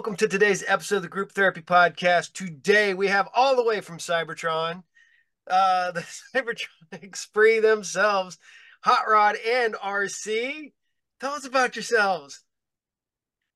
welcome 0.00 0.16
to 0.16 0.26
today's 0.26 0.64
episode 0.66 0.96
of 0.96 1.02
the 1.02 1.08
Group 1.08 1.30
Therapy 1.32 1.60
Podcast. 1.60 2.32
Today 2.32 2.94
we 2.94 3.08
have 3.08 3.28
all 3.34 3.54
the 3.54 3.62
way 3.62 3.82
from 3.82 3.98
Cybertron, 3.98 4.82
uh, 5.46 5.90
the 5.90 6.00
Cybertronic 6.34 7.14
Spree 7.14 7.58
themselves, 7.58 8.38
Hot 8.82 9.04
Rod 9.06 9.36
and 9.46 9.74
Arcee. 9.74 10.72
Tell 11.20 11.32
us 11.34 11.44
about 11.44 11.76
yourselves. 11.76 12.42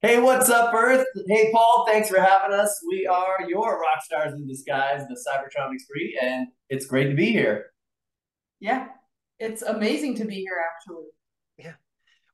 Hey, 0.03 0.21
what's 0.21 0.51
up, 0.51 0.75
Earth? 0.75 1.07
Hey, 1.27 1.51
Paul, 1.51 1.87
thanks 1.89 2.11
for 2.11 2.21
having 2.21 2.55
us. 2.55 2.79
We 2.91 3.07
are 3.07 3.49
your 3.49 3.81
rock 3.81 4.05
stars 4.05 4.35
in 4.35 4.47
disguise, 4.47 5.01
the 5.09 5.19
Cybertronic 5.27 5.81
Spree, 5.81 6.21
and 6.21 6.49
it's 6.69 6.85
great 6.85 7.09
to 7.09 7.15
be 7.15 7.33
here. 7.33 7.71
Yeah, 8.61 8.89
it's 9.39 9.63
amazing 9.63 10.17
to 10.17 10.27
be 10.27 10.41
here, 10.41 10.63
actually. 10.77 11.07
Yeah. 11.57 11.77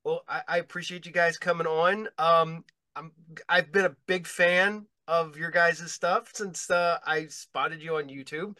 Well, 0.02 0.24
I, 0.28 0.42
I 0.48 0.58
appreciate 0.58 1.06
you 1.06 1.12
guys 1.12 1.38
coming 1.38 1.68
on. 1.68 2.08
Um, 2.18 2.64
I'm 3.00 3.12
I've 3.48 3.72
been 3.72 3.86
a 3.86 3.96
big 4.06 4.26
fan 4.26 4.86
of 5.08 5.38
your 5.38 5.50
guys' 5.50 5.90
stuff 5.90 6.30
since 6.34 6.70
uh, 6.70 6.98
I 7.04 7.26
spotted 7.26 7.82
you 7.82 7.96
on 7.96 8.08
YouTube. 8.08 8.56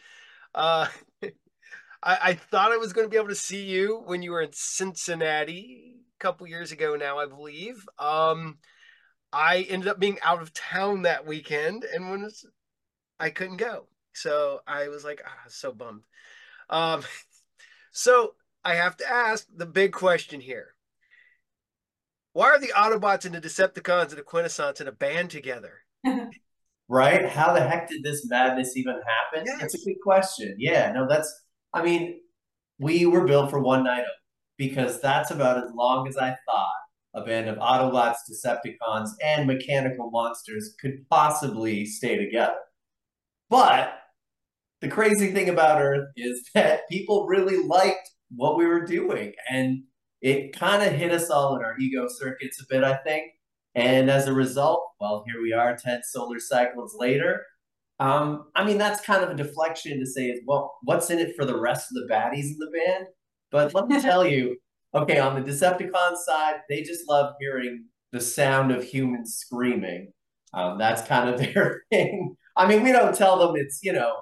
Uh, 0.55 0.87
I, 1.23 1.29
I 2.03 2.33
thought 2.33 2.71
I 2.71 2.77
was 2.77 2.91
going 2.91 3.05
to 3.05 3.11
be 3.11 3.17
able 3.17 3.27
to 3.27 3.35
see 3.35 3.63
you 3.63 4.01
when 4.05 4.23
you 4.23 4.31
were 4.31 4.41
in 4.41 4.51
Cincinnati 4.51 5.97
a 6.19 6.23
couple 6.23 6.47
years 6.47 6.71
ago 6.71 6.95
now, 6.95 7.19
I 7.19 7.27
believe. 7.27 7.85
Um, 7.99 8.57
I 9.31 9.67
ended 9.69 9.87
up 9.87 9.99
being 9.99 10.17
out 10.23 10.41
of 10.41 10.53
town 10.53 11.03
that 11.03 11.27
weekend, 11.27 11.83
and 11.83 12.09
when 12.09 12.27
I 13.19 13.29
couldn't 13.29 13.57
go, 13.57 13.85
so 14.13 14.61
I 14.65 14.87
was 14.87 15.03
like, 15.03 15.21
ah, 15.23 15.49
so 15.49 15.71
bummed. 15.71 16.01
Um, 16.67 17.03
so 17.91 18.33
I 18.65 18.73
have 18.73 18.97
to 18.97 19.09
ask 19.09 19.45
the 19.55 19.67
big 19.67 19.91
question 19.93 20.41
here 20.41 20.73
why 22.33 22.47
are 22.47 22.59
the 22.59 22.73
Autobots 22.75 23.25
and 23.25 23.35
the 23.35 23.41
Decepticons 23.41 24.09
and 24.09 24.17
the 24.17 24.23
Quintessons 24.23 24.81
in 24.81 24.87
a 24.87 24.91
band 24.91 25.29
together? 25.29 25.79
right? 26.87 27.27
How 27.27 27.53
the 27.53 27.61
heck 27.61 27.89
did 27.89 28.03
this 28.03 28.27
madness 28.29 28.75
even 28.77 28.95
happen? 28.95 29.45
Yes. 29.45 29.61
That's 29.61 29.75
a 29.75 29.85
good 29.85 30.01
question. 30.03 30.55
Yeah, 30.57 30.91
no, 30.91 31.07
that's, 31.07 31.31
I 31.73 31.83
mean, 31.83 32.19
we 32.79 33.05
were 33.05 33.25
built 33.25 33.49
for 33.49 33.59
one 33.59 33.83
night 33.83 34.03
because 34.57 35.01
that's 35.01 35.31
about 35.31 35.63
as 35.63 35.71
long 35.73 36.07
as 36.07 36.17
I 36.17 36.35
thought 36.45 36.71
a 37.13 37.23
band 37.23 37.49
of 37.49 37.57
Autobots, 37.57 38.17
Decepticons, 38.29 39.09
and 39.23 39.47
mechanical 39.47 40.09
monsters 40.11 40.75
could 40.79 41.07
possibly 41.09 41.85
stay 41.85 42.17
together. 42.17 42.55
But 43.49 43.93
the 44.79 44.87
crazy 44.87 45.31
thing 45.31 45.49
about 45.49 45.81
Earth 45.81 46.09
is 46.15 46.49
that 46.53 46.89
people 46.89 47.27
really 47.27 47.63
liked 47.65 48.09
what 48.35 48.57
we 48.57 48.65
were 48.65 48.85
doing. 48.85 49.33
And 49.49 49.83
it 50.21 50.53
kind 50.53 50.83
of 50.83 50.93
hit 50.93 51.11
us 51.11 51.29
all 51.29 51.55
in 51.55 51.63
our 51.63 51.77
ego 51.79 52.07
circuits 52.07 52.61
a 52.61 52.65
bit, 52.69 52.83
I 52.83 52.95
think. 52.97 53.31
And 53.75 54.09
as 54.09 54.27
a 54.27 54.33
result, 54.33 54.83
well, 54.99 55.23
here 55.25 55.41
we 55.41 55.53
are 55.53 55.75
10 55.75 56.01
solar 56.03 56.39
cycles 56.39 56.95
later. 56.97 57.45
Um, 57.99 58.45
I 58.55 58.63
mean, 58.63 58.77
that's 58.77 59.05
kind 59.05 59.23
of 59.23 59.29
a 59.29 59.35
deflection 59.35 59.99
to 59.99 60.05
say, 60.05 60.41
well, 60.45 60.75
what's 60.83 61.09
in 61.09 61.19
it 61.19 61.35
for 61.35 61.45
the 61.45 61.57
rest 61.57 61.91
of 61.91 61.95
the 61.95 62.13
baddies 62.13 62.51
in 62.51 62.57
the 62.59 62.71
band? 62.73 63.05
But 63.51 63.73
let 63.73 63.87
me 63.87 64.01
tell 64.01 64.25
you, 64.25 64.57
okay, 64.93 65.19
on 65.19 65.35
the 65.35 65.49
Decepticon 65.49 66.17
side, 66.17 66.61
they 66.67 66.81
just 66.81 67.07
love 67.07 67.33
hearing 67.39 67.85
the 68.11 68.21
sound 68.21 68.71
of 68.71 68.83
humans 68.83 69.35
screaming. 69.35 70.11
Um, 70.53 70.77
that's 70.77 71.07
kind 71.07 71.29
of 71.29 71.39
their 71.53 71.83
thing. 71.91 72.35
I 72.57 72.67
mean, 72.67 72.83
we 72.83 72.91
don't 72.91 73.15
tell 73.15 73.39
them 73.39 73.55
it's, 73.55 73.79
you 73.81 73.93
know, 73.93 74.15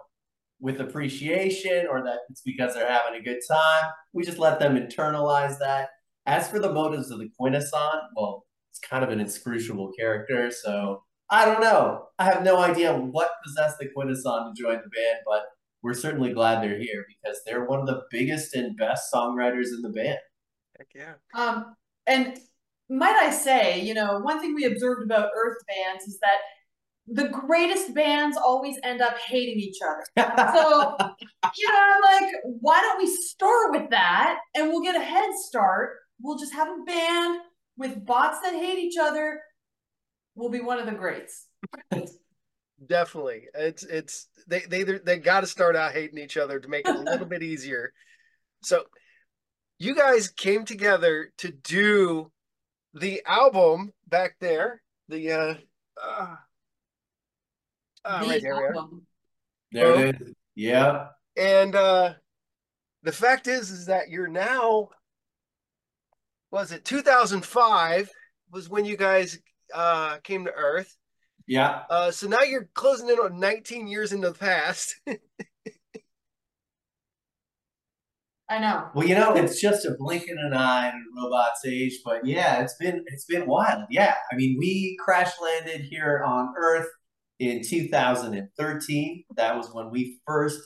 with 0.60 0.82
appreciation 0.82 1.88
or 1.90 2.04
that 2.04 2.20
it's 2.30 2.42
because 2.42 2.74
they're 2.74 2.92
having 2.92 3.20
a 3.20 3.24
good 3.24 3.40
time. 3.50 3.92
We 4.14 4.24
just 4.24 4.40
let 4.40 4.60
them 4.60 4.75
internalize 4.75 5.58
that. 5.59 5.90
As 6.25 6.50
for 6.50 6.59
the 6.59 6.72
motives 6.72 7.12
of 7.12 7.20
the 7.20 7.30
Quintesson, 7.40 8.00
well, 8.16 8.46
it's 8.72 8.80
kind 8.80 9.03
of 9.03 9.09
an 9.09 9.19
inscrutable 9.19 9.92
character, 9.98 10.52
so 10.52 11.03
I 11.31 11.46
don't 11.46 11.62
know. 11.62 12.06
I 12.18 12.25
have 12.25 12.44
no 12.44 12.58
idea 12.59 12.94
what 12.94 13.30
possessed 13.46 13.78
the 13.80 13.88
Quintesson 13.88 14.53
to 14.53 14.62
join 14.62 14.75
the 14.75 14.90
band, 14.90 15.19
but 15.25 15.44
we're 15.81 15.94
certainly 15.94 16.34
glad 16.34 16.62
they're 16.62 16.78
here 16.78 17.06
because 17.08 17.40
they're 17.46 17.66
one 17.66 17.80
of 17.80 17.88
the 17.88 18.02
biggest 18.12 18.53
and 18.56 18.78
best 18.78 19.12
songwriters 19.14 19.68
in 19.75 19.81
the 19.81 19.90
band. 19.90 20.19
Heck 20.78 20.88
yeah. 20.94 21.14
Um, 21.34 21.75
and 22.06 22.38
might 22.90 23.16
I 23.16 23.31
say, 23.31 23.81
you 23.81 23.94
know, 23.94 24.19
one 24.19 24.40
thing 24.40 24.56
we 24.56 24.66
observed 24.66 25.03
about 25.03 25.30
Earth 25.36 25.58
bands 25.68 26.06
is 26.06 26.19
that 26.19 26.40
the 27.12 27.28
greatest 27.30 27.94
bands 27.94 28.38
always 28.38 28.78
end 28.84 29.02
up 29.02 29.18
hating 29.18 29.59
each 29.59 29.80
other. 29.86 30.03
So, 30.53 30.96
you 31.58 31.68
know, 31.72 31.80
I'm 31.80 32.22
like, 32.24 32.34
why 32.44 32.81
don't 32.81 32.97
we 32.97 33.08
start 33.08 33.72
with 33.72 33.90
that 33.92 34.40
and 34.56 34.70
we'll 34.70 34.81
get 34.81 34.96
a 34.96 35.03
head 35.03 35.30
start? 35.34 35.98
We'll 36.22 36.38
just 36.38 36.53
have 36.53 36.68
a 36.68 36.84
band 36.86 37.40
with 37.78 38.06
bots 38.06 38.40
that 38.42 38.53
hate 38.53 38.78
each 38.78 38.98
other. 39.00 39.42
We'll 40.36 40.50
be 40.50 40.59
one 40.59 40.80
of 40.80 40.86
the 40.86 40.92
greats. 40.92 41.48
Definitely. 42.86 43.48
It's 43.53 43.84
it's 43.84 44.28
they 44.48 44.62
they 44.62 44.84
they 44.84 45.18
got 45.18 45.42
to 45.42 45.48
start 45.48 45.75
out 45.75 45.92
hating 45.92 46.19
each 46.19 46.38
other 46.38 46.59
to 46.59 46.68
make 46.68 46.88
it 46.88 46.96
a 46.96 47.00
little 47.00 47.25
bit 47.25 47.44
easier. 47.44 47.92
So, 48.62 48.84
you 49.80 49.96
guys 49.96 50.30
came 50.30 50.66
together 50.66 51.31
to 51.40 51.52
do 51.52 52.31
the 52.94 53.22
album 53.25 53.94
back 54.08 54.36
there. 54.40 54.81
The 55.08 55.31
uh, 55.31 55.56
uh 56.02 56.36
uh, 58.06 58.24
right 58.28 58.42
there, 58.42 58.76
there 59.72 60.08
it 60.08 60.22
is. 60.22 60.34
Yeah. 60.56 61.08
And 61.38 61.76
uh, 61.76 62.14
the 63.04 63.12
fact 63.12 63.48
is, 63.48 63.72
is 63.72 63.86
that 63.86 64.10
you're 64.10 64.28
now, 64.28 64.90
was 66.52 66.72
it 66.72 66.84
2005 66.86 68.10
was 68.52 68.70
when 68.70 68.86
you 68.86 68.98
guys 68.98 69.40
uh, 69.74 70.18
came 70.18 70.46
to 70.46 70.52
Earth. 70.52 70.96
Yeah. 71.48 71.82
Uh, 71.90 72.12
so 72.12 72.28
now 72.28 72.42
you're 72.42 72.70
closing 72.74 73.10
in 73.10 73.16
on 73.16 73.40
19 73.40 73.88
years 73.88 74.12
into 74.12 74.30
the 74.30 74.38
past. 74.38 74.96
I 78.52 78.58
know. 78.58 78.88
Well, 78.96 79.08
you 79.08 79.14
know, 79.14 79.34
it's 79.36 79.62
just 79.62 79.86
a 79.86 79.96
blink 79.98 80.28
in 80.28 80.38
an 80.40 80.54
eye 80.54 80.90
in 80.90 80.96
a 80.96 81.22
robot's 81.22 81.64
age, 81.68 82.00
but 82.04 82.26
yeah, 82.26 82.62
it's 82.64 82.76
been 82.80 83.04
it's 83.06 83.26
been 83.26 83.46
wild. 83.46 83.84
Yeah, 83.92 84.16
I 84.31 84.36
mean, 84.36 84.58
we 84.58 84.98
crash 85.00 85.30
landed 85.40 85.81
here 85.81 86.24
on 86.26 86.56
Earth 86.58 86.88
in 87.39 87.61
2013. 87.63 89.23
That 89.35 89.57
was 89.57 89.73
when 89.73 89.89
we 89.89 90.19
first 90.25 90.61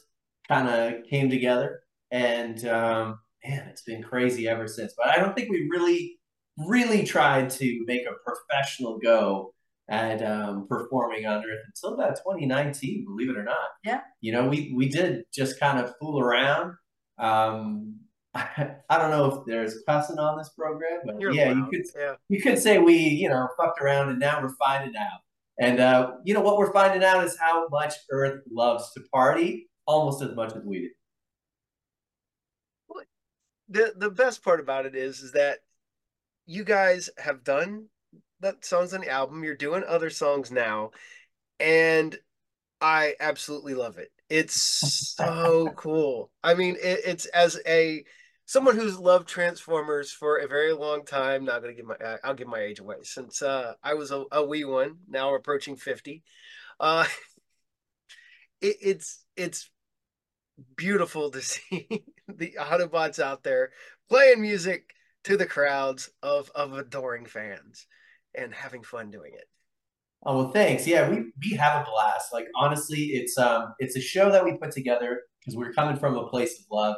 kind 0.47 0.67
of 0.67 1.03
came 1.09 1.29
together. 1.29 1.81
And 2.11 2.65
um, 2.67 3.19
man, 3.45 3.67
it's 3.69 3.83
been 3.83 4.03
crazy 4.03 4.47
ever 4.47 4.67
since. 4.67 4.93
But 4.97 5.07
I 5.07 5.17
don't 5.17 5.35
think 5.35 5.49
we 5.49 5.67
really, 5.71 6.19
really 6.57 7.03
tried 7.03 7.49
to 7.51 7.83
make 7.85 8.03
a 8.05 8.13
professional 8.25 8.99
go 8.99 9.53
at 9.89 10.23
um, 10.23 10.67
performing 10.67 11.25
on 11.25 11.39
Earth 11.39 11.61
until 11.67 11.95
about 11.95 12.15
2019, 12.17 13.05
believe 13.05 13.29
it 13.29 13.37
or 13.37 13.43
not. 13.43 13.57
Yeah. 13.83 14.01
You 14.21 14.31
know, 14.31 14.47
we, 14.47 14.73
we 14.75 14.87
did 14.87 15.25
just 15.33 15.59
kind 15.59 15.79
of 15.79 15.93
fool 15.99 16.19
around. 16.19 16.73
Um, 17.17 17.99
I, 18.33 18.75
I 18.89 18.97
don't 18.97 19.11
know 19.11 19.25
if 19.25 19.45
there's 19.45 19.83
cussing 19.87 20.19
on 20.19 20.37
this 20.37 20.49
program, 20.57 21.01
but 21.05 21.19
You're 21.19 21.33
yeah, 21.33 21.51
you 21.51 21.67
could 21.69 21.83
yeah. 21.97 22.13
you 22.29 22.41
could 22.41 22.57
say 22.57 22.79
we, 22.79 22.95
you 22.95 23.29
know, 23.29 23.47
fucked 23.57 23.81
around 23.81 24.09
and 24.09 24.19
now 24.19 24.41
we're 24.41 24.55
finding 24.55 24.95
out 24.95 25.19
and 25.59 25.79
uh, 25.79 26.13
you 26.23 26.33
know 26.33 26.41
what 26.41 26.57
we're 26.57 26.73
finding 26.73 27.03
out 27.03 27.23
is 27.23 27.37
how 27.39 27.67
much 27.69 27.93
Earth 28.11 28.41
loves 28.51 28.91
to 28.93 29.01
party, 29.13 29.69
almost 29.85 30.21
as 30.21 30.35
much 30.35 30.53
as 30.55 30.63
we 30.65 30.79
do. 30.79 30.89
The 33.69 33.93
the 33.95 34.09
best 34.09 34.43
part 34.43 34.59
about 34.59 34.85
it 34.85 34.95
is 34.95 35.19
is 35.19 35.31
that 35.33 35.59
you 36.45 36.63
guys 36.63 37.09
have 37.17 37.43
done 37.43 37.87
that 38.41 38.65
songs 38.65 38.93
on 38.93 39.01
the 39.01 39.09
album. 39.09 39.43
You're 39.43 39.55
doing 39.55 39.83
other 39.87 40.09
songs 40.09 40.51
now, 40.51 40.91
and 41.59 42.17
I 42.81 43.15
absolutely 43.19 43.73
love 43.73 43.97
it. 43.97 44.11
It's 44.29 45.15
so 45.15 45.71
cool. 45.75 46.31
I 46.43 46.53
mean, 46.53 46.75
it, 46.75 47.01
it's 47.05 47.25
as 47.27 47.59
a 47.65 48.03
someone 48.45 48.75
who's 48.75 48.97
loved 48.99 49.27
Transformers 49.27 50.11
for 50.11 50.37
a 50.37 50.47
very 50.47 50.73
long 50.73 51.05
time. 51.05 51.45
Not 51.45 51.61
gonna 51.61 51.73
give 51.73 51.85
my 51.85 51.95
I'll 52.23 52.33
give 52.33 52.47
my 52.47 52.59
age 52.59 52.79
away 52.79 52.97
since 53.03 53.41
uh, 53.41 53.73
I 53.83 53.93
was 53.93 54.11
a, 54.11 54.23
a 54.31 54.45
wee 54.45 54.65
one. 54.65 54.97
Now 55.07 55.33
approaching 55.35 55.75
fifty. 55.75 56.23
Uh, 56.79 57.05
it, 58.61 58.77
it's 58.81 59.23
it's 59.35 59.69
beautiful 60.75 61.31
to 61.31 61.41
see 61.41 62.03
the 62.27 62.55
Autobots 62.59 63.19
out 63.19 63.43
there 63.43 63.71
playing 64.09 64.41
music 64.41 64.91
to 65.25 65.37
the 65.37 65.45
crowds 65.45 66.09
of 66.21 66.51
of 66.55 66.73
adoring 66.73 67.25
fans 67.25 67.87
and 68.35 68.53
having 68.53 68.83
fun 68.83 69.11
doing 69.11 69.33
it. 69.33 69.45
Oh 70.25 70.37
well, 70.37 70.51
thanks. 70.51 70.87
Yeah, 70.87 71.09
we 71.09 71.31
we 71.41 71.55
have 71.57 71.81
a 71.81 71.89
blast. 71.89 72.33
Like 72.33 72.47
honestly, 72.55 72.99
it's 72.99 73.37
um 73.37 73.73
it's 73.79 73.95
a 73.95 74.01
show 74.01 74.31
that 74.31 74.43
we 74.43 74.57
put 74.57 74.71
together 74.71 75.21
because 75.39 75.55
we're 75.55 75.73
coming 75.73 75.97
from 75.97 76.15
a 76.15 76.27
place 76.27 76.59
of 76.59 76.65
love 76.71 76.95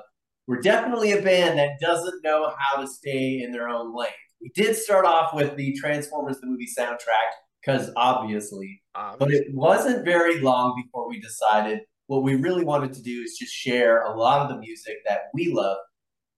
we're 0.47 0.61
definitely 0.61 1.11
a 1.13 1.21
band 1.21 1.57
that 1.57 1.79
doesn't 1.81 2.23
know 2.23 2.53
how 2.57 2.81
to 2.81 2.87
stay 2.87 3.41
in 3.41 3.51
their 3.51 3.67
own 3.67 3.95
lane. 3.95 4.09
We 4.41 4.51
did 4.53 4.75
start 4.75 5.05
off 5.05 5.33
with 5.33 5.55
the 5.55 5.73
Transformers 5.73 6.39
the 6.39 6.47
movie 6.47 6.67
soundtrack 6.77 7.31
because 7.61 7.91
obviously, 7.95 8.81
but 9.17 9.31
it 9.31 9.47
wasn't 9.53 10.05
very 10.05 10.39
long 10.39 10.79
before 10.83 11.09
we 11.09 11.19
decided 11.19 11.79
what 12.07 12.23
we 12.23 12.35
really 12.35 12.63
wanted 12.63 12.93
to 12.93 13.01
do 13.01 13.21
is 13.23 13.37
just 13.39 13.53
share 13.53 14.03
a 14.03 14.15
lot 14.15 14.41
of 14.41 14.49
the 14.49 14.57
music 14.59 14.97
that 15.07 15.23
we 15.33 15.51
love. 15.51 15.77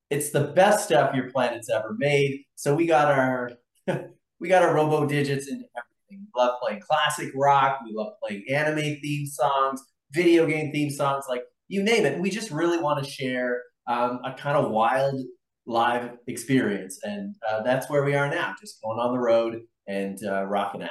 It's 0.10 0.32
the 0.32 0.46
best 0.56 0.86
stuff 0.86 1.14
your 1.14 1.30
planet's 1.30 1.70
ever 1.70 1.96
made. 1.98 2.44
So 2.56 2.74
we 2.74 2.86
got 2.86 3.12
our 3.12 3.52
we 4.40 4.48
got 4.48 4.64
our 4.64 4.74
robo 4.74 5.06
digits 5.06 5.48
into 5.50 5.66
everything. 5.76 6.26
We 6.34 6.42
love 6.42 6.56
playing 6.62 6.82
classic 6.82 7.32
rock. 7.36 7.80
We 7.86 7.94
love 7.94 8.14
playing 8.24 8.46
anime 8.50 9.00
theme 9.02 9.26
songs, 9.26 9.84
video 10.12 10.46
game 10.46 10.72
theme 10.72 10.90
songs, 10.90 11.26
like 11.28 11.44
you 11.68 11.84
name 11.84 12.06
it. 12.06 12.20
We 12.20 12.30
just 12.30 12.52
really 12.52 12.78
want 12.78 13.04
to 13.04 13.10
share 13.10 13.62
um, 13.88 14.20
a 14.24 14.34
kind 14.34 14.58
of 14.58 14.72
wild 14.72 15.22
live 15.66 16.12
experience, 16.28 17.00
and 17.04 17.36
uh, 17.48 17.62
that's 17.64 17.90
where 17.90 18.04
we 18.04 18.16
are 18.16 18.30
now, 18.30 18.56
just 18.60 18.82
going 18.82 19.00
on 19.00 19.14
the 19.14 19.20
road 19.20 19.62
and 19.88 20.18
uh, 20.26 20.44
rocking 20.44 20.84
out. 20.84 20.90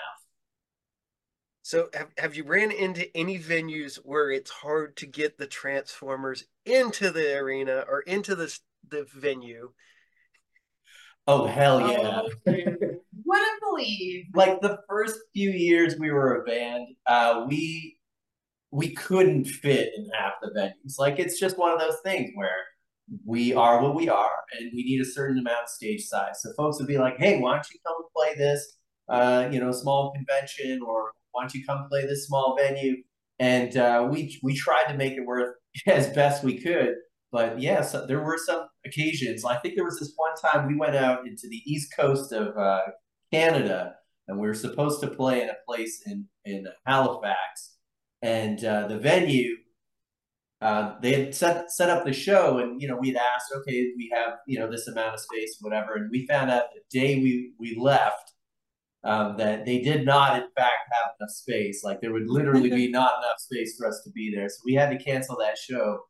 So 1.62 1.88
have, 1.94 2.08
have 2.18 2.36
you 2.36 2.44
ran 2.44 2.70
into 2.70 3.14
any 3.16 3.40
venues 3.40 3.96
where 3.96 4.30
it's 4.30 4.50
hard 4.50 4.96
to 4.98 5.06
get 5.06 5.36
the 5.36 5.48
Transformers 5.48 6.44
into 6.64 7.10
the 7.10 7.36
arena 7.36 7.84
or 7.88 8.02
into 8.02 8.36
the 8.36 8.56
the 8.88 9.04
venue? 9.12 9.72
Oh 11.26 11.46
hell 11.46 11.80
yeah! 11.80 12.22
Oh, 12.22 12.28
wouldn't 12.46 13.60
believe. 13.68 14.26
Like 14.32 14.60
the 14.60 14.78
first 14.88 15.18
few 15.34 15.50
years 15.50 15.96
we 15.98 16.12
were 16.12 16.40
a 16.40 16.44
band, 16.44 16.86
uh, 17.06 17.44
we 17.48 17.98
we 18.70 18.94
couldn't 18.94 19.46
fit 19.46 19.90
in 19.96 20.08
half 20.16 20.34
the 20.40 20.50
venues. 20.50 21.00
Like 21.00 21.18
it's 21.18 21.40
just 21.40 21.58
one 21.58 21.72
of 21.72 21.80
those 21.80 21.98
things 22.04 22.30
where 22.34 22.54
we 23.24 23.54
are 23.54 23.82
what 23.82 23.94
we 23.94 24.08
are, 24.08 24.44
and 24.58 24.70
we 24.74 24.82
need 24.82 25.00
a 25.00 25.04
certain 25.04 25.38
amount 25.38 25.64
of 25.64 25.68
stage 25.68 26.04
size. 26.04 26.42
So 26.42 26.52
folks 26.56 26.78
would 26.78 26.88
be 26.88 26.98
like, 26.98 27.16
"Hey, 27.18 27.38
why 27.40 27.54
don't 27.54 27.66
you 27.72 27.78
come 27.86 27.96
and 27.98 28.10
play 28.14 28.34
this, 28.36 28.78
uh, 29.08 29.48
you 29.52 29.60
know, 29.60 29.72
small 29.72 30.12
convention, 30.12 30.80
or 30.86 31.12
why 31.32 31.42
don't 31.42 31.54
you 31.54 31.64
come 31.64 31.86
play 31.88 32.06
this 32.06 32.26
small 32.26 32.56
venue? 32.56 32.96
And 33.38 33.76
uh, 33.76 34.08
we 34.10 34.38
we 34.42 34.56
tried 34.56 34.86
to 34.88 34.96
make 34.96 35.14
it 35.14 35.26
work 35.26 35.56
as 35.86 36.08
best 36.12 36.44
we 36.44 36.58
could. 36.58 36.94
But 37.32 37.60
yeah, 37.60 37.82
so 37.82 38.06
there 38.06 38.22
were 38.22 38.38
some 38.38 38.66
occasions. 38.86 39.44
I 39.44 39.56
think 39.56 39.74
there 39.74 39.84
was 39.84 39.98
this 39.98 40.12
one 40.16 40.34
time 40.40 40.66
we 40.66 40.76
went 40.76 40.96
out 40.96 41.26
into 41.26 41.48
the 41.48 41.62
east 41.66 41.92
coast 41.96 42.32
of 42.32 42.56
uh, 42.56 42.82
Canada, 43.32 43.94
and 44.28 44.38
we 44.38 44.46
were 44.46 44.54
supposed 44.54 45.00
to 45.02 45.08
play 45.08 45.42
in 45.42 45.48
a 45.50 45.56
place 45.66 46.02
in 46.06 46.26
in 46.44 46.66
Halifax, 46.86 47.76
and 48.22 48.64
uh, 48.64 48.88
the 48.88 48.98
venue. 48.98 49.56
Uh, 50.66 50.98
they 51.00 51.12
had 51.12 51.32
set 51.32 51.70
set 51.70 51.88
up 51.88 52.04
the 52.04 52.12
show, 52.12 52.58
and 52.58 52.82
you 52.82 52.88
know 52.88 52.96
we'd 52.96 53.14
asked, 53.14 53.52
okay, 53.56 53.92
we 53.96 54.10
have 54.12 54.32
you 54.48 54.58
know 54.58 54.68
this 54.68 54.88
amount 54.88 55.14
of 55.14 55.20
space, 55.20 55.56
whatever, 55.60 55.94
and 55.94 56.10
we 56.10 56.26
found 56.26 56.50
out 56.50 56.64
the 56.74 56.80
day 56.90 57.22
we 57.22 57.52
we 57.60 57.76
left, 57.78 58.32
um, 59.04 59.36
that 59.36 59.64
they 59.64 59.78
did 59.78 60.04
not, 60.04 60.34
in 60.34 60.48
fact, 60.56 60.90
have 60.90 61.12
enough 61.20 61.30
space. 61.30 61.84
Like 61.84 62.00
there 62.00 62.12
would 62.12 62.28
literally 62.28 62.68
be 62.68 62.90
not 63.00 63.12
enough 63.22 63.38
space 63.38 63.76
for 63.78 63.86
us 63.86 64.00
to 64.04 64.10
be 64.10 64.34
there, 64.34 64.48
so 64.48 64.56
we 64.64 64.74
had 64.74 64.90
to 64.90 64.98
cancel 64.98 65.36
that 65.36 65.56
show, 65.56 66.00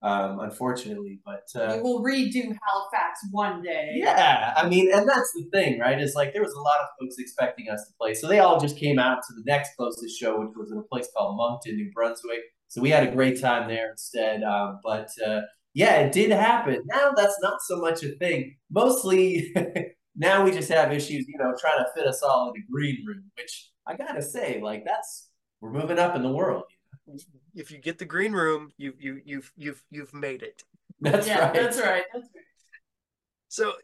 um, 0.00 0.40
unfortunately. 0.40 1.20
But 1.22 1.60
uh, 1.60 1.76
we 1.76 1.82
will 1.82 2.02
redo 2.02 2.40
Halifax 2.40 3.20
one 3.32 3.60
day. 3.62 3.96
Yeah, 3.96 4.54
I 4.56 4.66
mean, 4.66 4.90
and 4.94 5.06
that's 5.06 5.30
the 5.34 5.46
thing, 5.52 5.78
right? 5.78 6.00
Is 6.00 6.14
like 6.14 6.32
there 6.32 6.40
was 6.40 6.54
a 6.54 6.62
lot 6.62 6.78
of 6.80 6.86
folks 6.98 7.16
expecting 7.18 7.68
us 7.68 7.86
to 7.86 7.92
play, 8.00 8.14
so 8.14 8.28
they 8.28 8.38
all 8.38 8.58
just 8.58 8.78
came 8.78 8.98
out 8.98 9.18
to 9.28 9.34
the 9.34 9.42
next 9.44 9.76
closest 9.76 10.18
show, 10.18 10.40
which 10.40 10.56
was 10.56 10.72
in 10.72 10.78
a 10.78 10.82
place 10.84 11.06
called 11.14 11.36
Moncton, 11.36 11.76
New 11.76 11.90
Brunswick. 11.94 12.40
So 12.68 12.80
we 12.80 12.90
had 12.90 13.06
a 13.06 13.12
great 13.12 13.40
time 13.40 13.68
there 13.68 13.90
instead. 13.90 14.42
Um, 14.42 14.80
but 14.82 15.08
uh, 15.24 15.40
yeah, 15.74 15.96
it 16.00 16.12
did 16.12 16.30
happen. 16.30 16.82
Now 16.86 17.12
that's 17.16 17.38
not 17.42 17.58
so 17.62 17.76
much 17.76 18.02
a 18.02 18.12
thing. 18.16 18.56
Mostly. 18.70 19.54
now 20.16 20.44
we 20.44 20.50
just 20.50 20.70
have 20.70 20.92
issues, 20.92 21.26
you 21.28 21.38
know, 21.38 21.54
trying 21.60 21.78
to 21.78 21.86
fit 21.94 22.06
us 22.06 22.22
all 22.22 22.48
in 22.48 22.54
the 22.54 22.72
green 22.72 23.04
room, 23.06 23.24
which 23.36 23.70
I 23.86 23.96
gotta 23.96 24.22
say, 24.22 24.60
like 24.62 24.84
that's 24.84 25.28
we're 25.60 25.72
moving 25.72 25.98
up 25.98 26.16
in 26.16 26.22
the 26.22 26.32
world. 26.32 26.64
If 27.54 27.70
you 27.70 27.78
get 27.78 27.98
the 27.98 28.04
green 28.04 28.32
room, 28.32 28.72
you 28.76 28.94
you 28.98 29.20
you've 29.24 29.52
you've 29.56 29.82
you've 29.90 30.14
made 30.14 30.42
it. 30.42 30.64
That's 31.00 31.26
yeah, 31.26 31.46
right. 31.46 31.54
That's 31.54 31.78
right. 31.78 32.02
That's 32.12 32.28
right. 32.34 32.44
So 33.48 33.74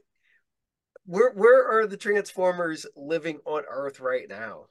where 1.04 1.32
where 1.32 1.66
are 1.66 1.86
the 1.86 1.96
Transformers 1.96 2.86
living 2.96 3.38
on 3.44 3.64
Earth 3.68 4.00
right 4.00 4.28
now? 4.28 4.66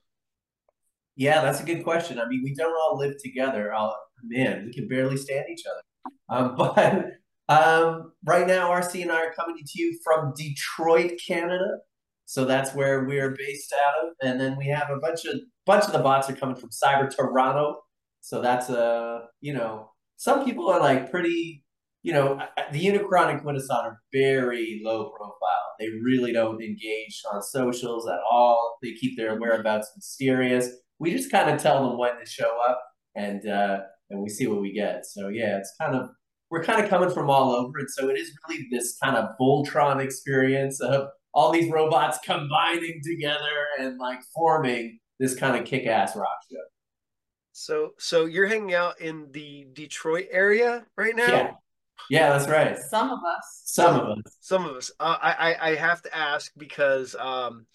Yeah, 1.15 1.41
that's 1.41 1.59
a 1.59 1.65
good 1.65 1.83
question. 1.83 2.19
I 2.19 2.27
mean, 2.27 2.41
we 2.43 2.53
don't 2.53 2.73
all 2.73 2.97
live 2.97 3.15
together. 3.21 3.73
I'll, 3.73 3.95
man, 4.23 4.65
we 4.65 4.73
can 4.73 4.87
barely 4.87 5.17
stand 5.17 5.45
each 5.51 5.63
other. 5.65 5.81
Um, 6.29 6.55
but 6.57 7.05
um, 7.49 8.13
right 8.25 8.47
now, 8.47 8.69
Arcee 8.69 9.01
and 9.01 9.11
I 9.11 9.25
are 9.25 9.33
coming 9.33 9.57
to 9.57 9.81
you 9.81 9.99
from 10.03 10.33
Detroit, 10.35 11.13
Canada. 11.25 11.79
So 12.25 12.45
that's 12.45 12.73
where 12.73 13.03
we're 13.03 13.35
based 13.37 13.73
out 13.73 14.05
of, 14.05 14.13
and 14.21 14.39
then 14.39 14.55
we 14.57 14.67
have 14.67 14.89
a 14.89 14.99
bunch 14.99 15.25
of 15.25 15.35
bunch 15.65 15.83
of 15.83 15.91
the 15.91 15.99
bots 15.99 16.29
are 16.29 16.35
coming 16.35 16.55
from 16.55 16.69
Cyber 16.69 17.13
Toronto. 17.13 17.81
So 18.21 18.41
that's 18.41 18.69
a 18.69 18.81
uh, 18.81 19.25
you 19.41 19.53
know 19.53 19.91
some 20.15 20.45
people 20.45 20.69
are 20.69 20.79
like 20.79 21.11
pretty 21.11 21.65
you 22.03 22.13
know 22.13 22.39
the 22.71 22.85
Unicron 22.85 23.31
and 23.31 23.41
Quintesson 23.41 23.83
are 23.83 23.99
very 24.13 24.81
low 24.81 25.09
profile. 25.09 25.75
They 25.77 25.89
really 25.89 26.31
don't 26.31 26.61
engage 26.61 27.21
on 27.33 27.43
socials 27.43 28.07
at 28.07 28.19
all. 28.31 28.77
They 28.81 28.93
keep 28.93 29.17
their 29.17 29.37
whereabouts 29.37 29.91
mysterious. 29.97 30.69
We 31.01 31.11
just 31.11 31.31
kind 31.31 31.49
of 31.49 31.61
tell 31.61 31.89
them 31.89 31.97
when 31.97 32.19
to 32.19 32.25
show 32.25 32.51
up, 32.69 32.79
and 33.15 33.45
uh, 33.47 33.79
and 34.11 34.21
we 34.21 34.29
see 34.29 34.45
what 34.45 34.61
we 34.61 34.71
get. 34.71 35.05
So 35.05 35.29
yeah, 35.29 35.57
it's 35.57 35.73
kind 35.81 35.95
of 35.95 36.11
we're 36.51 36.63
kind 36.63 36.83
of 36.83 36.89
coming 36.89 37.09
from 37.09 37.29
all 37.29 37.51
over, 37.51 37.79
and 37.79 37.89
so 37.89 38.09
it 38.09 38.17
is 38.17 38.31
really 38.47 38.67
this 38.71 38.97
kind 39.03 39.17
of 39.17 39.31
Voltron 39.39 39.99
experience 39.99 40.79
of 40.79 41.07
all 41.33 41.51
these 41.51 41.71
robots 41.71 42.19
combining 42.23 43.01
together 43.03 43.65
and 43.79 43.97
like 43.97 44.19
forming 44.35 44.99
this 45.19 45.33
kind 45.33 45.55
of 45.55 45.65
kick-ass 45.65 46.15
rock 46.15 46.37
show. 46.51 46.57
So, 47.53 47.91
so 47.97 48.25
you're 48.25 48.47
hanging 48.47 48.73
out 48.73 49.01
in 49.01 49.31
the 49.31 49.67
Detroit 49.73 50.27
area 50.31 50.85
right 50.97 51.15
now? 51.15 51.27
Yeah, 51.27 51.51
yeah, 52.09 52.29
that's 52.29 52.49
right. 52.49 52.77
Some 52.89 53.09
of 53.09 53.19
us. 53.19 53.61
Some 53.65 53.95
of 53.99 54.09
us. 54.09 54.37
Some 54.41 54.65
of 54.65 54.75
us. 54.75 54.91
Uh, 54.99 55.17
I, 55.21 55.31
I, 55.31 55.69
I 55.71 55.75
have 55.75 56.01
to 56.03 56.15
ask 56.15 56.51
because 56.57 57.15
um, 57.15 57.65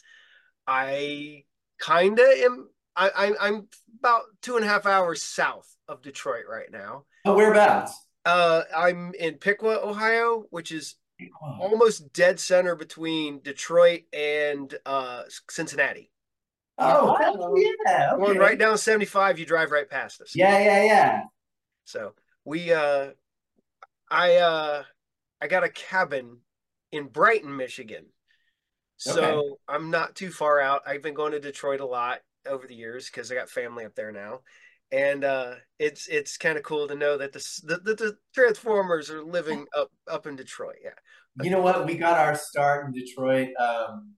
I 0.66 1.44
kind 1.80 2.18
of 2.18 2.26
am. 2.26 2.68
I, 2.96 3.10
I, 3.10 3.32
I'm 3.40 3.68
about 3.98 4.22
two 4.42 4.56
and 4.56 4.64
a 4.64 4.68
half 4.68 4.86
hours 4.86 5.22
south 5.22 5.68
of 5.88 6.02
Detroit 6.02 6.44
right 6.48 6.70
now. 6.70 7.04
Oh, 7.24 7.34
whereabouts? 7.34 7.92
Uh, 8.24 8.62
I'm 8.76 9.12
in 9.18 9.34
Piqua, 9.34 9.80
Ohio, 9.82 10.46
which 10.50 10.72
is 10.72 10.96
almost 11.60 12.12
dead 12.12 12.40
center 12.40 12.74
between 12.74 13.40
Detroit 13.40 14.02
and 14.12 14.74
uh, 14.84 15.22
Cincinnati. 15.50 16.10
Oh, 16.78 17.16
yeah. 17.56 18.10
Okay. 18.12 18.24
Going 18.24 18.38
right 18.38 18.58
down 18.58 18.76
75, 18.76 19.38
you 19.38 19.46
drive 19.46 19.70
right 19.70 19.88
past 19.88 20.20
us. 20.20 20.32
Yeah, 20.34 20.58
yeah, 20.58 20.84
yeah. 20.84 21.20
So 21.84 22.12
we 22.44 22.72
uh 22.72 23.10
I 24.10 24.36
uh 24.36 24.82
I 25.40 25.46
got 25.46 25.64
a 25.64 25.68
cabin 25.68 26.38
in 26.92 27.06
Brighton, 27.06 27.56
Michigan. 27.56 28.06
So 28.98 29.22
okay. 29.22 29.48
I'm 29.68 29.90
not 29.90 30.14
too 30.14 30.30
far 30.30 30.60
out. 30.60 30.82
I've 30.86 31.02
been 31.02 31.14
going 31.14 31.32
to 31.32 31.40
Detroit 31.40 31.80
a 31.80 31.86
lot 31.86 32.20
over 32.48 32.66
the 32.66 32.74
years 32.74 33.06
because 33.06 33.30
I 33.30 33.34
got 33.34 33.50
family 33.50 33.84
up 33.84 33.94
there 33.94 34.12
now 34.12 34.40
and 34.92 35.24
uh, 35.24 35.54
it's 35.78 36.06
it's 36.08 36.36
kind 36.36 36.56
of 36.56 36.64
cool 36.64 36.86
to 36.88 36.94
know 36.94 37.18
that 37.18 37.32
the, 37.32 37.40
the, 37.64 37.94
the 37.94 38.16
Transformers 38.34 39.10
are 39.10 39.22
living 39.22 39.66
up 39.76 39.90
up 40.08 40.26
in 40.26 40.36
Detroit. 40.36 40.76
Yeah, 40.82 40.90
you 41.42 41.50
know 41.50 41.60
what? 41.60 41.86
We 41.86 41.96
got 41.96 42.18
our 42.18 42.36
start 42.36 42.86
in 42.86 42.92
Detroit. 42.92 43.48
Um, 43.56 44.14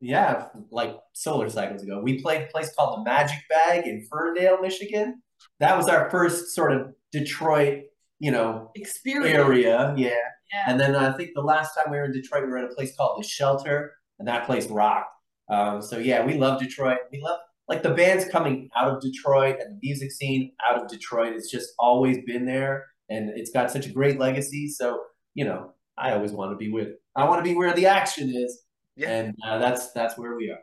yeah, 0.00 0.46
like 0.70 0.96
solar 1.12 1.48
cycles 1.48 1.82
ago. 1.82 2.00
We 2.00 2.20
played 2.20 2.42
a 2.42 2.46
place 2.46 2.72
called 2.76 2.98
the 2.98 3.04
Magic 3.04 3.38
Bag 3.48 3.86
in 3.86 4.06
Ferndale, 4.10 4.60
Michigan. 4.60 5.22
That 5.60 5.76
was 5.76 5.88
our 5.88 6.10
first 6.10 6.54
sort 6.54 6.72
of 6.72 6.92
Detroit, 7.12 7.84
you 8.18 8.32
know, 8.32 8.72
experience 8.74 9.36
area. 9.36 9.94
Yeah. 9.96 10.08
yeah. 10.52 10.64
And 10.66 10.80
then 10.80 10.96
I 10.96 11.12
think 11.12 11.30
the 11.34 11.42
last 11.42 11.74
time 11.74 11.92
we 11.92 11.98
were 11.98 12.04
in 12.04 12.12
Detroit, 12.12 12.44
we 12.44 12.50
were 12.50 12.58
at 12.58 12.70
a 12.70 12.74
place 12.74 12.96
called 12.96 13.22
the 13.22 13.26
Shelter, 13.26 13.92
and 14.18 14.26
that 14.26 14.46
place 14.46 14.68
rocked. 14.68 15.08
Um, 15.48 15.82
so 15.82 15.98
yeah, 15.98 16.24
we 16.24 16.34
love 16.34 16.60
Detroit. 16.60 16.98
We 17.12 17.20
love 17.20 17.38
like 17.68 17.82
the 17.82 17.94
bands 17.94 18.24
coming 18.26 18.68
out 18.76 18.88
of 18.88 19.00
Detroit 19.00 19.56
and 19.60 19.76
the 19.76 19.78
music 19.82 20.12
scene 20.12 20.52
out 20.68 20.82
of 20.82 20.88
Detroit 20.88 21.34
has 21.34 21.48
just 21.50 21.70
always 21.78 22.18
been 22.26 22.44
there 22.44 22.86
and 23.08 23.30
it's 23.30 23.50
got 23.50 23.70
such 23.70 23.86
a 23.86 23.90
great 23.90 24.18
legacy. 24.18 24.68
So, 24.68 25.00
you 25.34 25.44
know, 25.44 25.72
I 25.96 26.12
always 26.12 26.32
want 26.32 26.52
to 26.52 26.56
be 26.56 26.70
with 26.70 26.88
I 27.14 27.24
want 27.24 27.44
to 27.44 27.48
be 27.48 27.56
where 27.56 27.72
the 27.74 27.86
action 27.86 28.30
is. 28.34 28.62
Yeah. 28.96 29.10
And 29.10 29.34
uh, 29.46 29.58
that's 29.58 29.92
that's 29.92 30.18
where 30.18 30.36
we 30.36 30.50
are. 30.50 30.58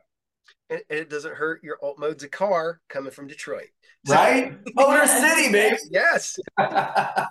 And, 0.70 0.82
and, 0.90 1.00
it 1.00 1.10
doesn't 1.10 1.36
hurt 1.36 1.64
your 1.64 1.78
alt 1.82 1.98
mode's 2.00 2.24
a 2.24 2.30
car 2.30 2.82
coming 2.90 3.12
from 3.12 3.28
Detroit. 3.28 3.70
So, 4.06 4.14
right? 4.16 4.58
Motor 4.76 5.08
City, 5.08 5.52
baby. 5.52 5.78
Yes. 5.90 6.38
and, 6.60 7.26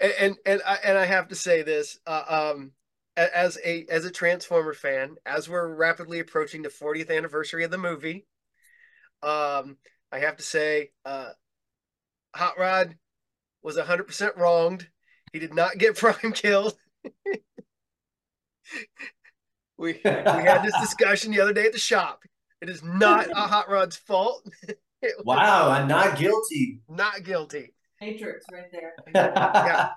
and 0.00 0.36
and 0.44 0.62
I 0.66 0.78
and 0.84 0.98
I 0.98 1.04
have 1.06 1.28
to 1.28 1.34
say 1.34 1.62
this. 1.62 1.98
Uh, 2.06 2.52
um 2.54 2.72
as 3.18 3.58
a 3.64 3.84
as 3.90 4.04
a 4.04 4.10
Transformer 4.10 4.74
fan, 4.74 5.16
as 5.26 5.48
we're 5.48 5.74
rapidly 5.74 6.20
approaching 6.20 6.62
the 6.62 6.68
40th 6.68 7.14
anniversary 7.14 7.64
of 7.64 7.70
the 7.70 7.78
movie, 7.78 8.26
um, 9.22 9.76
I 10.12 10.20
have 10.20 10.36
to 10.36 10.42
say, 10.42 10.90
uh, 11.04 11.30
Hot 12.34 12.58
Rod 12.58 12.96
was 13.62 13.76
100% 13.76 14.36
wronged. 14.36 14.88
He 15.32 15.38
did 15.38 15.54
not 15.54 15.78
get 15.78 15.96
Prime 15.98 16.32
killed. 16.32 16.74
we 19.76 19.92
we 19.92 20.00
had 20.02 20.62
this 20.62 20.74
discussion 20.80 21.32
the 21.32 21.40
other 21.40 21.52
day 21.52 21.66
at 21.66 21.72
the 21.72 21.78
shop. 21.78 22.22
It 22.60 22.68
is 22.68 22.82
not 22.82 23.28
a 23.30 23.46
Hot 23.46 23.68
Rod's 23.68 23.96
fault. 23.96 24.48
wow, 25.24 25.70
I'm 25.70 25.88
not 25.88 26.18
guilty. 26.18 26.80
Not 26.88 27.22
guilty. 27.24 27.74
Matrix 28.00 28.44
right 28.52 28.70
there. 28.70 28.94
yeah 29.12 29.90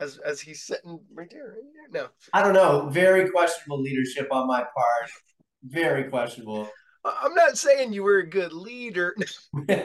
as 0.00 0.18
as 0.18 0.40
he's 0.40 0.62
sitting 0.62 0.98
right 1.12 1.30
there. 1.30 1.48
Right 1.48 1.92
there. 1.92 2.02
No, 2.02 2.08
I 2.32 2.42
don't 2.42 2.54
know. 2.54 2.88
Very 2.90 3.30
questionable 3.30 3.80
leadership 3.80 4.28
on 4.30 4.46
my 4.46 4.60
part. 4.60 5.10
Very 5.64 6.04
questionable. 6.04 6.68
I'm 7.04 7.34
not 7.34 7.56
saying 7.56 7.92
you 7.92 8.02
were 8.02 8.18
a 8.18 8.28
good 8.28 8.52
leader. 8.52 9.16
Fair. 9.66 9.84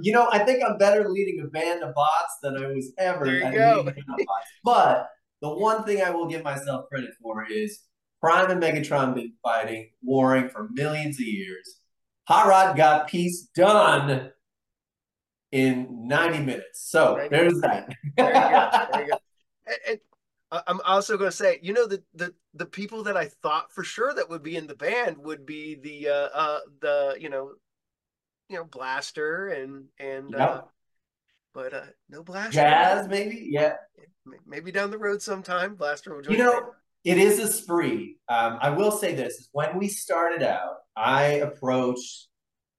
You 0.00 0.12
know, 0.12 0.28
I 0.30 0.38
think 0.44 0.62
I'm 0.64 0.78
better 0.78 1.08
leading 1.08 1.44
a 1.44 1.48
band 1.48 1.82
of 1.82 1.92
bots 1.94 2.38
than 2.42 2.56
I 2.56 2.68
was 2.68 2.92
ever. 2.98 3.24
There 3.24 3.52
you 3.52 3.52
go. 3.52 3.92
But 4.62 5.08
the 5.40 5.48
one 5.48 5.82
thing 5.84 6.02
I 6.02 6.10
will 6.10 6.28
give 6.28 6.44
myself 6.44 6.88
credit 6.88 7.10
for 7.20 7.44
is 7.50 7.80
Prime 8.20 8.50
and 8.50 8.62
Megatron 8.62 9.14
been 9.14 9.32
fighting, 9.42 9.90
warring 10.02 10.48
for 10.48 10.68
millions 10.72 11.16
of 11.18 11.26
years. 11.26 11.80
Hot 12.28 12.46
Rod 12.46 12.76
got 12.76 13.08
peace 13.08 13.48
done 13.56 14.30
in 15.52 16.08
90 16.08 16.40
minutes. 16.40 16.90
So 16.90 17.14
Very 17.14 17.28
there's 17.28 17.60
that. 17.60 17.94
Very 18.16 18.32
good. 18.32 18.88
Very 18.92 19.06
good. 19.06 19.18
And, 19.66 19.76
and 19.86 20.00
I'm 20.66 20.80
also 20.84 21.16
going 21.16 21.30
to 21.30 21.36
say, 21.36 21.58
you 21.62 21.72
know, 21.72 21.86
the, 21.86 22.02
the 22.14 22.34
the 22.54 22.66
people 22.66 23.04
that 23.04 23.16
I 23.16 23.26
thought 23.26 23.72
for 23.72 23.84
sure 23.84 24.12
that 24.12 24.28
would 24.28 24.42
be 24.42 24.56
in 24.56 24.66
the 24.66 24.74
band 24.74 25.16
would 25.18 25.46
be 25.46 25.76
the 25.76 26.08
uh, 26.08 26.28
uh 26.34 26.58
the 26.80 27.16
you 27.18 27.30
know, 27.30 27.52
you 28.48 28.56
know 28.56 28.64
Blaster 28.64 29.48
and 29.48 29.86
and 29.98 30.34
uh, 30.34 30.38
yep. 30.38 30.50
uh, 30.50 30.60
but 31.54 31.74
uh 31.74 31.84
no 32.10 32.22
Blaster. 32.22 32.52
Jazz 32.52 33.08
maybe, 33.08 33.48
yeah. 33.50 33.74
Maybe 34.46 34.70
down 34.70 34.90
the 34.90 34.98
road 34.98 35.22
sometime, 35.22 35.74
Blaster 35.74 36.14
will 36.14 36.22
join. 36.22 36.36
You 36.36 36.44
know, 36.44 36.70
it 37.04 37.18
is 37.18 37.38
a 37.38 37.50
spree. 37.50 38.18
Um, 38.28 38.58
I 38.60 38.70
will 38.70 38.92
say 38.92 39.14
this: 39.14 39.34
is 39.34 39.48
when 39.52 39.78
we 39.78 39.88
started 39.88 40.42
out, 40.42 40.76
I 40.96 41.24
approached. 41.24 42.28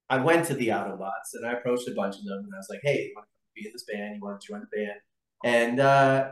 I 0.09 0.17
went 0.17 0.45
to 0.47 0.53
the 0.53 0.69
Autobots 0.69 1.33
and 1.33 1.45
I 1.45 1.53
approached 1.53 1.87
a 1.87 1.93
bunch 1.93 2.17
of 2.17 2.25
them 2.25 2.39
and 2.43 2.53
I 2.53 2.57
was 2.57 2.67
like, 2.69 2.81
"Hey, 2.83 3.05
you 3.05 3.13
want 3.15 3.27
to 3.27 3.61
be 3.61 3.67
in 3.67 3.73
this 3.73 3.85
band? 3.85 4.15
You 4.15 4.21
want 4.21 4.39
to 4.41 4.47
join 4.47 4.61
the 4.61 4.77
band?" 4.77 4.99
And 5.43 5.79
uh, 5.79 6.31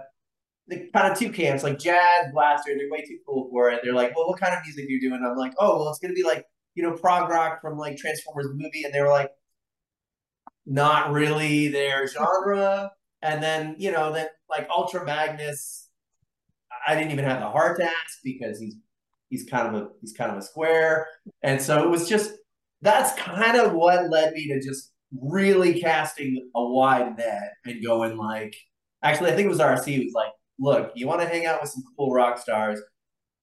the 0.68 0.90
kind 0.94 1.12
of 1.12 1.18
two 1.18 1.32
camps, 1.32 1.64
like 1.64 1.80
jazz, 1.80 2.32
blaster, 2.34 2.74
they're 2.78 2.90
way 2.90 3.04
too 3.04 3.18
cool 3.28 3.50
for 3.50 3.70
it. 3.70 3.82
They're 3.84 3.94
like, 3.94 4.16
well, 4.16 4.28
what 4.28 4.40
kind 4.40 4.56
of 4.56 4.62
music 4.64 4.86
are 4.86 4.90
you 4.90 5.02
doing? 5.02 5.22
I'm 5.24 5.36
like, 5.36 5.54
oh, 5.60 5.78
well, 5.78 5.90
it's 5.90 6.00
gonna 6.00 6.14
be 6.14 6.24
like, 6.24 6.46
you 6.76 6.84
know, 6.84 6.94
prog 6.94 7.30
rock 7.30 7.62
from 7.62 7.78
like 7.78 7.98
Transformers 7.98 8.48
movie, 8.54 8.84
and 8.84 8.94
they 8.94 9.02
were 9.02 9.10
like, 9.10 9.32
not 10.66 11.12
really 11.12 11.68
their 11.68 12.08
genre. 12.08 12.92
And 13.22 13.44
then, 13.44 13.76
you 13.78 13.92
know, 13.92 14.14
then 14.14 14.28
like 14.50 14.68
Ultra 14.70 15.06
Magnus, 15.06 15.90
I 16.88 16.96
didn't 16.96 17.12
even 17.12 17.26
have 17.26 17.40
the 17.40 17.50
heart 17.50 17.78
to 17.80 17.86
ask 17.86 18.20
because 18.24 18.60
he's 18.60 18.76
he's 19.30 19.44
kind 19.44 19.68
of 19.68 19.82
a 19.82 19.90
he's 20.02 20.14
kind 20.14 20.32
of 20.32 20.38
a 20.38 20.42
square. 20.42 21.08
And 21.44 21.62
so 21.62 21.84
it 21.84 21.90
was 21.90 22.08
just 22.08 22.32
that's 22.82 23.20
kind 23.20 23.58
of 23.58 23.74
what 23.74 24.10
led 24.10 24.34
me 24.34 24.48
to 24.48 24.62
just 24.62 24.92
really 25.22 25.80
casting 25.80 26.50
a 26.56 26.66
wide 26.66 27.18
net 27.18 27.54
and 27.66 27.84
going 27.84 28.18
like 28.18 28.56
actually 29.04 29.32
I 29.32 29.36
think 29.36 29.46
it 29.46 29.50
was 29.50 29.60
RC 29.60 30.06
was 30.06 30.14
like 30.14 30.32
look, 30.62 30.92
you 30.96 31.08
want 31.08 31.22
to 31.22 31.28
hang 31.28 31.46
out 31.46 31.60
with 31.62 31.72
some 31.72 31.84
cool 31.98 32.14
rock 32.14 32.38
stars, 32.38 32.80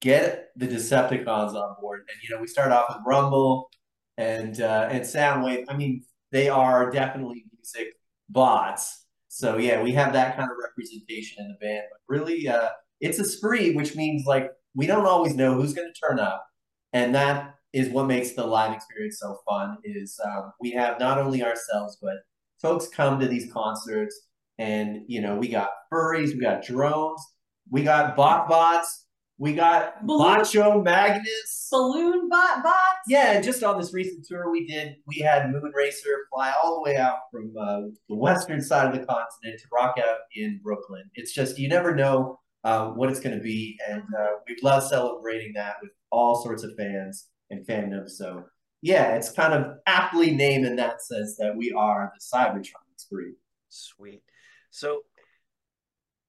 get 0.01 0.47
the 0.55 0.67
Decepticons 0.67 1.53
on 1.53 1.75
board. 1.79 1.99
And 1.99 2.17
you 2.23 2.33
know, 2.33 2.41
we 2.41 2.47
start 2.47 2.71
off 2.71 2.85
with 2.89 3.03
Rumble 3.05 3.69
and 4.17 4.59
uh, 4.59 4.87
and 4.89 5.03
Soundwave. 5.03 5.65
I 5.69 5.75
mean, 5.75 6.03
they 6.31 6.49
are 6.49 6.89
definitely 6.89 7.45
music 7.53 7.93
bots. 8.29 9.05
So 9.27 9.57
yeah, 9.57 9.83
we 9.83 9.91
have 9.91 10.13
that 10.13 10.37
kind 10.37 10.49
of 10.49 10.57
representation 10.63 11.43
in 11.43 11.49
the 11.49 11.65
band. 11.65 11.83
But 11.91 12.15
really, 12.15 12.47
uh, 12.47 12.69
it's 12.99 13.19
a 13.19 13.25
spree, 13.25 13.75
which 13.75 13.95
means 13.95 14.25
like 14.25 14.49
we 14.73 14.87
don't 14.87 15.05
always 15.05 15.35
know 15.35 15.53
who's 15.53 15.73
going 15.73 15.91
to 15.93 16.07
turn 16.07 16.19
up, 16.19 16.45
and 16.93 17.13
that 17.13 17.55
is 17.73 17.89
what 17.89 18.07
makes 18.07 18.33
the 18.33 18.45
live 18.45 18.73
experience 18.73 19.19
so 19.19 19.39
fun. 19.47 19.77
Is 19.83 20.19
um, 20.25 20.53
we 20.59 20.71
have 20.71 20.99
not 20.99 21.19
only 21.19 21.43
ourselves, 21.43 21.97
but 22.01 22.15
folks 22.61 22.87
come 22.87 23.19
to 23.19 23.27
these 23.27 23.51
concerts 23.51 24.27
and, 24.57 25.03
you 25.07 25.21
know, 25.21 25.35
we 25.37 25.47
got 25.47 25.69
furries, 25.91 26.33
we 26.33 26.41
got 26.41 26.63
drones, 26.63 27.21
we 27.69 27.83
got 27.83 28.15
bot 28.15 28.47
bots, 28.49 29.05
we 29.37 29.53
got 29.53 30.05
Balloon, 30.05 30.83
Magnus. 30.83 31.67
Balloon 31.71 32.27
bot 32.27 32.61
bots. 32.61 32.75
Yeah, 33.07 33.39
just 33.39 33.63
on 33.63 33.79
this 33.79 33.93
recent 33.93 34.25
tour 34.25 34.51
we 34.51 34.67
did, 34.67 34.97
we 35.07 35.19
had 35.19 35.43
Moonracer 35.43 36.27
fly 36.29 36.53
all 36.61 36.75
the 36.75 36.81
way 36.81 36.97
out 36.97 37.19
from 37.31 37.53
uh, 37.57 37.81
the 38.09 38.15
western 38.15 38.61
side 38.61 38.87
of 38.87 38.99
the 38.99 39.05
continent 39.05 39.61
to 39.61 39.67
rock 39.73 39.95
out 39.97 40.17
in 40.35 40.59
Brooklyn. 40.61 41.09
It's 41.13 41.33
just, 41.33 41.57
you 41.57 41.69
never 41.69 41.95
know 41.95 42.39
uh, 42.65 42.89
what 42.89 43.09
it's 43.09 43.21
going 43.21 43.37
to 43.37 43.41
be. 43.41 43.79
And 43.87 44.03
uh, 44.19 44.27
we 44.45 44.57
love 44.61 44.83
celebrating 44.83 45.53
that 45.53 45.75
with 45.81 45.91
all 46.11 46.43
sorts 46.43 46.63
of 46.63 46.71
fans 46.77 47.27
and 47.49 47.65
fandom. 47.65 48.09
So, 48.09 48.45
yeah, 48.81 49.15
it's 49.15 49.31
kind 49.31 49.53
of 49.53 49.77
aptly 49.85 50.31
named 50.31 50.65
in 50.65 50.75
that 50.77 51.01
sense 51.01 51.35
that 51.37 51.55
we 51.55 51.71
are 51.71 52.11
the 52.13 52.37
Cybertronic 52.37 52.97
Spree. 52.97 53.33
Sweet. 53.69 54.23
So, 54.71 55.01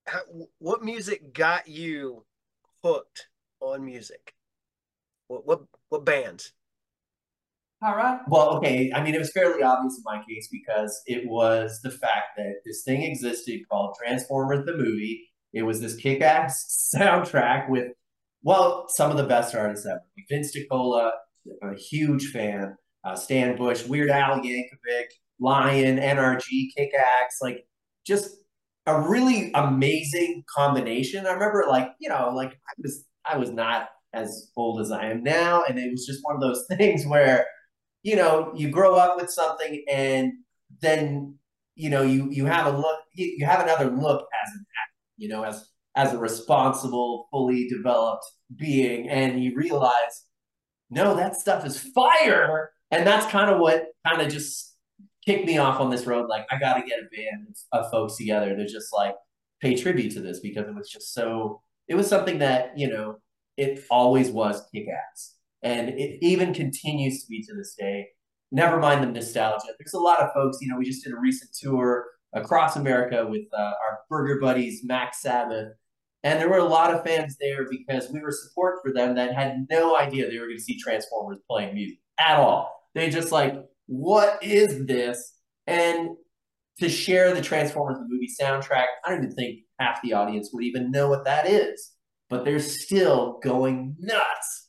how, 0.07 0.21
what 0.59 0.83
music 0.83 1.33
got 1.33 1.69
you 1.69 2.25
hooked 2.83 3.29
on 3.61 3.85
music? 3.85 4.35
What 5.29 5.47
what 5.47 5.63
what 5.89 6.05
bands? 6.05 6.53
All 7.83 7.97
right. 7.97 8.21
Well, 8.29 8.57
okay. 8.57 8.93
I 8.95 9.03
mean, 9.03 9.15
it 9.15 9.19
was 9.19 9.33
fairly 9.33 9.63
obvious 9.63 9.97
in 9.97 10.03
my 10.05 10.23
case 10.29 10.49
because 10.53 11.01
it 11.07 11.27
was 11.27 11.81
the 11.83 11.91
fact 11.91 12.37
that 12.37 12.57
this 12.67 12.83
thing 12.83 13.03
existed 13.03 13.61
called 13.71 13.97
Transformers 13.99 14.67
the 14.67 14.77
movie. 14.77 15.31
It 15.55 15.63
was 15.63 15.81
this 15.81 15.97
kick-ass 15.97 16.93
soundtrack 16.95 17.71
with, 17.71 17.93
well, 18.43 18.87
some 18.89 19.11
of 19.11 19.17
the 19.17 19.25
best 19.25 19.55
artists 19.55 19.87
ever. 19.87 20.03
Vince 20.29 20.57
DiCola, 20.57 21.13
a 21.63 21.75
huge 21.75 22.31
fan. 22.31 22.77
Uh, 23.05 23.17
Stan 23.17 23.57
Bush, 23.57 23.87
Weird 23.87 24.11
Al 24.11 24.41
Yankovic, 24.41 25.07
Lion, 25.39 25.99
NRG, 25.99 26.69
Kick-Axe, 26.77 27.37
like 27.41 27.65
just 28.07 28.37
a 28.87 29.01
really 29.01 29.51
amazing 29.55 30.45
combination. 30.55 31.27
I 31.27 31.33
remember 31.33 31.65
like, 31.69 31.89
you 31.99 32.09
know, 32.09 32.31
like 32.35 32.51
I 32.53 32.73
was 32.79 33.05
I 33.25 33.37
was 33.39 33.51
not 33.51 33.89
as 34.13 34.51
old 34.57 34.81
as 34.81 34.91
I 34.91 35.07
am 35.07 35.23
now. 35.23 35.65
And 35.69 35.79
it 35.79 35.91
was 35.91 36.07
just 36.07 36.21
one 36.23 36.35
of 36.35 36.41
those 36.41 36.65
things 36.77 37.07
where, 37.07 37.47
you 38.03 38.17
know, 38.17 38.53
you 38.55 38.71
grow 38.71 38.97
up 38.97 39.17
with 39.17 39.31
something 39.31 39.85
and 39.91 40.33
then, 40.81 41.37
you 41.77 41.91
know, 41.91 42.03
you 42.03 42.29
you 42.31 42.47
have 42.47 42.67
a 42.67 42.77
look 42.77 43.01
you, 43.15 43.35
you 43.39 43.47
have 43.47 43.61
another 43.61 43.87
look 43.87 44.23
as 44.45 44.51
an 44.53 44.65
actor, 44.83 44.95
you 45.17 45.29
know, 45.29 45.45
as 45.45 45.70
as 45.97 46.13
a 46.13 46.19
responsible, 46.19 47.29
fully 47.31 47.69
developed 47.69 48.25
being, 48.57 49.09
and 49.09 49.43
you 49.43 49.55
realize, 49.57 50.25
no, 50.91 51.15
that 51.15 51.37
stuff 51.37 51.65
is 51.65 51.79
fire. 51.79 52.71
And 52.91 53.07
that's 53.07 53.27
kind 53.27 53.51
of 53.51 53.61
what 53.61 53.87
kind 54.07 54.21
of 54.21 54.33
just 54.33 54.77
kicked 55.25 55.47
me 55.47 55.59
off 55.59 55.81
on 55.81 55.91
this 55.91 56.07
road. 56.07 56.29
Like, 56.29 56.47
I 56.51 56.59
got 56.59 56.75
to 56.75 56.87
get 56.87 56.99
a 56.99 57.17
band 57.17 57.55
of 57.73 57.91
folks 57.91 58.17
together 58.17 58.57
to 58.57 58.67
just 58.67 58.93
like 58.93 59.15
pay 59.61 59.77
tribute 59.77 60.13
to 60.13 60.21
this 60.21 60.41
because 60.41 60.67
it 60.67 60.75
was 60.75 60.91
just 60.91 61.15
so, 61.15 61.63
it 61.87 61.95
was 61.95 62.09
something 62.09 62.39
that, 62.39 62.77
you 62.77 62.89
know, 62.89 63.19
it 63.57 63.85
always 63.91 64.31
was 64.31 64.63
kick 64.75 64.87
ass. 64.89 65.35
And 65.63 65.91
it 65.91 66.19
even 66.23 66.55
continues 66.55 67.23
to 67.23 67.29
be 67.29 67.43
to 67.43 67.55
this 67.55 67.75
day. 67.79 68.09
Never 68.51 68.81
mind 68.81 69.05
the 69.05 69.07
nostalgia. 69.07 69.67
There's 69.79 69.95
a 69.95 69.99
lot 69.99 70.21
of 70.21 70.33
folks, 70.33 70.59
you 70.61 70.69
know, 70.69 70.79
we 70.79 70.85
just 70.85 71.05
did 71.05 71.13
a 71.13 71.21
recent 71.21 71.53
tour 71.55 72.07
across 72.33 72.77
America 72.77 73.27
with 73.29 73.45
uh, 73.57 73.61
our 73.61 74.01
burger 74.09 74.41
buddies, 74.41 74.81
Mac 74.85 75.15
Sabbath. 75.15 75.75
And 76.23 76.39
there 76.39 76.51
were 76.51 76.59
a 76.59 76.65
lot 76.65 76.95
of 76.95 77.05
fans 77.05 77.37
there 77.41 77.67
because 77.71 78.11
we 78.11 78.21
were 78.21 78.33
support 78.33 78.81
for 78.85 78.93
them 78.93 79.15
that 79.15 79.35
had 79.35 79.67
no 79.71 79.97
idea 79.97 80.29
they 80.29 80.39
were 80.39 80.47
going 80.47 80.59
to 80.59 80.63
see 80.63 80.79
Transformers 80.79 81.39
playing 81.49 81.75
music 81.75 81.99
at 82.19 82.39
all. 82.39 82.71
They 82.95 83.09
just 83.09 83.33
like 83.33 83.55
what 83.91 84.43
is 84.43 84.87
this? 84.87 85.35
And 85.67 86.11
to 86.79 86.89
share 86.89 87.35
the 87.35 87.43
Transformers 87.43 87.99
movie 88.07 88.29
soundtrack, 88.41 88.87
I 89.05 89.11
don't 89.11 89.25
even 89.25 89.35
think 89.35 89.61
half 89.81 90.01
the 90.03 90.13
audience 90.13 90.51
would 90.53 90.65
even 90.65 90.93
know 90.93 91.09
what 91.09 91.25
that 91.25 91.49
is. 91.49 91.93
But 92.29 92.45
they're 92.45 92.61
still 92.61 93.41
going 93.43 93.97
nuts 93.99 94.69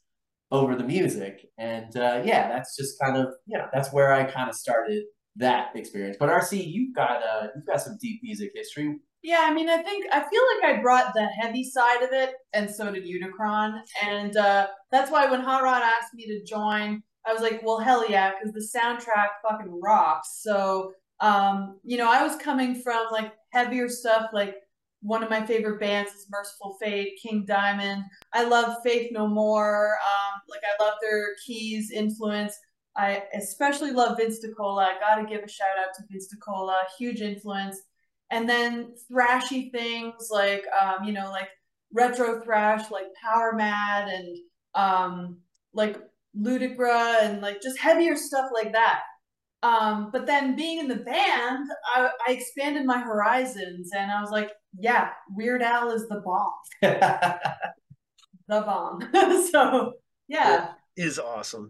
over 0.52 0.76
the 0.76 0.84
music. 0.84 1.46
And 1.60 1.96
uh, 1.96 2.24
yeah, 2.26 2.50
that's 2.50 2.76
just 2.76 3.00
kind 3.00 3.16
of, 3.16 3.28
yeah, 3.46 3.68
that's 3.72 3.94
where 3.94 4.12
I 4.12 4.24
kind 4.24 4.50
of 4.50 4.56
started 4.56 5.04
that 5.36 5.68
experience. 5.76 6.18
But 6.20 6.30
Arcee, 6.30 6.66
you've 6.66 6.96
got 6.96 7.22
uh, 7.24 7.48
you've 7.56 7.68
got 7.68 7.82
some 7.82 7.98
deep 8.02 8.22
music 8.24 8.52
history. 8.56 8.98
Yeah, 9.24 9.42
I 9.42 9.54
mean, 9.54 9.70
I 9.70 9.84
think 9.84 10.06
I 10.12 10.20
feel 10.20 10.42
like 10.56 10.76
I 10.78 10.82
brought 10.82 11.14
the 11.14 11.26
heavy 11.40 11.64
side 11.64 12.02
of 12.02 12.10
it, 12.12 12.34
and 12.54 12.70
so 12.70 12.92
did 12.92 13.06
Unicron, 13.06 13.80
and 14.04 14.36
uh, 14.36 14.68
that's 14.92 15.12
why 15.12 15.30
when 15.30 15.42
Hot 15.42 15.62
Rod 15.62 15.84
asked 15.84 16.16
me 16.16 16.26
to 16.26 16.44
join, 16.44 17.04
I 17.26 17.34
was 17.34 17.42
like, 17.42 17.62
well, 17.64 17.78
hell 17.80 18.10
yeah, 18.10 18.32
because 18.32 18.54
the 18.54 18.80
soundtrack 18.80 19.28
fucking 19.48 19.80
rocks. 19.80 20.40
So, 20.42 20.94
um, 21.20 21.80
you 21.84 21.98
know, 21.98 22.12
I 22.12 22.24
was 22.24 22.36
coming 22.38 22.82
from 22.82 23.06
like 23.12 23.32
heavier 23.52 23.90
stuff, 23.90 24.32
like 24.34 24.56
one 25.02 25.24
of 25.24 25.30
my 25.30 25.46
favorite 25.46 25.80
bands 25.80 26.12
is 26.14 26.28
Mercyful 26.30 26.78
Fate, 26.82 27.20
King 27.22 27.46
Diamond. 27.46 28.04
I 28.34 28.44
love 28.44 28.78
Faith 28.84 29.12
No 29.12 29.28
More. 29.28 29.98
Um, 29.98 30.42
like 30.50 30.62
I 30.64 30.84
love 30.84 30.96
their 31.02 31.36
keys 31.46 31.92
influence. 31.92 32.58
I 32.98 33.24
especially 33.36 33.92
love 33.92 34.18
Vince 34.18 34.44
DiCola. 34.46 34.84
I 34.84 35.00
gotta 35.00 35.26
give 35.28 35.44
a 35.44 35.48
shout 35.48 35.68
out 35.80 35.94
to 35.96 36.04
Vince 36.10 36.34
DiCola, 36.34 36.76
huge 36.98 37.22
influence. 37.22 37.82
And 38.32 38.50
then 38.50 38.94
thrashy 39.12 39.72
things 39.72 40.30
like, 40.32 40.64
um, 40.82 41.04
you 41.04 41.12
know, 41.12 41.30
like 41.30 41.50
retro 41.94 42.42
thrash, 42.42 42.90
like 42.90 43.08
Power 43.22 43.54
Mad 43.54 44.08
and 44.08 44.38
um, 44.74 45.38
like 45.74 45.98
Ludicra 46.40 47.24
and 47.24 47.42
like 47.42 47.62
just 47.62 47.78
heavier 47.78 48.16
stuff 48.16 48.50
like 48.54 48.72
that. 48.72 49.02
Um, 49.64 50.10
but 50.12 50.26
then 50.26 50.56
being 50.56 50.80
in 50.80 50.88
the 50.88 50.96
band, 50.96 51.70
I, 51.94 52.10
I 52.28 52.32
expanded 52.32 52.86
my 52.86 53.00
horizons 53.00 53.92
and 53.96 54.12
I 54.12 54.20
was 54.22 54.32
like, 54.32 54.52
yeah, 54.80 55.10
Weird 55.30 55.62
Al 55.62 55.92
is 55.92 56.08
the 56.08 56.22
bomb. 56.26 56.54
the 56.82 58.62
bomb. 58.62 59.02
so 59.52 59.94
yeah. 60.28 60.70
is 60.96 61.20
awesome. 61.20 61.70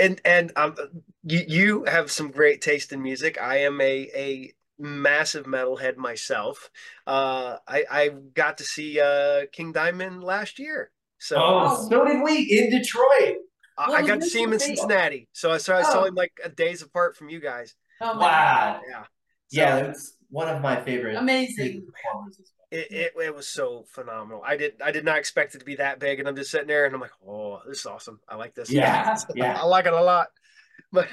And 0.00 0.20
and 0.24 0.52
um, 0.56 0.74
you 1.22 1.44
you 1.46 1.84
have 1.84 2.10
some 2.10 2.30
great 2.30 2.60
taste 2.60 2.92
in 2.92 3.02
music. 3.02 3.40
I 3.40 3.58
am 3.58 3.80
a 3.80 4.10
a 4.14 4.52
massive 4.78 5.46
metalhead 5.46 5.96
myself. 5.96 6.70
Uh, 7.06 7.56
I 7.66 7.84
I 7.90 8.08
got 8.08 8.58
to 8.58 8.64
see 8.64 9.00
uh, 9.00 9.46
King 9.52 9.72
Diamond 9.72 10.22
last 10.22 10.58
year. 10.58 10.90
So 11.18 11.36
oh, 11.38 11.88
so 11.90 12.04
did 12.04 12.22
we 12.22 12.42
in 12.42 12.70
Detroit. 12.70 13.38
I, 13.76 13.92
I 13.92 14.06
got 14.06 14.20
to 14.20 14.26
see 14.26 14.42
him 14.42 14.52
in 14.52 14.58
Cincinnati. 14.58 15.28
So 15.32 15.50
I 15.50 15.58
saw 15.58 15.76
I 15.76 15.82
saw 15.82 16.02
oh. 16.02 16.04
him 16.04 16.14
like 16.14 16.32
days 16.56 16.82
apart 16.82 17.16
from 17.16 17.28
you 17.28 17.40
guys. 17.40 17.74
Oh 18.00 18.18
wow! 18.18 18.80
Yeah, 18.88 19.02
so, 19.02 19.08
yeah, 19.50 19.76
it's 19.78 20.16
one 20.30 20.48
of 20.48 20.62
my 20.62 20.80
favorite 20.80 21.16
amazing 21.16 21.86
performances. 21.86 22.52
It, 22.70 22.92
it, 22.92 23.12
it 23.16 23.34
was 23.34 23.48
so 23.48 23.86
phenomenal. 23.88 24.42
I 24.44 24.56
did 24.56 24.74
I 24.84 24.90
did 24.90 25.04
not 25.04 25.18
expect 25.18 25.54
it 25.54 25.58
to 25.60 25.64
be 25.64 25.76
that 25.76 25.98
big, 26.00 26.18
and 26.18 26.28
I'm 26.28 26.36
just 26.36 26.50
sitting 26.50 26.66
there 26.66 26.84
and 26.84 26.94
I'm 26.94 27.00
like, 27.00 27.12
oh, 27.26 27.60
this 27.66 27.80
is 27.80 27.86
awesome. 27.86 28.20
I 28.28 28.36
like 28.36 28.54
this. 28.54 28.70
Yeah, 28.70 29.16
yeah, 29.34 29.58
I 29.58 29.64
like 29.64 29.86
it 29.86 29.92
a 29.92 30.02
lot. 30.02 30.28
But 30.92 31.08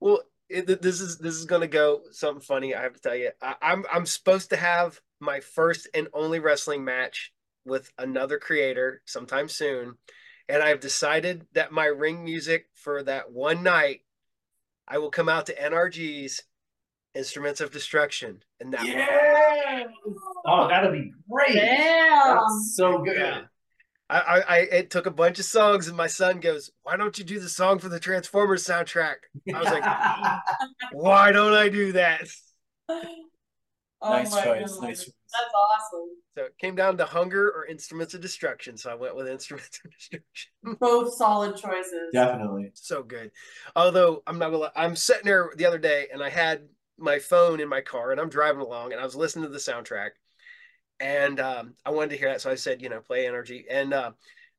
well, 0.00 0.20
it, 0.52 0.82
this 0.82 1.00
is 1.00 1.18
this 1.18 1.34
is 1.34 1.44
gonna 1.44 1.66
go 1.66 2.02
something 2.10 2.42
funny. 2.42 2.74
I 2.74 2.82
have 2.82 2.94
to 2.94 3.00
tell 3.00 3.16
you, 3.16 3.30
I, 3.40 3.54
I'm 3.62 3.84
I'm 3.92 4.06
supposed 4.06 4.50
to 4.50 4.56
have 4.56 5.00
my 5.20 5.40
first 5.40 5.88
and 5.94 6.08
only 6.12 6.40
wrestling 6.40 6.84
match 6.84 7.32
with 7.64 7.90
another 7.98 8.38
creator 8.38 9.02
sometime 9.04 9.48
soon, 9.48 9.94
and 10.48 10.62
I've 10.62 10.80
decided 10.80 11.46
that 11.52 11.72
my 11.72 11.86
ring 11.86 12.24
music 12.24 12.66
for 12.74 13.02
that 13.04 13.32
one 13.32 13.62
night, 13.62 14.00
I 14.86 14.98
will 14.98 15.10
come 15.10 15.28
out 15.28 15.46
to 15.46 15.54
NRG's 15.54 16.42
Instruments 17.14 17.60
of 17.60 17.70
Destruction. 17.70 18.42
And 18.60 18.72
that 18.72 18.86
yeah. 18.86 19.84
Oh, 20.46 20.68
that'll 20.68 20.92
be 20.92 21.12
great. 21.30 21.54
Damn. 21.54 22.36
That's 22.36 22.74
so 22.74 22.98
good. 22.98 23.16
Yeah. 23.16 23.42
I, 24.12 24.18
I, 24.18 24.40
I 24.40 24.58
it 24.58 24.90
took 24.90 25.06
a 25.06 25.10
bunch 25.10 25.38
of 25.38 25.46
songs, 25.46 25.88
and 25.88 25.96
my 25.96 26.06
son 26.06 26.40
goes, 26.40 26.70
"Why 26.82 26.96
don't 26.96 27.16
you 27.18 27.24
do 27.24 27.40
the 27.40 27.48
song 27.48 27.78
for 27.78 27.88
the 27.88 28.00
Transformers 28.00 28.64
soundtrack?" 28.64 29.16
I 29.54 29.58
was 29.58 29.70
like, 29.70 30.40
"Why 30.92 31.32
don't 31.32 31.54
I 31.54 31.68
do 31.68 31.92
that?" 31.92 32.28
Oh 34.02 34.10
nice 34.10 34.34
choice. 34.34 34.78
Nice 34.80 35.04
choice. 35.04 35.12
That's 35.32 35.54
awesome. 35.54 36.08
So 36.36 36.44
it 36.44 36.58
came 36.58 36.74
down 36.74 36.96
to 36.98 37.04
hunger 37.04 37.50
or 37.50 37.66
instruments 37.66 38.14
of 38.14 38.20
destruction. 38.20 38.76
So 38.76 38.90
I 38.90 38.94
went 38.94 39.14
with 39.14 39.28
instruments 39.28 39.80
of 39.84 39.92
destruction. 39.92 40.50
Both 40.80 41.14
solid 41.14 41.56
choices. 41.56 42.10
Definitely. 42.12 42.72
So 42.74 43.02
good. 43.02 43.30
Although 43.76 44.22
I'm 44.26 44.38
not 44.38 44.50
gonna 44.50 44.72
I'm 44.74 44.96
sitting 44.96 45.24
there 45.24 45.52
the 45.56 45.66
other 45.66 45.78
day 45.78 46.08
and 46.12 46.22
I 46.22 46.30
had 46.30 46.68
my 46.98 47.18
phone 47.18 47.60
in 47.60 47.68
my 47.68 47.80
car 47.80 48.10
and 48.10 48.20
I'm 48.20 48.28
driving 48.28 48.60
along 48.60 48.92
and 48.92 49.00
I 49.00 49.04
was 49.04 49.16
listening 49.16 49.44
to 49.44 49.50
the 49.50 49.58
soundtrack 49.58 50.10
and 51.00 51.40
um, 51.40 51.74
I 51.84 51.90
wanted 51.90 52.10
to 52.10 52.16
hear 52.16 52.28
that. 52.28 52.40
So 52.40 52.50
I 52.50 52.54
said, 52.54 52.82
you 52.82 52.88
know, 52.88 53.00
play 53.00 53.26
energy. 53.26 53.66
And 53.70 53.92
uh, 53.92 54.12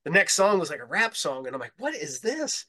the 0.04 0.12
next 0.12 0.36
song 0.36 0.60
was 0.60 0.70
like 0.70 0.80
a 0.80 0.86
rap 0.86 1.16
song. 1.16 1.48
And 1.48 1.56
I'm 1.56 1.62
like, 1.62 1.74
what 1.78 1.96
is 1.96 2.20
this? 2.20 2.66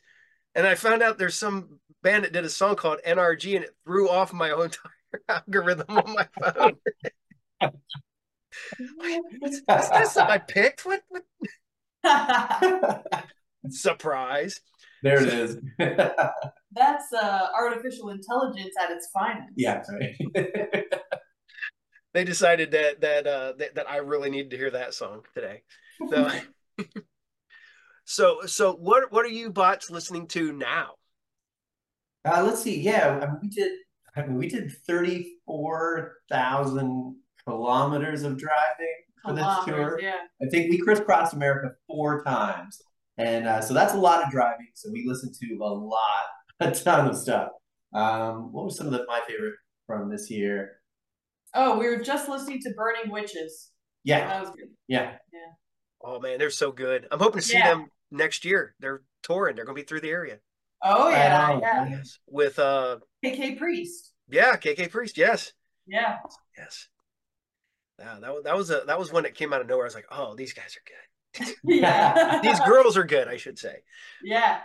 And 0.55 0.67
I 0.67 0.75
found 0.75 1.03
out 1.03 1.19
there's 1.19 1.35
some 1.35 1.81
band 2.03 2.25
that 2.25 2.33
did 2.33 2.45
a 2.45 2.51
song 2.51 2.77
called 2.77 3.01
NRG 3.07 3.57
and 3.57 3.65
it 3.65 3.75
threw 3.85 4.09
off 4.09 4.33
my 4.33 4.51
whole 4.51 4.63
entire 4.63 5.23
algorithm 5.29 5.99
on 5.99 6.15
my 6.15 6.29
phone. 6.41 6.77
is 9.43 9.63
this 9.67 10.17
I 10.17 10.39
picked? 10.39 10.87
What? 10.87 11.03
what? 11.09 11.25
Surprise. 13.69 14.61
There 15.03 15.23
it 15.23 15.29
is. 15.29 15.59
That's 15.79 17.13
uh, 17.13 17.49
artificial 17.55 18.11
intelligence 18.11 18.75
at 18.83 18.91
its 18.91 19.09
finest. 19.13 19.53
Yeah, 19.57 19.83
right. 19.93 20.85
They 22.15 22.25
decided 22.25 22.71
that 22.71 23.01
that 23.03 23.27
uh, 23.27 23.53
that, 23.59 23.75
that 23.75 23.91
I 23.91 23.99
really 23.99 24.31
needed 24.31 24.51
to 24.53 24.57
hear 24.57 24.71
that 24.71 24.95
song 24.95 25.23
today. 25.35 25.63
So, 26.09 26.31
so 28.05 28.41
so 28.47 28.73
what 28.75 29.13
what 29.13 29.27
are 29.27 29.31
you 29.31 29.51
bots 29.51 29.91
listening 29.91 30.29
to 30.29 30.53
now? 30.53 30.93
Uh, 32.25 32.43
let's 32.43 32.63
see. 32.63 32.81
Yeah, 32.81 33.21
I 33.23 33.27
mean, 33.27 33.39
we 33.43 33.49
did. 33.49 33.73
I 34.17 34.23
mean, 34.23 34.39
we 34.39 34.49
did 34.49 34.73
thirty 34.87 35.35
four 35.45 36.15
thousand 36.31 37.17
kilometers 37.47 38.23
of 38.23 38.39
driving 38.39 39.05
for 39.23 39.33
this 39.35 39.47
tour. 39.67 39.99
Yeah. 40.01 40.15
I 40.43 40.47
think 40.51 40.71
we 40.71 40.79
crisscrossed 40.79 41.35
America 41.35 41.75
four 41.87 42.23
times. 42.25 42.81
And 43.17 43.47
uh, 43.47 43.61
so 43.61 43.75
that's 43.75 43.95
a 43.95 43.99
lot 43.99 44.25
of 44.25 44.31
driving. 44.31 44.69
So 44.75 44.91
we 44.93 45.05
listened 45.07 45.35
to 45.41 45.55
a 45.57 45.73
lot, 45.73 45.99
a 46.61 46.71
ton 46.71 47.09
of 47.09 47.17
stuff. 47.17 47.51
Um, 47.93 48.53
what 48.53 48.65
was 48.65 48.77
some 48.77 48.87
of 48.87 48.93
the, 48.93 49.05
my 49.07 49.21
favorite 49.27 49.55
from 49.87 50.11
this 50.11 50.31
year? 50.31 50.79
Oh, 51.55 51.79
we 51.79 51.87
were 51.87 52.03
just 52.03 52.29
listening 52.29 52.61
to 52.63 52.71
Burning 52.77 53.11
Witches. 53.11 53.71
Yeah. 54.03 54.27
That 54.27 54.41
was 54.41 54.51
good. 54.51 54.69
Yeah. 54.89 55.13
Yeah. 55.33 55.53
Oh 56.03 56.21
man, 56.21 56.39
they're 56.39 56.51
so 56.51 56.73
good. 56.73 57.07
I'm 57.11 57.19
hoping 57.19 57.41
to 57.41 57.47
see 57.47 57.57
yeah. 57.59 57.71
them 57.71 57.87
next 58.11 58.45
year. 58.45 58.75
They're 58.81 59.03
touring. 59.23 59.57
They're 59.57 59.65
gonna 59.65 59.77
be 59.77 59.83
through 59.83 60.01
the 60.01 60.11
area. 60.11 60.39
Oh 60.83 61.09
yeah, 61.09 61.59
yeah. 61.61 61.89
Yes. 61.89 62.19
With 62.27 62.59
uh 62.59 62.99
KK 63.25 63.59
Priest. 63.59 64.13
Yeah, 64.29 64.57
KK 64.57 64.91
Priest. 64.91 65.17
Yes. 65.17 65.53
Yeah. 65.87 66.19
Yes. 66.59 66.89
Yeah, 67.99 68.19
that 68.21 68.35
was 68.35 68.45
that 68.45 68.57
was 68.57 68.71
a 68.71 68.83
that 68.87 68.99
was 68.99 69.13
one 69.13 69.23
that 69.23 69.35
came 69.35 69.53
out 69.53 69.61
of 69.61 69.67
nowhere. 69.67 69.85
I 69.85 69.89
was 69.89 69.95
like, 69.95 70.09
oh, 70.11 70.35
these 70.35 70.53
guys 70.53 70.77
are 70.77 70.85
good 70.85 71.55
yeah. 71.65 72.41
These 72.43 72.61
girls 72.61 72.97
are 72.97 73.05
good, 73.05 73.29
I 73.29 73.37
should 73.37 73.59
say. 73.59 73.77
Yeah. 74.23 74.59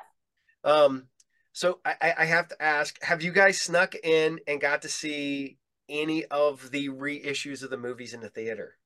Um, 0.63 1.07
so 1.53 1.79
I, 1.85 2.13
I 2.17 2.25
have 2.25 2.47
to 2.49 2.61
ask, 2.61 3.01
have 3.03 3.21
you 3.21 3.31
guys 3.31 3.61
snuck 3.61 3.95
in 3.95 4.39
and 4.47 4.61
got 4.61 4.83
to 4.83 4.89
see 4.89 5.57
any 5.89 6.25
of 6.25 6.71
the 6.71 6.89
reissues 6.89 7.63
of 7.63 7.69
the 7.69 7.77
movies 7.77 8.13
in 8.13 8.21
the 8.21 8.29
theater? 8.29 8.77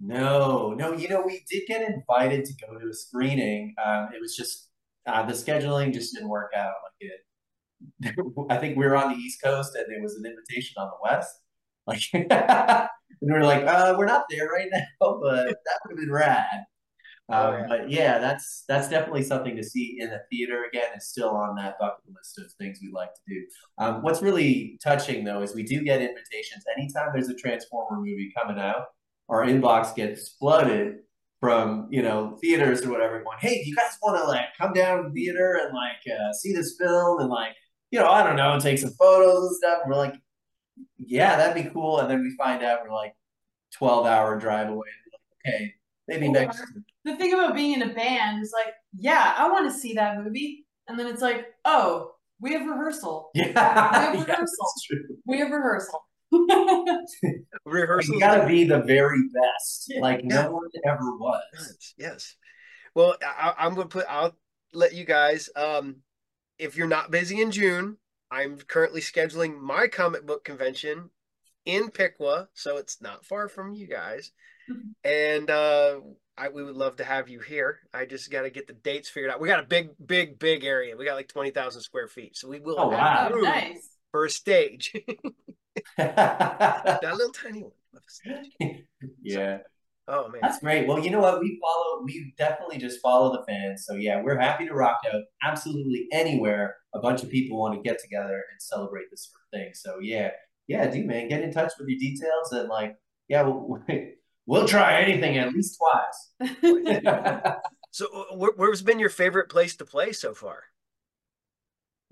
No, 0.00 0.74
no. 0.74 0.92
You 0.94 1.08
know, 1.08 1.22
we 1.22 1.44
did 1.48 1.62
get 1.68 1.88
invited 1.88 2.44
to 2.44 2.52
go 2.66 2.78
to 2.78 2.88
a 2.88 2.94
screening. 2.94 3.74
Um, 3.84 4.08
it 4.14 4.20
was 4.20 4.34
just 4.36 4.68
uh, 5.06 5.24
the 5.24 5.32
scheduling 5.32 5.92
just 5.92 6.14
didn't 6.14 6.28
work 6.28 6.52
out 6.56 6.74
like 6.84 7.10
it. 7.10 8.46
I 8.50 8.56
think 8.58 8.76
we 8.76 8.84
were 8.84 8.96
on 8.96 9.12
the 9.12 9.18
East 9.18 9.42
Coast 9.42 9.74
and 9.76 9.84
there 9.88 10.02
was 10.02 10.16
an 10.16 10.26
invitation 10.26 10.74
on 10.78 10.88
the 10.88 10.96
West. 11.02 11.30
Like, 11.86 12.02
and 12.12 12.88
we 13.20 13.32
are 13.32 13.44
like, 13.44 13.64
uh, 13.64 13.94
we're 13.98 14.06
not 14.06 14.24
there 14.30 14.48
right 14.48 14.68
now, 14.72 14.84
but 15.00 15.46
that 15.46 15.80
would 15.84 15.90
have 15.90 15.98
been 15.98 16.12
rad. 16.12 16.64
Oh, 17.30 17.48
um, 17.48 17.54
yeah. 17.54 17.66
But 17.68 17.90
yeah, 17.90 18.18
that's 18.18 18.64
that's 18.68 18.88
definitely 18.88 19.22
something 19.22 19.56
to 19.56 19.62
see 19.62 19.98
in 20.00 20.10
the 20.10 20.20
theater 20.30 20.64
again. 20.64 20.90
It's 20.94 21.08
still 21.08 21.30
on 21.30 21.54
that 21.56 21.78
bucket 21.78 22.04
list 22.14 22.38
of 22.38 22.52
things 22.58 22.78
we'd 22.82 22.92
like 22.92 23.14
to 23.14 23.20
do. 23.28 23.46
Um, 23.78 24.02
what's 24.02 24.22
really 24.22 24.78
touching 24.82 25.24
though 25.24 25.42
is 25.42 25.54
we 25.54 25.62
do 25.62 25.82
get 25.82 26.00
invitations 26.00 26.64
anytime 26.76 27.10
there's 27.12 27.28
a 27.28 27.34
Transformer 27.34 27.98
movie 27.98 28.32
coming 28.36 28.58
out. 28.58 28.86
Our 29.28 29.46
inbox 29.46 29.94
gets 29.94 30.30
flooded 30.30 30.96
from 31.40 31.88
you 31.90 32.02
know 32.02 32.38
theaters 32.40 32.82
or 32.84 32.90
whatever, 32.90 33.22
going, 33.22 33.38
"Hey, 33.40 33.62
do 33.62 33.68
you 33.70 33.76
guys 33.76 33.96
want 34.02 34.18
to 34.18 34.24
like 34.24 34.46
come 34.58 34.72
down 34.72 34.98
to 34.98 35.08
the 35.08 35.14
theater 35.14 35.60
and 35.62 35.72
like 35.74 36.02
uh, 36.12 36.32
see 36.32 36.52
this 36.52 36.76
film 36.78 37.20
and 37.20 37.30
like 37.30 37.54
you 37.90 37.98
know 37.98 38.10
I 38.10 38.24
don't 38.24 38.36
know, 38.36 38.58
take 38.58 38.78
some 38.78 38.92
photos 38.98 39.46
and 39.46 39.56
stuff?" 39.56 39.78
And 39.84 39.90
we're 39.92 39.98
like, 39.98 40.14
yeah, 40.98 41.36
that'd 41.36 41.62
be 41.62 41.70
cool. 41.70 41.98
And 42.00 42.10
then 42.10 42.22
we 42.22 42.34
find 42.36 42.62
out 42.62 42.80
we're 42.84 42.94
like 42.94 43.14
12 43.74 44.06
hour 44.06 44.38
drive 44.38 44.68
away. 44.68 44.88
Like, 45.12 45.54
okay, 45.54 45.74
maybe 46.08 46.28
next. 46.28 46.62
The 47.04 47.16
thing 47.16 47.34
about 47.34 47.54
being 47.54 47.74
in 47.74 47.82
a 47.82 47.94
band 47.94 48.42
is 48.42 48.52
like, 48.52 48.74
yeah, 48.96 49.34
I 49.36 49.50
want 49.50 49.70
to 49.70 49.76
see 49.76 49.94
that 49.94 50.22
movie. 50.22 50.66
And 50.88 50.98
then 50.98 51.06
it's 51.06 51.22
like, 51.22 51.46
oh, 51.64 52.12
we 52.40 52.52
have 52.52 52.66
rehearsal. 52.66 53.30
Yeah. 53.34 54.12
We 54.12 54.18
have 54.18 54.26
rehearsal. 54.26 54.72
Yeah, 54.90 54.98
we 55.26 55.38
have 55.38 55.50
rehearsal. 55.50 56.04
rehearsal. 57.66 58.14
You 58.14 58.20
gotta 58.20 58.46
be 58.46 58.64
the 58.64 58.80
very 58.80 59.22
best. 59.34 59.92
Like 60.00 60.22
yeah. 60.22 60.42
no 60.42 60.52
one 60.52 60.68
ever 60.86 61.16
was. 61.16 61.42
Yes. 61.54 61.94
yes. 61.96 62.36
Well, 62.94 63.16
I, 63.22 63.54
I'm 63.58 63.74
gonna 63.74 63.88
put. 63.88 64.06
I'll 64.08 64.36
let 64.72 64.94
you 64.94 65.04
guys. 65.04 65.50
Um, 65.56 65.96
if 66.58 66.76
you're 66.76 66.86
not 66.86 67.10
busy 67.10 67.40
in 67.40 67.50
June, 67.50 67.96
I'm 68.30 68.56
currently 68.56 69.00
scheduling 69.00 69.60
my 69.60 69.88
comic 69.88 70.26
book 70.26 70.44
convention 70.44 71.10
in 71.64 71.90
Piqua, 71.90 72.48
so 72.54 72.76
it's 72.76 73.00
not 73.00 73.24
far 73.24 73.48
from 73.48 73.74
you 73.74 73.86
guys. 73.86 74.32
Mm-hmm. 74.70 75.08
And 75.10 75.50
uh, 75.50 76.00
I, 76.36 76.48
we 76.48 76.62
would 76.62 76.76
love 76.76 76.96
to 76.96 77.04
have 77.04 77.28
you 77.28 77.40
here. 77.40 77.80
I 77.92 78.06
just 78.06 78.30
got 78.30 78.42
to 78.42 78.50
get 78.50 78.66
the 78.66 78.72
dates 78.72 79.08
figured 79.08 79.30
out. 79.30 79.40
We 79.40 79.48
got 79.48 79.60
a 79.60 79.66
big, 79.66 79.90
big, 80.04 80.38
big 80.38 80.64
area. 80.64 80.96
We 80.96 81.04
got 81.04 81.14
like 81.14 81.28
twenty 81.28 81.50
thousand 81.50 81.82
square 81.82 82.08
feet, 82.08 82.36
so 82.36 82.48
we 82.48 82.60
will 82.60 82.78
oh, 82.78 82.90
have 82.90 83.32
wow. 83.32 83.38
nice. 83.40 83.90
for 84.10 84.24
a 84.24 84.30
stage. 84.30 84.92
that 85.96 87.00
little 87.02 87.32
tiny 87.32 87.62
one. 87.62 88.82
yeah. 89.22 89.58
Oh 90.08 90.28
man, 90.28 90.40
that's 90.42 90.58
great. 90.58 90.88
Well, 90.88 90.98
you 90.98 91.10
know 91.10 91.20
what? 91.20 91.40
We 91.40 91.60
follow. 91.62 92.02
We 92.04 92.34
definitely 92.36 92.78
just 92.78 93.00
follow 93.00 93.32
the 93.32 93.44
fans. 93.46 93.84
So 93.86 93.94
yeah, 93.94 94.22
we're 94.22 94.38
happy 94.38 94.66
to 94.66 94.74
rock 94.74 94.98
out 95.12 95.22
absolutely 95.42 96.08
anywhere 96.12 96.76
a 96.94 97.00
bunch 97.00 97.22
of 97.22 97.30
people 97.30 97.58
want 97.58 97.74
to 97.74 97.88
get 97.88 98.00
together 98.00 98.34
and 98.34 98.60
celebrate 98.60 99.10
this 99.10 99.30
sort 99.30 99.42
of 99.42 99.58
thing. 99.58 99.74
So 99.74 99.98
yeah, 100.00 100.30
yeah, 100.66 100.86
do 100.88 101.04
man, 101.04 101.28
get 101.28 101.42
in 101.42 101.52
touch 101.52 101.72
with 101.78 101.88
your 101.88 101.98
details 101.98 102.52
and 102.52 102.68
like, 102.68 102.96
yeah, 103.28 103.42
we'll, 103.42 103.78
we'll 104.46 104.66
try 104.68 105.00
anything 105.00 105.38
at 105.38 105.52
least 105.52 105.78
twice. 105.78 106.52
so, 107.90 108.06
uh, 108.32 108.48
where's 108.56 108.82
been 108.82 108.98
your 108.98 109.08
favorite 109.10 109.48
place 109.48 109.76
to 109.76 109.84
play 109.84 110.12
so 110.12 110.34
far? 110.34 110.64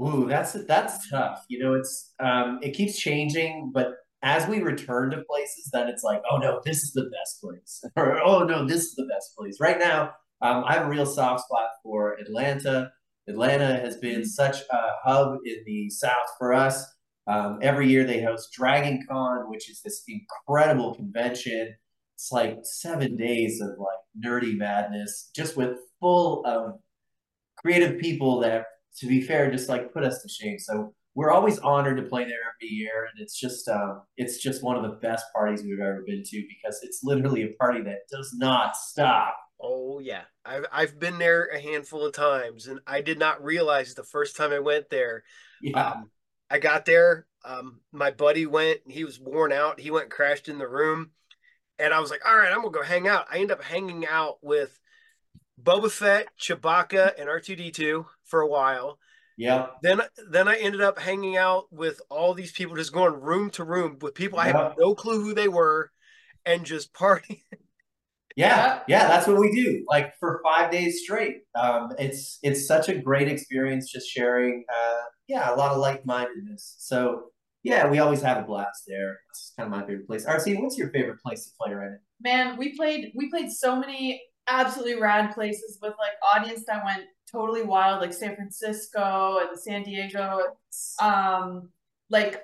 Ooh, 0.00 0.26
that's 0.28 0.52
that's 0.66 1.08
tough. 1.10 1.44
You 1.48 1.58
know, 1.62 1.74
it's 1.74 2.12
um, 2.20 2.58
it 2.62 2.72
keeps 2.72 2.98
changing, 2.98 3.70
but 3.74 3.94
as 4.22 4.46
we 4.46 4.60
return 4.62 5.10
to 5.10 5.22
places, 5.28 5.70
then 5.72 5.88
it's 5.88 6.02
like, 6.02 6.22
oh 6.30 6.38
no, 6.38 6.60
this 6.64 6.82
is 6.82 6.92
the 6.92 7.04
best 7.10 7.40
place, 7.42 7.84
or 7.96 8.20
oh 8.22 8.44
no, 8.44 8.66
this 8.66 8.82
is 8.84 8.94
the 8.94 9.06
best 9.06 9.36
place. 9.36 9.58
Right 9.60 9.78
now, 9.78 10.12
Um, 10.42 10.64
I 10.66 10.74
have 10.74 10.86
a 10.86 10.88
real 10.90 11.06
soft 11.06 11.44
spot 11.44 11.68
for 11.82 12.14
Atlanta. 12.18 12.90
Atlanta 13.28 13.76
has 13.80 13.96
been 13.98 14.24
such 14.24 14.56
a 14.70 14.80
hub 15.04 15.38
in 15.44 15.56
the 15.66 15.90
South 15.90 16.28
for 16.38 16.54
us. 16.54 16.84
Um, 17.26 17.58
every 17.62 17.88
year 17.88 18.04
they 18.04 18.22
host 18.22 18.52
Dragon 18.52 19.04
Con, 19.08 19.50
which 19.50 19.70
is 19.70 19.82
this 19.82 20.02
incredible 20.08 20.94
convention. 20.94 21.74
It's 22.20 22.30
like 22.30 22.58
seven 22.64 23.16
days 23.16 23.62
of 23.62 23.70
like 23.78 23.96
nerdy 24.22 24.54
madness, 24.54 25.30
just 25.34 25.56
with 25.56 25.78
full 26.00 26.44
of 26.44 26.74
creative 27.56 27.98
people 27.98 28.40
that, 28.40 28.66
to 28.98 29.06
be 29.06 29.22
fair, 29.22 29.50
just 29.50 29.70
like 29.70 29.94
put 29.94 30.04
us 30.04 30.20
to 30.20 30.28
shame. 30.28 30.58
So 30.58 30.92
we're 31.14 31.30
always 31.30 31.58
honored 31.60 31.96
to 31.96 32.02
play 32.02 32.24
there 32.24 32.40
every 32.54 32.68
year, 32.68 33.08
and 33.10 33.22
it's 33.22 33.40
just 33.40 33.66
um, 33.68 34.02
it's 34.18 34.36
just 34.36 34.62
one 34.62 34.76
of 34.76 34.82
the 34.82 34.98
best 34.98 35.24
parties 35.34 35.62
we've 35.62 35.80
ever 35.80 36.04
been 36.06 36.22
to 36.22 36.46
because 36.46 36.80
it's 36.82 37.00
literally 37.02 37.44
a 37.44 37.54
party 37.58 37.80
that 37.84 38.00
does 38.12 38.34
not 38.34 38.76
stop. 38.76 39.34
Oh 39.58 39.98
yeah, 39.98 40.24
I've 40.44 40.66
I've 40.70 40.98
been 40.98 41.18
there 41.18 41.46
a 41.46 41.58
handful 41.58 42.04
of 42.04 42.12
times, 42.12 42.66
and 42.66 42.80
I 42.86 43.00
did 43.00 43.18
not 43.18 43.42
realize 43.42 43.94
the 43.94 44.04
first 44.04 44.36
time 44.36 44.52
I 44.52 44.58
went 44.58 44.90
there. 44.90 45.24
Yeah. 45.62 45.92
Um, 45.92 46.10
I 46.50 46.58
got 46.58 46.84
there. 46.84 47.26
Um, 47.46 47.80
my 47.92 48.10
buddy 48.10 48.44
went. 48.44 48.80
He 48.86 49.04
was 49.04 49.18
worn 49.18 49.52
out. 49.52 49.80
He 49.80 49.90
went 49.90 50.10
crashed 50.10 50.50
in 50.50 50.58
the 50.58 50.68
room, 50.68 51.12
and 51.80 51.94
I 51.94 52.00
was 52.00 52.10
like, 52.10 52.24
"All 52.26 52.36
right, 52.36 52.52
I'm 52.52 52.62
gonna 52.62 52.70
go 52.70 52.82
hang 52.82 53.08
out." 53.08 53.26
I 53.30 53.38
end 53.38 53.50
up 53.50 53.62
hanging 53.62 54.06
out 54.06 54.38
with 54.42 54.78
Boba 55.62 55.90
Fett, 55.90 56.28
Chewbacca, 56.38 57.18
and 57.18 57.28
R 57.28 57.40
two 57.40 57.56
D 57.56 57.70
two 57.70 58.06
for 58.24 58.40
a 58.40 58.46
while. 58.46 58.98
Yeah. 59.36 59.68
Then 59.82 60.02
then 60.28 60.48
I 60.48 60.56
ended 60.56 60.82
up 60.82 60.98
hanging 60.98 61.36
out 61.36 61.64
with 61.70 62.00
all 62.10 62.34
these 62.34 62.52
people, 62.52 62.76
just 62.76 62.92
going 62.92 63.18
room 63.20 63.50
to 63.52 63.64
room 63.64 63.98
with 64.00 64.14
people 64.14 64.38
I 64.38 64.48
have 64.48 64.74
no 64.78 64.94
clue 64.94 65.22
who 65.22 65.34
they 65.34 65.48
were, 65.48 65.90
and 66.44 66.64
just 66.64 66.92
partying. 66.94 67.40
Yeah, 68.36 68.80
yeah, 68.86 69.08
that's 69.08 69.26
what 69.26 69.38
we 69.38 69.50
do. 69.52 69.84
Like 69.88 70.12
for 70.20 70.40
five 70.44 70.70
days 70.70 71.02
straight. 71.02 71.38
Um, 71.54 71.92
it's 71.98 72.38
it's 72.42 72.66
such 72.66 72.88
a 72.88 72.98
great 72.98 73.28
experience 73.28 73.90
just 73.90 74.08
sharing. 74.08 74.64
Uh, 74.72 75.00
yeah, 75.26 75.54
a 75.54 75.56
lot 75.56 75.72
of 75.72 75.78
like 75.78 76.06
mindedness. 76.06 76.76
So 76.78 77.30
yeah, 77.62 77.88
we 77.88 77.98
always 77.98 78.22
have 78.22 78.38
a 78.38 78.42
blast 78.42 78.84
there. 78.86 79.20
It's 79.30 79.52
kind 79.56 79.66
of 79.66 79.78
my 79.78 79.86
favorite 79.86 80.06
place. 80.06 80.24
Arcee, 80.26 80.60
what's 80.60 80.78
your 80.78 80.90
favorite 80.90 81.20
place 81.20 81.46
to 81.46 81.52
play 81.60 81.74
right 81.74 81.90
Man, 82.22 82.56
we 82.56 82.76
played 82.76 83.12
we 83.14 83.30
played 83.30 83.50
so 83.50 83.76
many 83.76 84.22
absolutely 84.48 85.00
rad 85.00 85.34
places 85.34 85.78
with 85.80 85.94
like 85.98 86.12
audience 86.34 86.64
that 86.66 86.84
went 86.84 87.04
totally 87.30 87.62
wild, 87.62 88.00
like 88.00 88.12
San 88.12 88.34
Francisco 88.34 89.38
and 89.40 89.58
San 89.58 89.82
Diego, 89.82 90.40
um, 91.00 91.70
like 92.08 92.42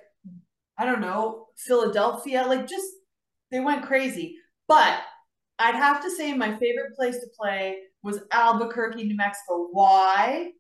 I 0.79 0.85
don't 0.85 1.01
know, 1.01 1.47
Philadelphia, 1.57 2.45
like 2.47 2.67
just 2.67 2.87
they 3.51 3.61
went 3.61 3.85
crazy. 3.85 4.37
But 4.69 5.01
I'd 5.59 5.75
have 5.75 6.03
to 6.03 6.11
say 6.11 6.35
my 6.35 6.57
favorite 6.57 6.95
place 6.97 7.19
to 7.21 7.27
play 7.39 7.79
was 8.03 8.21
Albuquerque, 8.33 9.05
New 9.05 9.17
Mexico. 9.17 9.69
Why? 9.73 10.51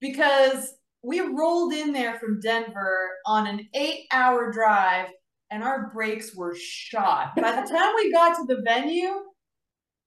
Because 0.00 0.74
we 1.04 1.20
rolled 1.20 1.74
in 1.74 1.92
there 1.92 2.18
from 2.18 2.40
Denver 2.40 3.10
on 3.26 3.46
an 3.46 3.68
eight 3.74 4.06
hour 4.10 4.50
drive 4.50 5.08
and 5.50 5.62
our 5.62 5.90
brakes 5.92 6.34
were 6.34 6.56
shot. 6.58 7.36
By 7.36 7.52
the 7.52 7.68
time 7.68 7.92
we 7.94 8.10
got 8.10 8.36
to 8.36 8.44
the 8.46 8.62
venue, 8.64 9.12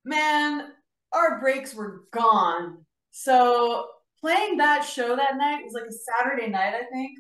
man, 0.03 0.71
our 1.13 1.39
brakes 1.39 1.75
were 1.75 2.03
gone. 2.11 2.79
So 3.11 3.85
playing 4.19 4.57
that 4.57 4.83
show 4.83 5.15
that 5.15 5.37
night 5.37 5.63
was 5.63 5.73
like 5.73 5.89
a 5.89 6.23
Saturday 6.23 6.49
night, 6.49 6.73
I 6.73 6.83
think. 6.91 7.11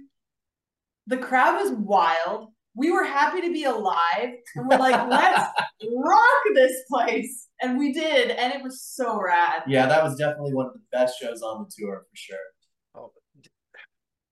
The 1.05 1.17
crowd 1.17 1.61
was 1.61 1.71
wild. 1.71 2.49
We 2.75 2.91
were 2.91 3.05
happy 3.05 3.41
to 3.41 3.51
be 3.51 3.63
alive, 3.63 4.33
and 4.55 4.67
we're 4.67 4.77
like, 4.77 5.07
let's 5.09 5.49
rock 5.95 6.43
this 6.53 6.75
place, 6.91 7.47
and 7.61 7.77
we 7.77 7.91
did, 7.91 8.29
and 8.29 8.53
it 8.53 8.61
was 8.61 8.83
so 8.83 9.19
rad. 9.19 9.63
Yeah, 9.67 9.87
that 9.87 10.03
was 10.03 10.15
definitely 10.15 10.53
one 10.53 10.67
of 10.67 10.73
the 10.73 10.81
best 10.91 11.17
shows 11.19 11.41
on 11.41 11.63
the 11.63 11.71
tour 11.75 12.01
for 12.01 12.15
sure. 12.15 12.37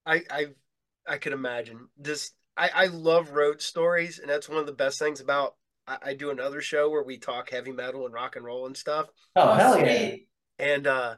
I 0.06 0.24
I 0.30 0.46
I 1.08 1.18
could 1.18 1.34
imagine 1.34 1.88
this. 1.98 2.32
I 2.58 2.70
I 2.74 2.86
love 2.88 3.32
road 3.32 3.62
stories, 3.62 4.20
and 4.20 4.30
that's 4.30 4.50
one 4.50 4.60
of 4.60 4.66
the 4.66 4.74
best 4.74 5.00
things 5.00 5.20
about. 5.20 5.56
I, 5.88 5.98
I 6.04 6.14
do 6.14 6.32
another 6.32 6.62
show 6.62 6.90
where 6.90 7.04
we 7.04 7.18
talk 7.18 7.50
heavy 7.50 7.72
metal 7.72 8.06
and 8.06 8.14
rock 8.14 8.36
and 8.36 8.46
roll 8.46 8.66
and 8.66 8.76
stuff. 8.76 9.08
Oh, 9.36 9.54
hell 9.54 9.80
yeah! 9.80 10.16
And 10.60 10.88
uh, 10.88 11.16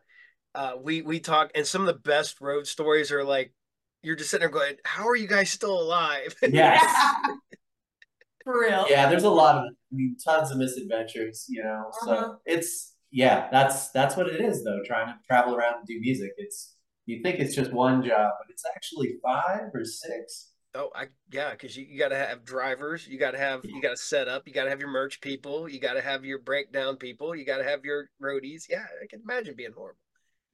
uh, 0.56 0.74
we 0.82 1.02
we 1.02 1.20
talk, 1.20 1.52
and 1.56 1.66
some 1.66 1.82
of 1.82 1.88
the 1.88 2.02
best 2.02 2.42
road 2.42 2.68
stories 2.68 3.12
are 3.12 3.24
like 3.24 3.54
you're 4.02 4.16
just 4.16 4.30
sitting 4.30 4.42
there 4.42 4.50
going, 4.50 4.76
"How 4.84 5.08
are 5.08 5.16
you 5.16 5.28
guys 5.28 5.50
still 5.50 5.80
alive?" 5.80 6.36
Yes, 6.50 6.84
for 8.44 8.62
real. 8.62 8.86
Yeah, 8.90 9.10
there's 9.10 9.24
a 9.24 9.30
lot 9.30 9.58
of, 9.58 9.64
I 9.66 9.96
mean, 9.96 10.16
tons 10.24 10.52
of 10.52 10.58
misadventures. 10.58 11.46
You 11.50 11.64
know, 11.64 11.92
so 12.04 12.12
uh-huh. 12.12 12.34
it's 12.46 12.94
yeah, 13.12 13.50
that's 13.52 13.90
that's 13.92 14.16
what 14.16 14.28
it 14.28 14.42
is 14.42 14.64
though. 14.64 14.80
Trying 14.86 15.08
to 15.08 15.16
travel 15.28 15.56
around 15.56 15.76
and 15.80 15.88
do 15.88 16.00
music, 16.00 16.32
it's 16.38 16.77
you 17.08 17.24
think 17.24 17.40
it's 17.40 17.56
just 17.56 17.74
one 17.74 18.04
job, 18.04 18.32
but 18.40 18.52
it's 18.52 18.64
actually 18.76 19.16
five 19.24 19.72
or 19.74 19.84
six. 19.84 20.52
Oh, 20.76 20.92
I 20.94 21.08
yeah, 21.32 21.52
because 21.52 21.76
you, 21.76 21.86
you 21.90 21.98
got 21.98 22.10
to 22.10 22.18
have 22.18 22.46
drivers, 22.46 23.08
you 23.08 23.18
got 23.18 23.32
to 23.32 23.40
have 23.40 23.62
you 23.64 23.82
got 23.82 23.92
to 23.92 23.98
set 23.98 24.28
up, 24.28 24.48
you 24.48 24.54
got 24.54 24.66
to 24.66 24.70
have 24.70 24.80
your 24.80 24.90
merch 24.90 25.20
people, 25.22 25.68
you 25.68 25.80
got 25.80 25.94
to 25.94 26.02
have 26.02 26.24
your 26.24 26.40
breakdown 26.40 26.98
people, 26.98 27.36
you 27.36 27.46
got 27.46 27.58
to 27.58 27.64
have 27.64 27.84
your 27.84 28.10
roadies. 28.22 28.64
Yeah, 28.70 28.86
I 29.02 29.08
can 29.08 29.22
imagine 29.24 29.56
being 29.56 29.72
horrible 29.72 29.98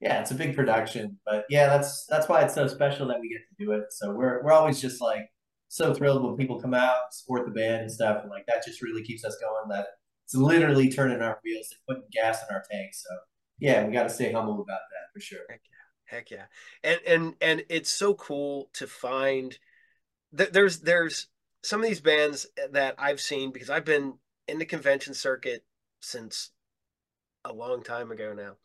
yeah, 0.03 0.19
it's 0.19 0.31
a 0.31 0.35
big 0.35 0.53
production, 0.53 1.17
but 1.25 1.45
yeah, 1.49 1.67
that's 1.67 2.05
that's 2.07 2.27
why 2.27 2.41
it's 2.41 2.53
so 2.53 2.67
special 2.67 3.07
that 3.07 3.21
we 3.21 3.29
get 3.29 3.39
to 3.47 3.65
do 3.65 3.71
it. 3.71 3.85
So 3.91 4.11
we're 4.11 4.43
we're 4.43 4.51
always 4.51 4.81
just 4.81 5.01
like 5.01 5.29
so 5.69 5.93
thrilled 5.93 6.23
when 6.23 6.35
people 6.35 6.59
come 6.59 6.73
out, 6.73 7.13
support 7.13 7.45
the 7.45 7.53
band 7.53 7.83
and 7.83 7.91
stuff, 7.91 8.19
and 8.21 8.29
like 8.29 8.45
that 8.47 8.65
just 8.65 8.81
really 8.81 9.01
keeps 9.01 9.23
us 9.23 9.37
going. 9.41 9.69
That 9.69 9.87
it's 10.25 10.35
literally 10.35 10.91
turning 10.91 11.21
our 11.21 11.39
wheels 11.45 11.69
and 11.71 11.79
putting 11.87 12.09
gas 12.11 12.39
in 12.41 12.53
our 12.53 12.65
tank. 12.69 12.93
So 12.93 13.09
yeah, 13.59 13.85
we 13.85 13.93
got 13.93 14.03
to 14.03 14.09
stay 14.09 14.29
humble 14.33 14.55
about 14.55 14.65
that 14.67 15.13
for 15.13 15.21
sure. 15.21 15.39
Heck 16.05 16.31
yeah, 16.31 16.45
and 16.83 16.99
and 17.07 17.35
and 17.41 17.63
it's 17.69 17.89
so 17.89 18.13
cool 18.13 18.69
to 18.73 18.87
find 18.87 19.57
that 20.33 20.53
there's 20.53 20.79
there's 20.79 21.27
some 21.63 21.81
of 21.81 21.87
these 21.87 22.01
bands 22.01 22.45
that 22.71 22.95
I've 22.97 23.21
seen 23.21 23.51
because 23.51 23.69
I've 23.69 23.85
been 23.85 24.15
in 24.47 24.59
the 24.59 24.65
convention 24.65 25.13
circuit 25.13 25.63
since 26.01 26.51
a 27.45 27.53
long 27.53 27.83
time 27.83 28.11
ago 28.11 28.33
now. 28.33 28.55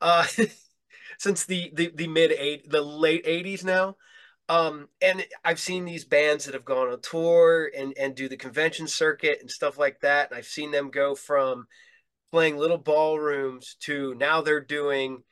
Uh, 0.00 0.26
since 1.18 1.44
the 1.44 1.70
the, 1.74 1.92
the 1.94 2.08
mid 2.08 2.32
eight 2.32 2.70
the 2.70 2.82
late 2.82 3.22
eighties 3.26 3.64
now. 3.64 3.96
Um, 4.48 4.88
and 5.02 5.26
I've 5.44 5.58
seen 5.58 5.84
these 5.84 6.04
bands 6.04 6.44
that 6.44 6.54
have 6.54 6.64
gone 6.64 6.88
on 6.88 7.00
tour 7.00 7.70
and 7.76 7.92
and 7.98 8.14
do 8.14 8.28
the 8.28 8.36
convention 8.36 8.86
circuit 8.86 9.38
and 9.40 9.50
stuff 9.50 9.76
like 9.76 10.00
that. 10.00 10.30
And 10.30 10.38
I've 10.38 10.46
seen 10.46 10.70
them 10.70 10.90
go 10.90 11.14
from 11.14 11.66
playing 12.30 12.56
little 12.56 12.78
ballrooms 12.78 13.76
to 13.80 14.14
now 14.14 14.42
they're 14.42 14.60
doing, 14.60 15.22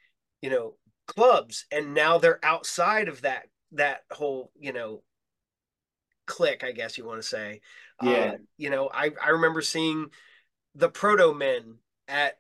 you 0.43 0.51
know, 0.51 0.75
clubs, 1.07 1.67
and 1.71 1.95
now 1.95 2.19
they're 2.19 2.45
outside 2.45 3.09
of 3.09 3.23
that 3.23 3.47
that 3.73 4.05
whole 4.11 4.51
you 4.59 4.73
know 4.73 5.03
click, 6.27 6.65
I 6.65 6.73
guess 6.73 6.97
you 6.99 7.05
want 7.05 7.21
to 7.21 7.29
say. 7.29 7.61
Yeah. 8.03 8.33
Um, 8.33 8.47
you 8.57 8.71
know, 8.71 8.91
I 8.93 9.11
I 9.23 9.31
remember 9.31 9.63
seeing 9.63 10.07
the 10.75 10.91
Protomen 10.91 11.77
at 12.09 12.39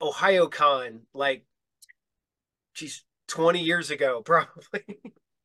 ohio 0.00 0.46
con 0.48 1.02
like 1.12 1.44
geez, 2.74 3.04
20 3.28 3.60
years 3.60 3.90
ago, 3.90 4.22
probably. 4.24 4.82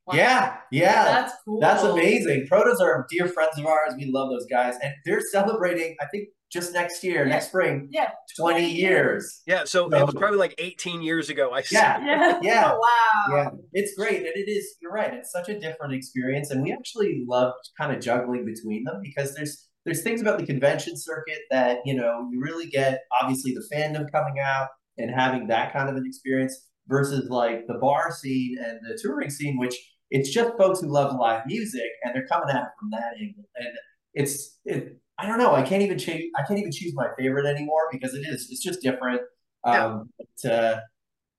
Wow. 0.05 0.15
Yeah, 0.15 0.57
yeah. 0.71 1.03
That's 1.05 1.33
cool. 1.45 1.59
That's 1.59 1.83
amazing. 1.83 2.47
Protos 2.51 2.81
are 2.81 3.05
dear 3.09 3.27
friends 3.27 3.59
of 3.59 3.65
ours. 3.65 3.93
We 3.95 4.05
love 4.05 4.29
those 4.31 4.47
guys. 4.47 4.75
And 4.81 4.93
they're 5.05 5.21
celebrating, 5.21 5.95
I 6.01 6.05
think, 6.07 6.29
just 6.51 6.73
next 6.73 7.03
year, 7.03 7.25
yeah. 7.25 7.33
next 7.33 7.47
spring. 7.47 7.87
Yeah. 7.91 8.09
20 8.37 8.69
years. 8.69 9.41
Yeah. 9.45 9.65
So, 9.65 9.89
so, 9.89 9.97
it 9.97 10.05
was 10.05 10.15
probably 10.15 10.39
like 10.39 10.55
18 10.57 11.01
years 11.01 11.29
ago. 11.29 11.51
I 11.53 11.63
yeah. 11.71 12.03
Yeah. 12.03 12.39
yeah. 12.41 12.71
Oh, 12.73 12.79
wow. 13.29 13.35
Yeah. 13.35 13.49
It's 13.73 13.93
great. 13.95 14.17
And 14.17 14.27
it 14.35 14.49
is, 14.49 14.75
you're 14.81 14.91
right. 14.91 15.13
It's 15.13 15.31
such 15.31 15.49
a 15.49 15.59
different 15.59 15.93
experience. 15.93 16.49
And 16.49 16.63
we 16.63 16.71
actually 16.71 17.23
love 17.27 17.53
kind 17.79 17.95
of 17.95 18.01
juggling 18.01 18.45
between 18.45 18.83
them 18.83 19.01
because 19.03 19.35
there's 19.35 19.67
there's 19.85 20.03
things 20.03 20.21
about 20.21 20.37
the 20.37 20.45
convention 20.45 20.97
circuit 20.97 21.39
that, 21.51 21.77
you 21.85 21.95
know, 21.95 22.27
you 22.31 22.41
really 22.41 22.67
get 22.67 23.03
obviously 23.21 23.53
the 23.53 23.63
fandom 23.73 24.11
coming 24.11 24.35
out 24.39 24.67
and 24.97 25.09
having 25.09 25.47
that 25.47 25.71
kind 25.71 25.89
of 25.89 25.95
an 25.95 26.03
experience 26.05 26.67
versus 26.87 27.29
like 27.29 27.65
the 27.67 27.75
bar 27.75 28.11
scene 28.11 28.57
and 28.63 28.79
the 28.83 28.99
touring 29.01 29.29
scene, 29.29 29.57
which 29.57 29.75
it's 30.11 30.31
just 30.31 30.57
folks 30.57 30.81
who 30.81 30.87
love 30.87 31.15
live 31.17 31.43
music 31.45 31.89
and 32.03 32.13
they're 32.13 32.27
coming 32.27 32.49
at 32.49 32.63
it 32.63 32.69
from 32.79 32.89
that 32.91 33.13
angle. 33.19 33.45
And 33.55 33.69
it's 34.13 34.59
it 34.65 34.88
I 34.88 34.88
don't 35.29 35.37
know, 35.37 35.55
I 35.55 35.61
can't 35.61 35.81
even 35.81 35.97
change 35.97 36.25
I 36.37 36.43
can't 36.45 36.59
even 36.59 36.71
choose 36.71 36.93
my 36.93 37.07
favorite 37.17 37.45
anymore 37.45 37.87
because 37.91 38.13
it 38.13 38.25
is 38.27 38.49
it's 38.51 38.61
just 38.61 38.81
different. 38.81 39.21
Yeah. 39.65 39.85
Um 39.85 40.09
but, 40.17 40.51
uh, 40.51 40.79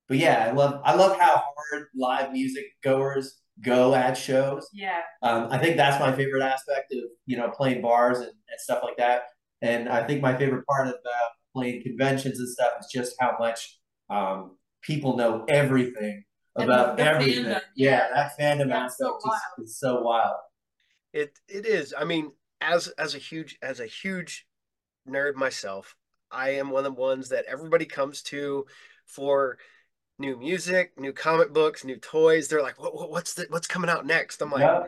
but 0.08 0.16
yeah, 0.16 0.46
I 0.48 0.52
love 0.52 0.80
I 0.84 0.94
love 0.94 1.18
how 1.18 1.42
hard 1.56 1.86
live 1.94 2.32
music 2.32 2.64
goers 2.82 3.40
go 3.62 3.94
at 3.94 4.16
shows. 4.16 4.68
Yeah. 4.72 5.00
Um, 5.22 5.48
I 5.50 5.58
think 5.58 5.76
that's 5.76 6.00
my 6.00 6.14
favorite 6.16 6.42
aspect 6.42 6.92
of, 6.92 7.00
you 7.26 7.36
know, 7.36 7.50
playing 7.50 7.82
bars 7.82 8.18
and, 8.18 8.28
and 8.28 8.58
stuff 8.58 8.82
like 8.82 8.96
that. 8.96 9.24
And 9.62 9.88
I 9.88 10.06
think 10.06 10.22
my 10.22 10.36
favorite 10.36 10.66
part 10.66 10.88
about 10.88 11.30
playing 11.54 11.82
conventions 11.82 12.38
and 12.38 12.48
stuff 12.48 12.72
is 12.80 12.88
just 12.92 13.14
how 13.20 13.36
much 13.38 13.78
um, 14.08 14.56
people 14.82 15.16
know 15.16 15.44
everything 15.48 16.24
about 16.56 16.96
the, 16.96 17.04
the 17.04 17.10
everything. 17.10 17.44
Fandom. 17.44 17.60
Yeah, 17.76 18.08
that 18.14 18.32
fandom 18.38 18.68
That's 18.68 18.94
aspect 18.94 19.22
so 19.22 19.62
is, 19.62 19.70
is 19.70 19.78
so 19.78 20.02
wild. 20.02 20.36
It 21.12 21.38
it 21.48 21.66
is. 21.66 21.92
I 21.96 22.04
mean, 22.04 22.32
as 22.60 22.88
as 22.98 23.14
a 23.14 23.18
huge 23.18 23.58
as 23.62 23.80
a 23.80 23.86
huge 23.86 24.46
nerd 25.08 25.34
myself, 25.34 25.96
I 26.30 26.50
am 26.50 26.70
one 26.70 26.84
of 26.84 26.94
the 26.94 27.00
ones 27.00 27.30
that 27.30 27.46
everybody 27.46 27.86
comes 27.86 28.22
to 28.24 28.66
for 29.06 29.58
new 30.18 30.36
music, 30.36 30.92
new 30.98 31.12
comic 31.12 31.52
books, 31.52 31.84
new 31.84 31.96
toys. 31.96 32.48
They're 32.48 32.62
like, 32.62 32.80
what, 32.80 33.10
what's 33.10 33.34
the, 33.34 33.46
what's 33.48 33.66
coming 33.66 33.90
out 33.90 34.06
next? 34.06 34.42
I'm 34.42 34.50
like, 34.50 34.60
yeah. 34.60 34.82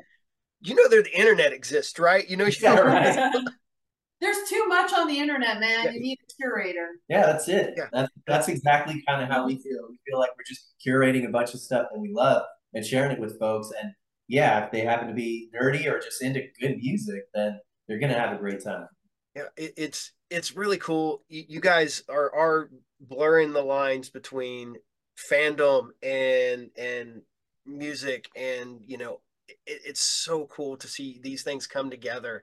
you 0.61 0.75
know, 0.75 0.89
there 0.89 1.03
the 1.03 1.19
internet 1.19 1.53
exists, 1.53 1.99
right? 1.99 2.29
You 2.29 2.37
know, 2.37 2.45
you 2.45 2.53
yeah, 2.61 2.79
right. 2.79 3.33
There's 4.21 4.49
too 4.49 4.67
much 4.69 4.93
on 4.93 5.09
the 5.09 5.19
internet, 5.19 5.59
man. 5.59 5.87
Yeah. 5.87 5.91
You 5.91 6.01
need 6.01 6.19
a 6.23 6.35
curator. 6.41 6.91
Yeah, 7.09 7.27
that's 7.27 7.49
it. 7.49 7.75
Yeah. 7.77 7.87
That's 7.93 8.13
that's 8.25 8.49
exactly 8.49 9.03
kind 9.09 9.21
of 9.21 9.29
how 9.29 9.45
we 9.45 9.55
feel. 9.57 9.89
We 9.91 9.99
feel 10.07 10.21
like 10.21 10.31
we're 10.37 10.45
just 10.47 10.75
curating 10.87 11.27
a 11.27 11.33
bunch 11.33 11.55
of 11.55 11.61
stuff 11.61 11.89
that 11.93 11.99
we 11.99 12.13
love 12.13 12.45
and 12.73 12.87
sharing 12.87 13.11
it 13.11 13.19
with 13.19 13.37
folks. 13.41 13.73
And 13.83 13.93
yeah, 14.33 14.65
if 14.65 14.73
they 14.73 14.81
happen 14.81 15.09
to 15.09 15.15
be 15.15 15.51
nerdy 15.55 15.87
or 15.87 16.01
just 16.01 16.23
into 16.23 16.41
good 16.59 16.79
music, 16.79 17.25
then 17.35 17.61
they're 17.87 17.99
gonna 17.99 18.19
have 18.19 18.33
a 18.33 18.39
great 18.39 18.65
time. 18.65 18.89
Yeah, 19.37 19.49
it, 19.59 19.75
it's 19.77 20.13
it's 20.31 20.57
really 20.57 20.79
cool. 20.79 21.23
You, 21.29 21.45
you 21.47 21.61
guys 21.61 22.03
are 22.09 22.35
are 22.35 22.71
blurring 22.99 23.53
the 23.53 23.63
lines 23.63 24.09
between 24.09 24.77
fandom 25.31 25.89
and 26.03 26.71
and 26.79 27.21
music 27.67 28.31
and 28.35 28.81
you 28.87 28.97
know 28.97 29.21
it, 29.49 29.83
it's 29.85 30.01
so 30.01 30.47
cool 30.47 30.79
to 30.79 30.89
see 30.89 31.21
these 31.23 31.43
things 31.43 31.67
come 31.67 31.91
together 31.91 32.43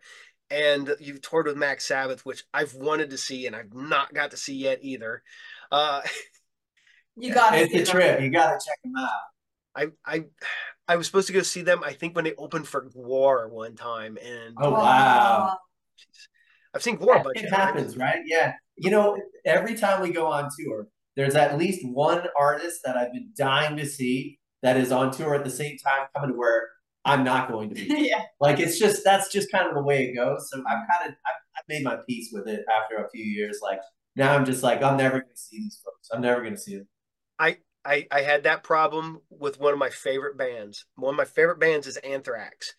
and 0.51 0.93
you've 0.99 1.23
toured 1.23 1.47
with 1.47 1.57
Mac 1.57 1.81
Sabbath, 1.81 2.23
which 2.23 2.43
I've 2.53 2.75
wanted 2.75 3.09
to 3.09 3.17
see 3.17 3.47
and 3.47 3.55
I've 3.55 3.73
not 3.73 4.13
got 4.13 4.29
to 4.31 4.37
see 4.37 4.55
yet 4.55 4.79
either. 4.83 5.23
Uh, 5.71 6.01
you 7.17 7.33
got 7.33 7.55
it's 7.55 7.89
a 7.89 7.91
trip. 7.91 8.21
You 8.21 8.29
got 8.29 8.51
to 8.51 8.59
check 8.63 8.77
them 8.83 8.93
out. 8.95 9.09
I 9.75 9.87
I 10.05 10.25
I 10.89 10.95
was 10.95 11.05
supposed 11.05 11.27
to 11.27 11.33
go 11.33 11.43
see 11.43 11.61
them. 11.61 11.83
I 11.85 11.93
think 11.93 12.15
when 12.15 12.25
they 12.25 12.33
opened 12.33 12.67
for 12.67 12.89
GWAR 12.89 13.49
one 13.49 13.75
time, 13.75 14.17
and 14.17 14.55
oh 14.57 14.71
wow, 14.71 15.55
I've 16.73 16.81
seen 16.81 16.97
GWAR. 16.97 17.23
Yeah, 17.35 17.43
it 17.43 17.53
happens, 17.53 17.95
right? 17.95 18.21
Yeah, 18.25 18.53
you 18.75 18.89
know, 18.89 19.15
every 19.45 19.75
time 19.75 20.01
we 20.01 20.11
go 20.11 20.25
on 20.25 20.49
tour, 20.57 20.87
there's 21.15 21.35
at 21.35 21.59
least 21.59 21.87
one 21.87 22.23
artist 22.35 22.79
that 22.85 22.97
I've 22.97 23.13
been 23.13 23.29
dying 23.37 23.77
to 23.77 23.85
see 23.85 24.39
that 24.63 24.77
is 24.77 24.91
on 24.91 25.11
tour 25.11 25.35
at 25.35 25.43
the 25.43 25.51
same 25.51 25.77
time 25.77 26.07
coming 26.15 26.31
to 26.31 26.35
where 26.35 26.67
I'm 27.05 27.23
not 27.23 27.51
going 27.51 27.69
to 27.69 27.75
be. 27.75 27.85
yeah. 28.09 28.23
Like 28.41 28.59
it's 28.59 28.79
just 28.79 29.03
that's 29.03 29.31
just 29.31 29.51
kind 29.51 29.67
of 29.67 29.75
the 29.75 29.83
way 29.83 30.05
it 30.05 30.15
goes. 30.15 30.49
So 30.49 30.59
I've 30.59 30.87
kind 30.89 31.09
of 31.09 31.15
I've, 31.25 31.33
I've, 31.55 31.63
made 31.69 31.83
my 31.83 31.97
peace 32.09 32.31
with 32.33 32.47
it 32.47 32.65
after 32.67 33.03
a 33.03 33.09
few 33.11 33.23
years. 33.23 33.59
Like 33.61 33.79
now 34.15 34.35
I'm 34.35 34.43
just 34.43 34.63
like 34.63 34.81
I'm 34.81 34.97
never 34.97 35.19
going 35.19 35.31
to 35.31 35.39
see 35.39 35.59
these 35.59 35.79
folks. 35.85 36.09
I'm 36.11 36.21
never 36.21 36.41
going 36.41 36.55
to 36.55 36.59
see 36.59 36.77
them. 36.77 36.87
I, 37.37 37.57
I 37.85 38.07
I 38.11 38.21
had 38.21 38.43
that 38.43 38.63
problem 38.63 39.21
with 39.29 39.59
one 39.59 39.73
of 39.73 39.79
my 39.79 39.89
favorite 39.89 40.37
bands. 40.37 40.85
One 40.95 41.13
of 41.13 41.17
my 41.17 41.25
favorite 41.25 41.59
bands 41.59 41.87
is 41.87 41.97
Anthrax. 41.97 42.75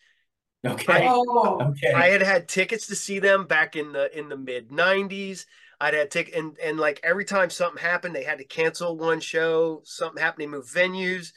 Okay. 0.65 1.07
I, 1.07 1.07
oh. 1.09 1.59
okay. 1.71 1.93
I 1.93 2.07
had 2.07 2.21
had 2.21 2.47
tickets 2.47 2.87
to 2.87 2.95
see 2.95 3.19
them 3.19 3.45
back 3.45 3.75
in 3.75 3.93
the 3.93 4.15
in 4.17 4.29
the 4.29 4.37
mid 4.37 4.69
'90s. 4.69 5.45
I'd 5.79 5.95
had 5.95 6.11
ticket 6.11 6.35
and 6.35 6.57
and 6.63 6.79
like 6.79 6.99
every 7.03 7.25
time 7.25 7.49
something 7.49 7.81
happened, 7.81 8.15
they 8.15 8.23
had 8.23 8.37
to 8.37 8.45
cancel 8.45 8.97
one 8.97 9.19
show. 9.19 9.81
Something 9.83 10.21
happened, 10.21 10.43
they 10.43 10.47
moved 10.47 10.73
venues, 10.73 11.31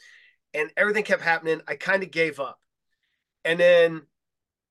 and 0.53 0.71
everything 0.77 1.03
kept 1.03 1.23
happening. 1.23 1.61
I 1.67 1.75
kind 1.75 2.03
of 2.03 2.11
gave 2.11 2.39
up. 2.39 2.59
And 3.43 3.59
then 3.59 4.03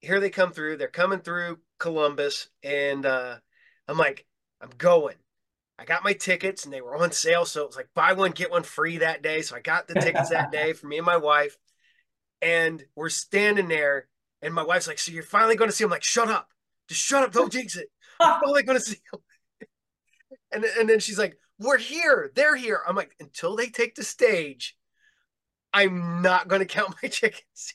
here 0.01 0.21
they 0.21 0.31
come 0.31 0.53
through. 0.53 0.77
They're 0.77 0.89
coming 0.89 1.21
through 1.21 1.59
Columbus, 1.79 2.49
and 2.63 3.05
uh, 3.05 3.37
I'm 3.89 3.99
like, 3.99 4.25
I'm 4.61 4.71
going. 4.79 5.17
I 5.79 5.85
got 5.85 6.05
my 6.05 6.13
tickets, 6.13 6.65
and 6.65 6.73
they 6.73 6.81
were 6.81 6.97
on 6.97 7.13
sale, 7.13 7.45
so 7.45 7.63
it 7.63 7.67
was 7.67 7.77
like 7.77 7.89
buy 7.95 8.13
one 8.13 8.31
get 8.31 8.51
one 8.51 8.63
free 8.63 8.99
that 8.99 9.23
day. 9.23 9.43
So 9.43 9.57
I 9.57 9.61
got 9.61 9.89
the 9.89 9.95
tickets 9.95 10.31
that 10.31 10.53
day 10.53 10.73
for 10.73 10.87
me 10.87 10.99
and 10.99 11.07
my 11.07 11.17
wife, 11.17 11.57
and 12.41 12.85
we're 12.95 13.09
standing 13.09 13.69
there, 13.69 14.09
and 14.41 14.55
my 14.55 14.63
wife's 14.63 14.87
like, 14.87 14.99
"So 14.99 15.13
you're 15.13 15.23
finally 15.23 15.57
going 15.57 15.71
to 15.71 15.77
see 15.77 15.85
him?" 15.85 15.89
I'm 15.89 15.97
like, 15.97 16.05
"Shut 16.05 16.29
up, 16.29 16.49
just 16.89 17.01
shut 17.01 17.25
up, 17.25 17.33
don't 17.33 17.53
jinx 17.53 17.77
it. 17.77 17.89
I'm 18.21 18.41
finally 18.45 18.63
going 18.63 18.79
to 18.79 18.85
see 18.85 19.01
him." 19.13 19.21
and 20.53 20.65
and 20.65 20.89
then 20.89 21.01
she's 21.01 21.19
like, 21.19 21.37
"We're 21.59 21.79
here, 21.79 22.31
they're 22.35 22.57
here." 22.57 22.81
I'm 22.87 22.97
like, 22.97 23.15
"Until 23.19 23.57
they 23.57 23.67
take 23.67 23.97
the 23.97 24.05
stage, 24.05 24.77
I'm 25.73 26.23
not 26.23 26.47
going 26.47 26.61
to 26.61 26.67
count 26.67 26.95
my 27.03 27.09
chickens." 27.11 27.75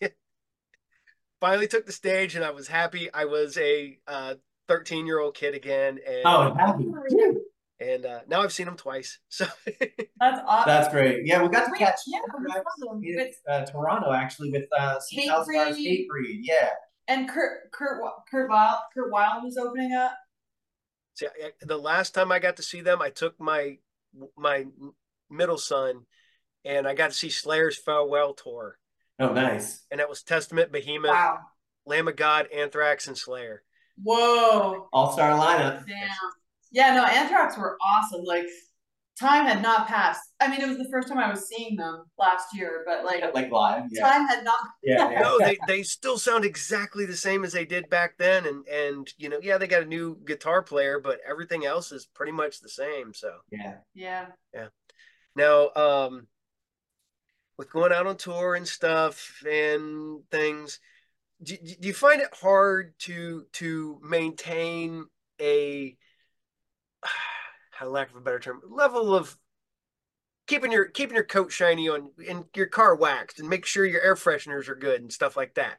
finally 1.40 1.68
took 1.68 1.86
the 1.86 1.92
stage 1.92 2.36
and 2.36 2.44
I 2.44 2.52
was 2.52 2.68
happy. 2.68 3.12
I 3.14 3.26
was 3.26 3.58
a 3.58 3.98
13 4.68 5.04
uh, 5.04 5.06
year 5.06 5.20
old 5.20 5.36
kid 5.36 5.56
again. 5.56 6.00
And, 6.06 6.22
oh, 6.26 6.54
happy. 6.54 6.86
And 7.82 8.06
uh, 8.06 8.20
now 8.28 8.42
I've 8.42 8.52
seen 8.52 8.68
him 8.68 8.76
twice. 8.76 9.20
So 9.30 9.46
that's 10.20 10.42
awesome. 10.46 10.68
That's 10.68 10.90
great. 10.90 11.26
Yeah, 11.26 11.42
we 11.42 11.50
got 11.50 11.66
to 11.66 11.78
catch 11.78 12.00
yeah, 12.08 12.20
with, 12.92 13.36
uh, 13.48 13.66
Toronto 13.66 14.12
actually 14.12 14.52
with 14.52 14.66
uh, 14.78 15.00
Kate 15.10 15.30
Breed. 15.46 16.08
Breed. 16.10 16.42
Yeah. 16.44 16.70
And 17.08 17.30
Kurt 17.30 17.72
Kurt 17.72 18.02
Kurt 18.30 18.50
Wild 18.50 18.80
Kurt 18.94 19.12
Wild 19.12 19.44
was 19.44 19.58
opening 19.58 19.94
up. 19.94 20.12
See, 21.16 21.28
the 21.62 21.78
last 21.78 22.14
time 22.14 22.32
I 22.32 22.40
got 22.40 22.58
to 22.58 22.64
see 22.64 22.82
them, 22.82 23.02
I 23.02 23.10
took 23.10 23.40
my 23.40 23.78
my 24.38 24.66
middle 25.30 25.58
son, 25.58 26.06
and 26.66 26.88
I 26.88 26.94
got 26.96 27.12
to 27.12 27.16
see 27.16 27.30
Slayer's 27.30 27.78
farewell 27.78 28.34
tour. 28.34 28.78
Oh, 29.20 29.34
nice. 29.34 29.86
And 29.92 30.00
that 30.00 30.10
was 30.10 30.24
Testament, 30.24 30.72
Behemoth, 30.72 31.12
wow. 31.12 31.40
Lamb 31.86 32.08
of 32.08 32.16
God, 32.16 32.48
Anthrax, 32.54 33.08
and 33.08 33.18
Slayer. 33.18 33.64
Whoa. 34.02 34.88
All 34.94 35.12
star 35.12 35.32
lineup. 35.38 35.86
Damn. 35.86 36.10
Yeah, 36.72 36.94
no, 36.94 37.06
Anthrax 37.06 37.58
were 37.58 37.78
awesome. 37.84 38.24
Like, 38.24 38.46
time 39.20 39.46
had 39.46 39.62
not 39.62 39.88
passed. 39.88 40.22
I 40.40 40.48
mean, 40.48 40.62
it 40.62 40.68
was 40.68 40.78
the 40.78 40.88
first 40.92 41.08
time 41.08 41.18
I 41.18 41.30
was 41.30 41.48
seeing 41.48 41.76
them 41.76 42.04
last 42.18 42.56
year, 42.56 42.84
but 42.86 43.04
like, 43.04 43.24
like 43.34 43.52
live. 43.52 43.84
Yeah. 43.92 44.10
Time 44.10 44.28
had 44.28 44.44
not. 44.44 44.60
Yeah. 44.84 45.20
no, 45.22 45.40
they, 45.40 45.58
they 45.68 45.84
still 45.84 46.18
sound 46.18 46.46
exactly 46.46 47.06
the 47.06 47.18
same 47.18 47.44
as 47.44 47.54
they 47.54 47.66
did 47.66 47.90
back 47.90 48.18
then, 48.18 48.46
and 48.46 48.68
and 48.68 49.08
you 49.18 49.30
know, 49.30 49.40
yeah, 49.42 49.58
they 49.58 49.68
got 49.68 49.84
a 49.84 49.88
new 49.88 50.18
guitar 50.26 50.62
player, 50.62 51.00
but 51.00 51.20
everything 51.28 51.66
else 51.66 51.92
is 51.92 52.06
pretty 52.06 52.32
much 52.32 52.60
the 52.60 52.70
same. 52.70 53.14
So. 53.14 53.32
Yeah. 53.52 53.76
Yeah. 53.94 54.26
Yeah. 54.54 54.68
Now, 55.36 55.70
um, 55.76 56.28
with 57.58 57.72
going 57.72 57.92
out 57.92 58.08
on 58.08 58.16
tour 58.18 58.56
and 58.56 58.68
stuff 58.68 59.42
and 59.46 60.22
things 60.32 60.80
do, 61.44 61.58
do 61.58 61.88
you 61.88 61.94
find 61.94 62.22
it 62.22 62.34
hard 62.34 62.94
to 63.00 63.46
to 63.54 64.00
maintain 64.04 65.06
a 65.42 65.90
how 65.90 65.96
lack 67.88 68.10
of 68.10 68.16
a 68.16 68.22
better 68.22 68.40
term 68.40 68.62
level 68.70 69.16
of 69.16 69.38
keeping 70.48 70.72
your 70.72 70.86
keeping 70.86 71.16
your 71.16 71.26
coat 71.26 71.52
shiny 71.52 71.88
on 71.88 72.12
and 72.28 72.46
your 72.56 72.68
car 72.68 72.96
waxed 72.96 73.40
and 73.40 73.50
make 73.50 73.66
sure 73.66 73.86
your 73.86 74.02
air 74.02 74.16
fresheners 74.16 74.68
are 74.68 74.76
good 74.76 75.02
and 75.02 75.12
stuff 75.12 75.38
like 75.38 75.54
that 75.56 75.78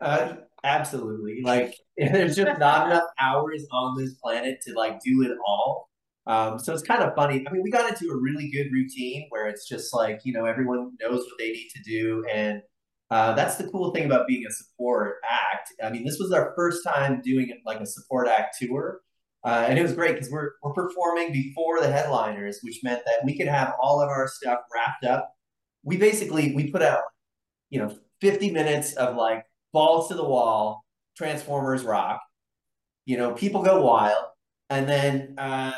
uh, 0.00 0.34
absolutely 0.64 1.40
like 1.44 1.74
there's 1.96 2.36
just 2.36 2.58
not 2.58 2.86
enough 2.86 3.04
hours 3.18 3.66
on 3.72 3.96
this 3.96 4.14
planet 4.14 4.58
to 4.66 4.72
like 4.74 5.00
do 5.00 5.22
it 5.22 5.36
all 5.46 5.90
um, 6.26 6.58
so 6.58 6.72
it's 6.72 6.82
kind 6.82 7.02
of 7.02 7.14
funny. 7.16 7.44
I 7.46 7.52
mean, 7.52 7.62
we 7.62 7.70
got 7.70 7.90
into 7.90 8.12
a 8.12 8.16
really 8.16 8.50
good 8.50 8.68
routine 8.70 9.26
where 9.30 9.48
it's 9.48 9.66
just 9.66 9.92
like, 9.92 10.20
you 10.22 10.32
know, 10.32 10.44
everyone 10.44 10.92
knows 11.00 11.20
what 11.20 11.38
they 11.38 11.50
need 11.50 11.68
to 11.74 11.82
do. 11.82 12.24
And 12.30 12.62
uh, 13.10 13.32
that's 13.34 13.56
the 13.56 13.68
cool 13.68 13.92
thing 13.92 14.04
about 14.04 14.28
being 14.28 14.44
a 14.46 14.52
support 14.52 15.16
act. 15.28 15.72
I 15.82 15.90
mean, 15.90 16.04
this 16.04 16.18
was 16.20 16.30
our 16.30 16.52
first 16.54 16.84
time 16.84 17.20
doing 17.24 17.50
like 17.66 17.80
a 17.80 17.86
support 17.86 18.28
act 18.28 18.56
tour. 18.60 19.00
Uh, 19.44 19.64
and 19.68 19.78
it 19.78 19.82
was 19.82 19.94
great 19.94 20.14
because 20.14 20.30
we're, 20.30 20.50
we're 20.62 20.72
performing 20.72 21.32
before 21.32 21.80
the 21.80 21.90
headliners, 21.90 22.58
which 22.62 22.80
meant 22.82 23.02
that 23.06 23.24
we 23.24 23.36
could 23.36 23.48
have 23.48 23.74
all 23.82 24.02
of 24.02 24.08
our 24.08 24.28
stuff 24.28 24.58
wrapped 24.74 25.04
up. 25.04 25.32
We 25.82 25.96
basically, 25.96 26.54
we 26.54 26.70
put 26.70 26.82
out, 26.82 27.02
you 27.70 27.80
know, 27.80 27.96
50 28.20 28.50
minutes 28.50 28.92
of 28.94 29.16
like 29.16 29.44
balls 29.72 30.08
to 30.08 30.14
the 30.14 30.24
wall, 30.24 30.84
Transformers 31.16 31.84
rock, 31.84 32.20
you 33.06 33.16
know, 33.16 33.32
people 33.32 33.62
go 33.62 33.82
wild. 33.82 34.24
And 34.68 34.88
then, 34.88 35.34
uh, 35.38 35.72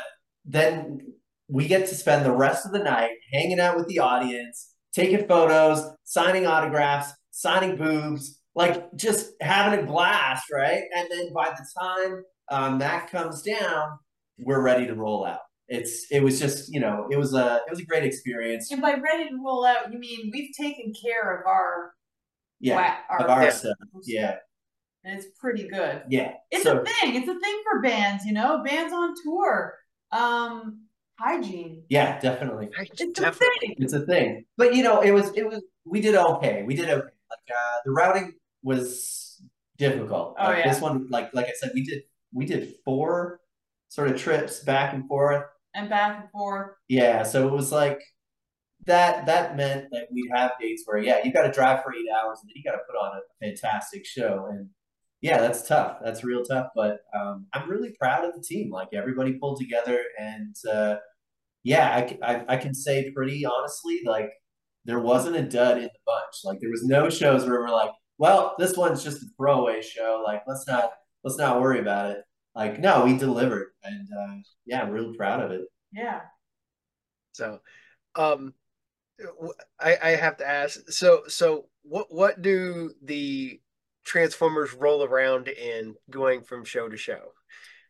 then 0.45 0.99
we 1.47 1.67
get 1.67 1.87
to 1.87 1.95
spend 1.95 2.25
the 2.25 2.31
rest 2.31 2.65
of 2.65 2.73
the 2.73 2.83
night 2.83 3.11
hanging 3.31 3.59
out 3.59 3.77
with 3.77 3.87
the 3.87 3.99
audience, 3.99 4.73
taking 4.93 5.25
photos, 5.27 5.89
signing 6.03 6.45
autographs, 6.45 7.11
signing 7.31 7.75
boobs, 7.75 8.39
like 8.55 8.95
just 8.95 9.31
having 9.41 9.79
a 9.79 9.83
blast, 9.83 10.45
right? 10.51 10.83
And 10.95 11.07
then 11.09 11.33
by 11.33 11.49
the 11.49 11.65
time 11.79 12.23
um, 12.49 12.79
that 12.79 13.09
comes 13.09 13.41
down, 13.41 13.99
we're 14.39 14.61
ready 14.61 14.87
to 14.87 14.95
roll 14.95 15.25
out. 15.25 15.39
It's 15.67 16.05
it 16.11 16.21
was 16.21 16.39
just 16.39 16.71
you 16.73 16.79
know 16.79 17.07
it 17.09 17.17
was 17.17 17.33
a 17.33 17.61
it 17.67 17.69
was 17.69 17.79
a 17.79 17.85
great 17.85 18.03
experience. 18.03 18.71
And 18.71 18.81
by 18.81 18.93
ready 18.95 19.29
to 19.29 19.35
roll 19.43 19.65
out, 19.65 19.91
you 19.91 19.99
mean 19.99 20.29
we've 20.33 20.53
taken 20.55 20.93
care 20.93 21.39
of 21.39 21.47
our 21.47 21.93
yeah 22.59 22.97
our, 23.09 23.21
of 23.21 23.29
our 23.29 23.51
stuff 23.51 23.75
yeah. 24.03 24.35
And 25.05 25.17
it's 25.17 25.27
pretty 25.37 25.67
good. 25.67 26.03
Yeah. 26.07 26.33
It's 26.49 26.63
so, 26.63 26.79
a 26.79 26.85
thing. 26.85 27.15
It's 27.15 27.27
a 27.27 27.37
thing 27.37 27.61
for 27.69 27.81
bands, 27.81 28.23
you 28.23 28.31
know, 28.31 28.63
bands 28.63 28.93
on 28.93 29.13
tour 29.21 29.75
um, 30.13 30.83
hygiene. 31.19 31.83
Yeah, 31.89 32.19
definitely. 32.19 32.69
It's 32.77 33.19
definitely. 33.19 33.47
a 33.47 33.59
thing. 33.59 33.75
It's 33.79 33.93
a 33.93 34.05
thing. 34.05 34.45
But 34.57 34.75
you 34.75 34.83
know, 34.83 35.01
it 35.01 35.11
was 35.11 35.31
it 35.35 35.47
was 35.47 35.61
we 35.85 35.99
did 35.99 36.15
okay. 36.15 36.63
We 36.63 36.75
did 36.75 36.89
okay. 36.89 37.03
Like 37.03 37.57
uh, 37.57 37.77
the 37.83 37.91
routing 37.91 38.33
was 38.61 39.41
difficult. 39.77 40.35
Oh 40.39 40.45
like, 40.45 40.59
yeah. 40.59 40.71
This 40.71 40.81
one, 40.81 41.07
like 41.09 41.33
like 41.33 41.47
I 41.47 41.53
said, 41.59 41.71
we 41.73 41.83
did 41.83 42.03
we 42.33 42.45
did 42.45 42.75
four 42.83 43.39
sort 43.89 44.09
of 44.09 44.19
trips 44.19 44.63
back 44.63 44.93
and 44.93 45.07
forth. 45.07 45.45
And 45.75 45.89
back 45.89 46.19
and 46.21 46.29
forth. 46.31 46.71
Yeah, 46.87 47.23
so 47.23 47.47
it 47.47 47.51
was 47.51 47.71
like 47.71 48.01
that 48.85 49.25
that 49.25 49.55
meant 49.55 49.87
that 49.91 50.07
we'd 50.11 50.29
have 50.33 50.51
dates 50.59 50.83
where 50.85 50.97
yeah, 50.97 51.19
you 51.23 51.31
got 51.31 51.43
to 51.43 51.51
drive 51.51 51.83
for 51.83 51.93
eight 51.93 52.07
hours 52.09 52.39
and 52.41 52.49
then 52.49 52.53
you 52.55 52.63
got 52.63 52.77
to 52.77 52.83
put 52.89 52.97
on 52.97 53.17
a 53.17 53.45
fantastic 53.45 54.05
show 54.05 54.47
and 54.51 54.69
yeah, 55.23 55.39
that's 55.39 55.65
tough. 55.65 55.99
That's 56.03 56.25
real 56.25 56.43
tough. 56.43 56.67
But 56.75 56.99
um, 57.17 57.47
I'm 57.53 57.69
really 57.69 57.95
proud 57.97 58.25
of 58.25 58.35
the 58.35 58.41
team. 58.41 58.69
Like 58.69 58.89
everybody 58.91 59.33
pulled 59.33 59.57
together, 59.57 60.01
and 60.19 60.53
uh, 60.69 60.97
yeah, 61.63 61.95
I, 61.95 62.17
I, 62.21 62.45
I 62.49 62.57
can 62.57 62.73
say 62.73 63.09
pretty 63.11 63.45
honestly, 63.45 64.01
like 64.05 64.29
there 64.83 64.99
wasn't 64.99 65.37
a 65.37 65.41
dud 65.41 65.77
in 65.77 65.83
the 65.83 65.89
bunch. 66.05 66.41
Like 66.43 66.59
there 66.59 66.69
was 66.69 66.83
no 66.83 67.09
shows 67.09 67.45
where 67.45 67.61
we're 67.61 67.69
like, 67.69 67.91
well, 68.17 68.53
this 68.59 68.75
one's 68.75 69.01
just 69.01 69.23
a 69.23 69.27
throwaway 69.37 69.81
show. 69.81 70.21
Like 70.25 70.43
let's 70.45 70.67
not 70.67 70.91
let's 71.23 71.37
not 71.37 71.61
worry 71.61 71.79
about 71.79 72.11
it. 72.11 72.23
Like 72.55 72.79
no, 72.79 73.05
we 73.05 73.17
delivered, 73.17 73.69
and 73.83 74.07
uh, 74.17 74.35
yeah, 74.65 74.81
I'm 74.81 74.91
really 74.91 75.15
proud 75.15 75.41
of 75.41 75.51
it. 75.51 75.61
Yeah. 75.91 76.21
So, 77.31 77.59
um, 78.15 78.53
I 79.79 79.97
I 80.01 80.09
have 80.11 80.37
to 80.37 80.47
ask. 80.47 80.89
So 80.89 81.23
so 81.27 81.65
what 81.83 82.07
what 82.13 82.41
do 82.41 82.91
the 83.01 83.59
Transformers 84.05 84.73
roll 84.73 85.03
around 85.03 85.47
in 85.47 85.95
going 86.09 86.43
from 86.43 86.65
show 86.65 86.89
to 86.89 86.97
show? 86.97 87.33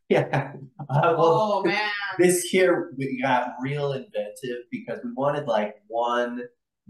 Yeah. 0.09 0.53
Uh, 0.89 1.15
well, 1.17 1.39
oh 1.41 1.63
man. 1.63 1.89
This 2.19 2.53
year 2.53 2.93
we 2.97 3.19
got 3.21 3.53
real 3.61 3.93
inventive 3.93 4.65
because 4.69 4.99
we 5.03 5.13
wanted 5.13 5.47
like 5.47 5.75
one 5.87 6.41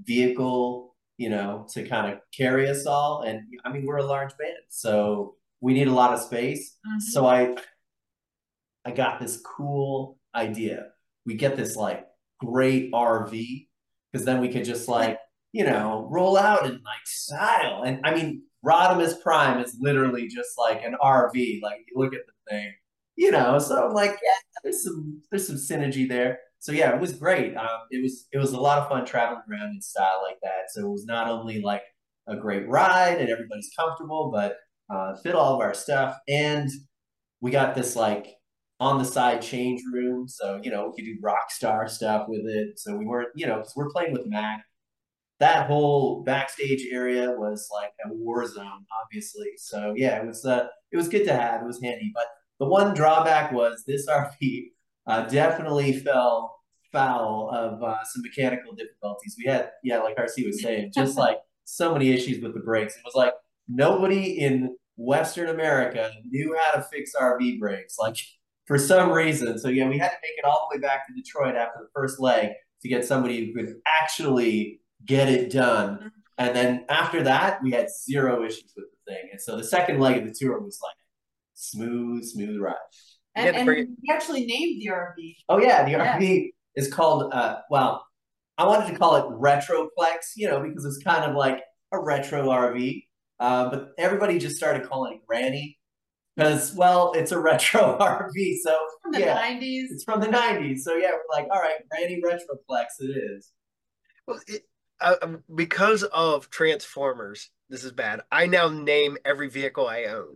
vehicle, 0.03 0.95
you 1.17 1.29
know, 1.29 1.67
to 1.73 1.87
kind 1.87 2.11
of 2.11 2.19
carry 2.35 2.67
us 2.67 2.87
all. 2.87 3.21
And 3.21 3.41
I 3.63 3.71
mean, 3.71 3.85
we're 3.85 3.97
a 3.97 4.03
large 4.03 4.35
band, 4.35 4.57
so 4.69 5.35
we 5.63 5.73
need 5.73 5.87
a 5.87 5.93
lot 5.93 6.13
of 6.13 6.19
space. 6.19 6.75
Mm-hmm. 6.85 6.99
So 6.99 7.25
I 7.25 7.55
I 8.85 8.91
got 8.91 9.19
this 9.19 9.41
cool 9.41 10.19
idea. 10.35 10.87
We 11.25 11.35
get 11.35 11.55
this 11.55 11.77
like 11.77 12.05
great 12.39 12.91
RV 12.91 13.67
because 14.11 14.25
then 14.25 14.41
we 14.41 14.49
could 14.49 14.65
just 14.65 14.89
like, 14.89 15.17
you 15.53 15.63
know, 15.63 16.05
roll 16.11 16.37
out 16.37 16.65
in 16.65 16.73
like 16.73 17.05
style. 17.05 17.83
And 17.83 18.01
I 18.03 18.13
mean, 18.13 18.43
Rodimus 18.63 19.21
Prime 19.21 19.61
is 19.61 19.77
literally 19.79 20.27
just 20.27 20.49
like 20.57 20.83
an 20.83 20.97
RV. 21.01 21.61
Like 21.61 21.79
you 21.87 21.93
look 21.95 22.13
at 22.13 22.21
the 22.25 22.51
thing, 22.51 22.73
you 23.15 23.31
know. 23.31 23.57
So 23.57 23.87
I'm 23.87 23.93
like, 23.93 24.11
yeah, 24.11 24.59
there's 24.63 24.83
some 24.83 25.21
there's 25.31 25.47
some 25.47 25.55
synergy 25.55 26.07
there. 26.09 26.39
So 26.59 26.73
yeah, 26.73 26.93
it 26.93 26.99
was 26.99 27.13
great. 27.13 27.55
Um, 27.55 27.87
it 27.89 28.03
was 28.03 28.27
it 28.33 28.37
was 28.37 28.51
a 28.51 28.59
lot 28.59 28.79
of 28.79 28.89
fun 28.89 29.05
traveling 29.05 29.43
around 29.49 29.69
in 29.69 29.81
style 29.81 30.21
like 30.27 30.39
that. 30.43 30.71
So 30.73 30.81
it 30.81 30.91
was 30.91 31.05
not 31.05 31.29
only 31.29 31.61
like 31.61 31.83
a 32.27 32.35
great 32.35 32.67
ride 32.67 33.19
and 33.21 33.29
everybody's 33.29 33.71
comfortable, 33.77 34.29
but 34.29 34.57
uh, 34.89 35.15
fit 35.15 35.35
all 35.35 35.55
of 35.55 35.61
our 35.61 35.73
stuff, 35.73 36.17
and 36.27 36.69
we 37.41 37.51
got 37.51 37.75
this 37.75 37.95
like 37.95 38.27
on 38.79 38.97
the 38.97 39.05
side 39.05 39.41
change 39.41 39.81
room. 39.93 40.27
So 40.27 40.59
you 40.63 40.71
know 40.71 40.87
we 40.87 40.95
could 40.95 41.05
do 41.05 41.17
rock 41.21 41.49
star 41.51 41.87
stuff 41.87 42.27
with 42.27 42.45
it. 42.45 42.79
So 42.79 42.95
we 42.95 43.05
weren't 43.05 43.29
you 43.35 43.47
know 43.47 43.57
because 43.57 43.73
we're 43.75 43.91
playing 43.91 44.13
with 44.13 44.25
Mac. 44.27 44.63
That 45.39 45.67
whole 45.67 46.23
backstage 46.23 46.87
area 46.91 47.31
was 47.31 47.67
like 47.73 47.91
a 48.05 48.13
war 48.13 48.47
zone, 48.47 48.85
obviously. 49.03 49.51
So 49.57 49.93
yeah, 49.95 50.21
it 50.21 50.27
was 50.27 50.45
uh, 50.45 50.67
it 50.91 50.97
was 50.97 51.09
good 51.09 51.25
to 51.25 51.33
have. 51.33 51.61
It 51.61 51.65
was 51.65 51.81
handy, 51.81 52.11
but 52.13 52.25
the 52.59 52.67
one 52.67 52.93
drawback 52.93 53.51
was 53.51 53.83
this 53.85 54.07
RV 54.09 54.71
uh, 55.07 55.27
definitely 55.27 55.93
fell 55.93 56.55
foul 56.91 57.49
of 57.51 57.83
uh, 57.83 58.03
some 58.05 58.21
mechanical 58.21 58.73
difficulties. 58.73 59.35
We 59.37 59.51
had, 59.51 59.71
yeah, 59.83 59.99
like 59.99 60.15
Arcee 60.15 60.45
was 60.45 60.61
saying, 60.61 60.91
just 60.95 61.17
like 61.25 61.39
so 61.65 61.91
many 61.91 62.11
issues 62.11 62.41
with 62.41 62.53
the 62.53 62.61
brakes. 62.61 62.95
It 62.95 63.01
was 63.03 63.15
like 63.15 63.33
nobody 63.67 64.39
in 64.39 64.75
Western 64.95 65.49
America 65.49 66.11
knew 66.25 66.55
how 66.59 66.79
to 66.79 66.85
fix 66.91 67.11
RV 67.19 67.59
brakes, 67.59 67.97
like 67.97 68.17
for 68.65 68.77
some 68.77 69.11
reason. 69.11 69.57
So 69.57 69.69
yeah, 69.69 69.87
we 69.87 69.97
had 69.97 70.09
to 70.09 70.17
make 70.21 70.37
it 70.37 70.45
all 70.45 70.67
the 70.69 70.77
way 70.77 70.81
back 70.81 71.07
to 71.07 71.13
Detroit 71.13 71.55
after 71.55 71.79
the 71.79 71.89
first 71.93 72.19
leg 72.19 72.51
to 72.81 72.87
get 72.89 73.05
somebody 73.05 73.45
who 73.45 73.53
could 73.53 73.75
actually 74.01 74.81
get 75.05 75.29
it 75.29 75.51
done. 75.51 76.11
And 76.37 76.55
then 76.55 76.85
after 76.89 77.23
that, 77.23 77.61
we 77.63 77.71
had 77.71 77.87
zero 77.89 78.43
issues 78.43 78.73
with 78.75 78.85
the 78.85 79.11
thing. 79.13 79.29
And 79.31 79.41
so 79.41 79.57
the 79.57 79.63
second 79.63 79.99
leg 79.99 80.17
of 80.17 80.25
the 80.25 80.33
tour 80.33 80.59
was 80.59 80.79
like 80.83 80.95
smooth, 81.53 82.23
smooth 82.23 82.59
ride. 82.59 82.75
And, 83.35 83.55
and 83.55 83.67
we 83.67 83.87
actually 84.11 84.45
named 84.45 84.81
the 84.81 84.91
RV. 84.91 85.35
Oh 85.49 85.57
yeah, 85.59 85.83
the 85.83 85.91
yeah. 85.91 86.17
RV 86.17 86.49
is 86.75 86.93
called. 86.93 87.33
Uh, 87.33 87.57
well, 87.69 88.05
I 88.57 88.67
wanted 88.67 88.91
to 88.91 88.97
call 88.97 89.15
it 89.15 89.25
Retroplex, 89.25 90.33
you 90.35 90.47
know, 90.47 90.61
because 90.61 90.85
it's 90.85 91.03
kind 91.03 91.23
of 91.23 91.35
like 91.35 91.61
a 91.91 91.99
retro 91.99 92.47
RV. 92.47 93.03
Uh, 93.39 93.69
but 93.69 93.89
everybody 93.97 94.37
just 94.37 94.55
started 94.55 94.87
calling 94.87 95.15
it 95.15 95.27
Granny 95.27 95.79
because, 96.35 96.73
well, 96.73 97.13
it's 97.13 97.31
a 97.31 97.39
retro 97.41 97.97
RV. 97.99 98.55
So 98.63 98.75
from 99.01 99.11
the 99.11 99.19
yeah, 99.19 99.41
90s. 99.41 99.87
It's 99.91 100.03
from 100.03 100.19
the 100.19 100.27
90s. 100.27 100.79
So 100.79 100.95
yeah, 100.95 101.11
we're 101.11 101.35
like, 101.35 101.47
all 101.51 101.61
right, 101.61 101.77
Granny 101.89 102.21
Retroplex, 102.23 102.85
it 102.99 103.17
is. 103.17 103.51
Well, 104.27 104.39
it, 104.47 104.63
uh, 105.01 105.15
um, 105.21 105.43
because 105.53 106.03
of 106.03 106.49
Transformers, 106.49 107.49
this 107.69 107.83
is 107.83 107.91
bad. 107.91 108.21
I 108.31 108.47
now 108.47 108.69
name 108.69 109.17
every 109.25 109.49
vehicle 109.49 109.87
I 109.87 110.05
own. 110.05 110.35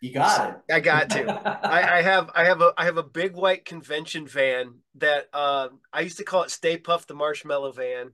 You 0.00 0.14
got 0.14 0.50
it. 0.50 0.72
I 0.72 0.80
got 0.80 1.10
to. 1.10 1.26
I, 1.66 1.98
I, 1.98 2.02
have 2.02 2.30
I 2.34 2.44
have 2.44 2.60
a 2.60 2.72
I 2.78 2.84
have 2.84 2.98
a 2.98 3.02
big 3.02 3.34
white 3.34 3.64
convention 3.64 4.28
van 4.28 4.74
that 4.96 5.28
uh, 5.32 5.68
I 5.92 6.02
used 6.02 6.18
to 6.18 6.24
call 6.24 6.44
it 6.44 6.50
Stay 6.50 6.76
Puff 6.76 7.08
the 7.08 7.14
Marshmallow 7.14 7.72
Van, 7.72 8.12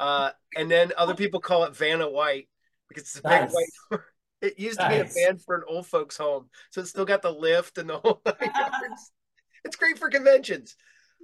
uh, 0.00 0.30
and 0.56 0.70
then 0.70 0.92
other 0.96 1.14
people 1.14 1.40
call 1.40 1.64
it 1.64 1.76
Vanna 1.76 2.08
White 2.08 2.48
because 2.94 3.04
it's 3.04 3.18
a 3.18 3.22
big 3.22 3.30
nice. 3.30 3.52
white. 3.52 4.00
it 4.42 4.58
used 4.58 4.78
nice. 4.78 4.90
to 4.90 5.04
be 5.04 5.22
a 5.22 5.28
van 5.28 5.38
for 5.38 5.56
an 5.56 5.62
old 5.68 5.86
folks 5.86 6.16
home, 6.16 6.48
so 6.70 6.80
it's 6.80 6.90
still 6.90 7.04
got 7.04 7.22
the 7.22 7.32
lift 7.32 7.78
and 7.78 7.88
the 7.88 7.98
whole. 7.98 8.20
it's, 8.26 9.10
it's 9.64 9.76
great 9.76 9.98
for 9.98 10.08
conventions. 10.08 10.76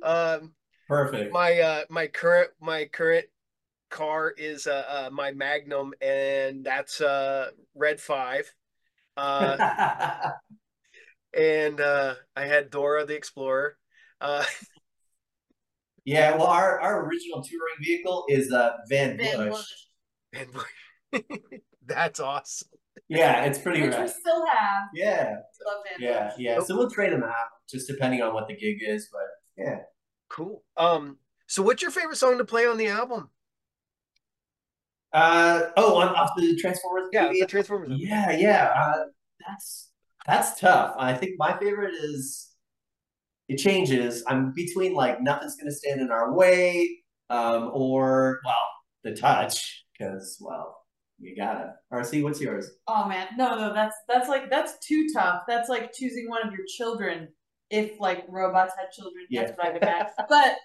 Um, 0.02 0.54
Perfect. 0.88 1.32
My 1.32 1.60
uh, 1.60 1.82
my 1.90 2.06
current 2.06 2.50
my 2.60 2.86
current 2.86 3.26
car 3.90 4.32
is 4.36 4.66
uh, 4.66 4.84
uh, 4.88 5.10
my 5.12 5.32
Magnum, 5.32 5.92
and 6.00 6.64
that's 6.64 7.00
uh, 7.00 7.50
Red 7.74 8.00
Five. 8.00 8.52
Uh, 9.16 10.30
and 11.36 11.80
uh, 11.80 12.14
I 12.36 12.44
had 12.46 12.70
Dora 12.70 13.04
the 13.04 13.16
Explorer. 13.16 13.76
Uh, 14.20 14.44
yeah, 16.04 16.36
well, 16.36 16.46
our, 16.46 16.80
our 16.80 17.06
original 17.06 17.42
touring 17.42 17.74
vehicle 17.82 18.24
is 18.28 18.50
uh, 18.50 18.72
Van, 18.88 19.18
Van 19.18 19.50
Bush. 19.50 19.66
Van 20.32 20.50
Bush. 20.50 20.64
That's 21.86 22.20
awesome. 22.20 22.68
Yeah, 23.08 23.44
it's 23.44 23.58
pretty 23.58 23.82
Which 23.82 23.92
rad. 23.92 24.02
we 24.02 24.08
still 24.08 24.46
have. 24.46 24.82
Yeah. 24.94 25.36
Love 25.66 25.82
Van 25.88 26.08
yeah, 26.08 26.24
Bush. 26.24 26.34
yeah. 26.38 26.60
So 26.60 26.76
we'll 26.76 26.90
trade 26.90 27.12
them 27.12 27.22
out, 27.22 27.34
just 27.70 27.88
depending 27.88 28.22
on 28.22 28.34
what 28.34 28.48
the 28.48 28.54
gig 28.54 28.78
is. 28.86 29.08
But 29.10 29.64
yeah. 29.64 29.78
Cool. 30.28 30.62
Um. 30.76 31.18
So, 31.46 31.62
what's 31.62 31.80
your 31.80 31.90
favorite 31.90 32.16
song 32.16 32.36
to 32.38 32.44
play 32.44 32.66
on 32.66 32.76
the 32.76 32.88
album? 32.88 33.30
Uh 35.12 35.70
oh, 35.78 35.96
on 35.96 36.08
off 36.08 36.32
the 36.36 36.56
Transformers. 36.56 37.08
Yeah, 37.12 37.32
the 37.32 37.46
Transformers. 37.46 37.92
Yeah, 37.96 38.32
yeah. 38.32 38.72
Uh, 38.76 39.04
that's 39.46 39.90
that's 40.26 40.60
tough. 40.60 40.94
I 40.98 41.14
think 41.14 41.36
my 41.38 41.56
favorite 41.58 41.94
is 41.94 42.50
it 43.48 43.56
changes. 43.56 44.22
I'm 44.26 44.52
between 44.52 44.92
like 44.92 45.22
nothing's 45.22 45.56
gonna 45.56 45.72
stand 45.72 46.02
in 46.02 46.10
our 46.10 46.34
way, 46.34 46.98
um, 47.30 47.70
or 47.72 48.40
well, 48.44 48.68
the 49.04 49.14
touch 49.14 49.86
because 49.98 50.36
well, 50.40 50.77
you 51.18 51.36
gotta. 51.36 51.74
Arcee, 51.92 52.22
what's 52.22 52.40
yours? 52.40 52.70
Oh 52.86 53.08
man, 53.08 53.28
no, 53.36 53.56
no, 53.56 53.74
that's 53.74 53.96
that's 54.08 54.28
like 54.28 54.50
that's 54.50 54.78
too 54.86 55.08
tough. 55.14 55.42
That's 55.48 55.68
like 55.68 55.92
choosing 55.92 56.28
one 56.28 56.46
of 56.46 56.52
your 56.52 56.64
children. 56.66 57.28
If 57.70 58.00
like 58.00 58.24
robots 58.28 58.72
had 58.78 58.90
children, 58.92 59.26
yeah. 59.28 59.42
that's 59.44 59.58
what 59.58 59.66
I 59.66 59.72
would 59.72 59.84
have. 59.84 60.10
but 60.28 60.56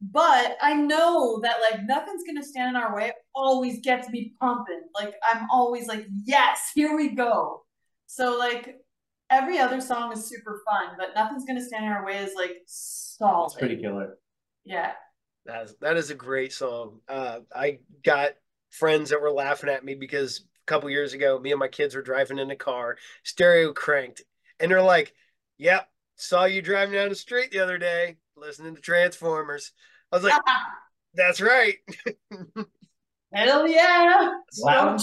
but 0.00 0.56
I 0.60 0.74
know 0.74 1.40
that 1.42 1.56
like 1.70 1.80
nothing's 1.84 2.22
gonna 2.26 2.44
stand 2.44 2.76
in 2.76 2.82
our 2.82 2.94
way. 2.94 3.08
It 3.08 3.14
always 3.34 3.80
gets 3.80 4.08
me 4.10 4.34
pumping. 4.38 4.82
Like 4.94 5.14
I'm 5.32 5.46
always 5.50 5.88
like, 5.88 6.06
yes, 6.24 6.70
here 6.74 6.94
we 6.94 7.14
go. 7.14 7.64
So 8.06 8.38
like 8.38 8.76
every 9.30 9.58
other 9.58 9.80
song 9.80 10.12
is 10.12 10.28
super 10.28 10.62
fun, 10.68 10.96
but 10.98 11.14
nothing's 11.14 11.44
gonna 11.46 11.64
stand 11.64 11.86
in 11.86 11.92
our 11.92 12.04
way 12.04 12.18
is 12.18 12.34
like 12.36 12.56
solid. 12.66 13.46
It's 13.46 13.54
pretty 13.54 13.80
killer. 13.80 14.18
Yeah. 14.64 14.92
That's 15.46 15.74
that 15.80 15.96
is 15.96 16.10
a 16.10 16.14
great 16.14 16.52
song. 16.52 17.00
Uh, 17.08 17.40
I 17.54 17.78
got 18.04 18.32
friends 18.70 19.10
that 19.10 19.20
were 19.20 19.30
laughing 19.30 19.70
at 19.70 19.84
me 19.84 19.94
because 19.94 20.40
a 20.40 20.66
couple 20.66 20.90
years 20.90 21.12
ago, 21.12 21.38
me 21.38 21.52
and 21.52 21.60
my 21.60 21.68
kids 21.68 21.94
were 21.94 22.02
driving 22.02 22.38
in 22.38 22.50
a 22.50 22.56
car, 22.56 22.96
stereo 23.24 23.72
cranked, 23.72 24.22
and 24.60 24.70
they're 24.70 24.82
like, 24.82 25.14
"Yep, 25.58 25.88
saw 26.16 26.44
you 26.44 26.62
driving 26.62 26.94
down 26.94 27.08
the 27.08 27.14
street 27.14 27.50
the 27.50 27.60
other 27.60 27.78
day." 27.78 28.16
listening 28.36 28.74
to 28.74 28.80
Transformers. 28.80 29.72
I 30.12 30.16
was 30.16 30.24
like, 30.24 30.40
that's 31.14 31.40
right. 31.40 31.76
Hell 33.32 33.68
yeah. 33.68 34.30
Loud 34.60 35.00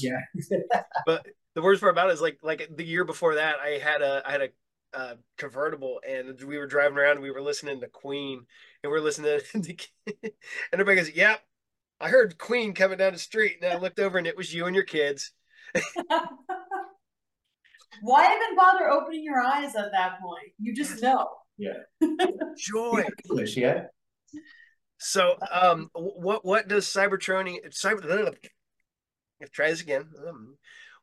Yeah. 0.00 0.20
but 1.06 1.26
the 1.54 1.62
worst 1.62 1.80
part 1.80 1.92
about 1.92 2.10
it 2.10 2.14
is 2.14 2.20
like 2.20 2.38
like 2.42 2.68
the 2.74 2.84
year 2.84 3.04
before 3.04 3.36
that, 3.36 3.56
I 3.62 3.78
had 3.78 4.02
a 4.02 4.22
I 4.26 4.32
had 4.32 4.42
a 4.42 4.48
uh, 4.94 5.14
convertible 5.38 6.00
and 6.06 6.38
we 6.42 6.58
were 6.58 6.66
driving 6.66 6.98
around 6.98 7.12
and 7.12 7.22
we 7.22 7.30
were 7.30 7.40
listening 7.40 7.80
to 7.80 7.88
Queen 7.88 8.44
and 8.82 8.92
we 8.92 8.98
are 8.98 9.02
listening 9.02 9.40
to 9.52 9.76
and 10.22 10.32
everybody 10.72 10.96
goes, 10.96 11.14
Yep, 11.14 11.40
I 12.02 12.08
heard 12.08 12.36
Queen 12.36 12.74
coming 12.74 12.98
down 12.98 13.12
the 13.12 13.18
street 13.18 13.58
and 13.62 13.72
I 13.72 13.76
looked 13.76 14.00
over 14.00 14.18
and 14.18 14.26
it 14.26 14.36
was 14.36 14.52
you 14.52 14.66
and 14.66 14.74
your 14.74 14.84
kids. 14.84 15.30
Why 18.02 18.34
even 18.34 18.56
bother 18.56 18.90
opening 18.90 19.22
your 19.22 19.40
eyes 19.40 19.76
at 19.76 19.92
that 19.92 20.20
point? 20.20 20.52
You 20.58 20.74
just 20.74 21.00
know. 21.00 21.28
Yeah. 21.56 21.74
Joy. 22.58 23.04
English, 23.30 23.56
yeah. 23.56 23.84
So, 24.98 25.36
um, 25.52 25.90
what 25.94 26.44
what 26.44 26.66
does 26.66 26.86
Cybertronic 26.86 27.72
Cyber? 27.72 28.34
Let's 29.40 29.52
try 29.52 29.70
this 29.70 29.80
again. 29.80 30.08
Um, 30.28 30.56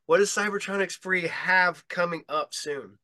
what 0.04 0.18
does 0.18 0.30
Cybertronic 0.30 0.90
Spree 0.90 1.28
have 1.28 1.86
coming 1.88 2.24
up 2.28 2.52
soon? 2.52 2.98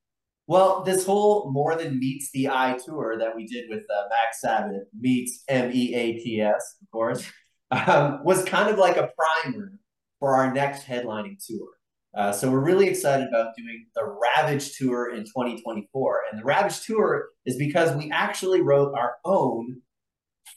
Well, 0.47 0.85
this 0.85 1.07
whole 1.07 1.51
More 1.51 1.77
Than 1.77 1.99
Meets 1.99 2.31
the 2.33 2.49
Eye 2.49 2.79
tour 2.85 3.17
that 3.19 3.35
we 3.35 3.47
did 3.47 3.71
with 3.71 3.81
uh, 3.81 4.03
Mac 4.11 4.35
Sabbath, 4.35 4.83
meets 4.99 5.45
M 5.49 5.71
E 5.73 5.95
A 5.95 6.13
T 6.19 6.41
S, 6.41 6.77
of 6.83 6.91
course, 6.91 7.27
um, 7.71 8.21
was 8.25 8.45
kind 8.45 8.71
of 8.71 8.79
like 8.79 8.97
a 8.97 9.11
primer 9.43 9.73
for 10.19 10.37
our 10.37 10.53
next 10.53 10.85
headlining 10.85 11.37
tour. 11.45 11.69
Uh, 12.17 12.33
so 12.33 12.51
we're 12.51 12.65
really 12.65 12.89
excited 12.89 13.29
about 13.29 13.55
doing 13.57 13.87
the 13.95 14.05
Ravage 14.05 14.77
tour 14.77 15.15
in 15.15 15.25
2024. 15.25 16.21
And 16.31 16.41
the 16.41 16.45
Ravage 16.45 16.81
tour 16.81 17.29
is 17.45 17.57
because 17.59 17.95
we 17.95 18.11
actually 18.11 18.63
wrote 18.63 18.95
our 18.97 19.17
own, 19.25 19.83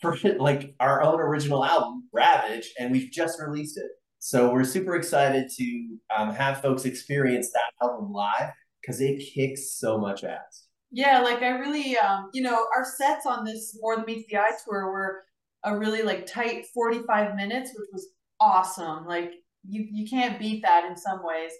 like 0.37 0.73
our 0.79 1.01
own 1.01 1.19
original 1.19 1.65
album, 1.65 2.07
Ravage, 2.13 2.71
and 2.79 2.91
we've 2.91 3.11
just 3.11 3.41
released 3.41 3.77
it. 3.77 3.91
So 4.19 4.51
we're 4.51 4.63
super 4.63 4.95
excited 4.95 5.49
to 5.57 5.97
um, 6.17 6.33
have 6.33 6.61
folks 6.61 6.85
experience 6.85 7.51
that 7.51 7.85
album 7.85 8.11
live 8.13 8.51
because 8.81 9.01
it 9.01 9.21
kicks 9.33 9.77
so 9.77 9.97
much 9.97 10.23
ass. 10.23 10.67
Yeah, 10.91 11.21
like 11.21 11.41
I 11.41 11.49
really, 11.49 11.97
um, 11.97 12.29
you 12.33 12.41
know, 12.41 12.65
our 12.75 12.85
sets 12.97 13.25
on 13.25 13.45
this 13.45 13.77
More 13.79 13.95
Than 13.95 14.05
Meets 14.05 14.29
the 14.29 14.37
Eye 14.37 14.51
tour 14.65 14.91
were 14.91 15.21
a 15.63 15.77
really 15.77 16.03
like 16.03 16.25
tight 16.25 16.65
45 16.73 17.35
minutes, 17.35 17.71
which 17.77 17.89
was 17.91 18.07
awesome. 18.39 19.05
Like 19.05 19.33
you 19.67 19.87
you 19.91 20.07
can't 20.09 20.39
beat 20.39 20.61
that 20.63 20.85
in 20.85 20.95
some 20.97 21.23
ways. 21.23 21.51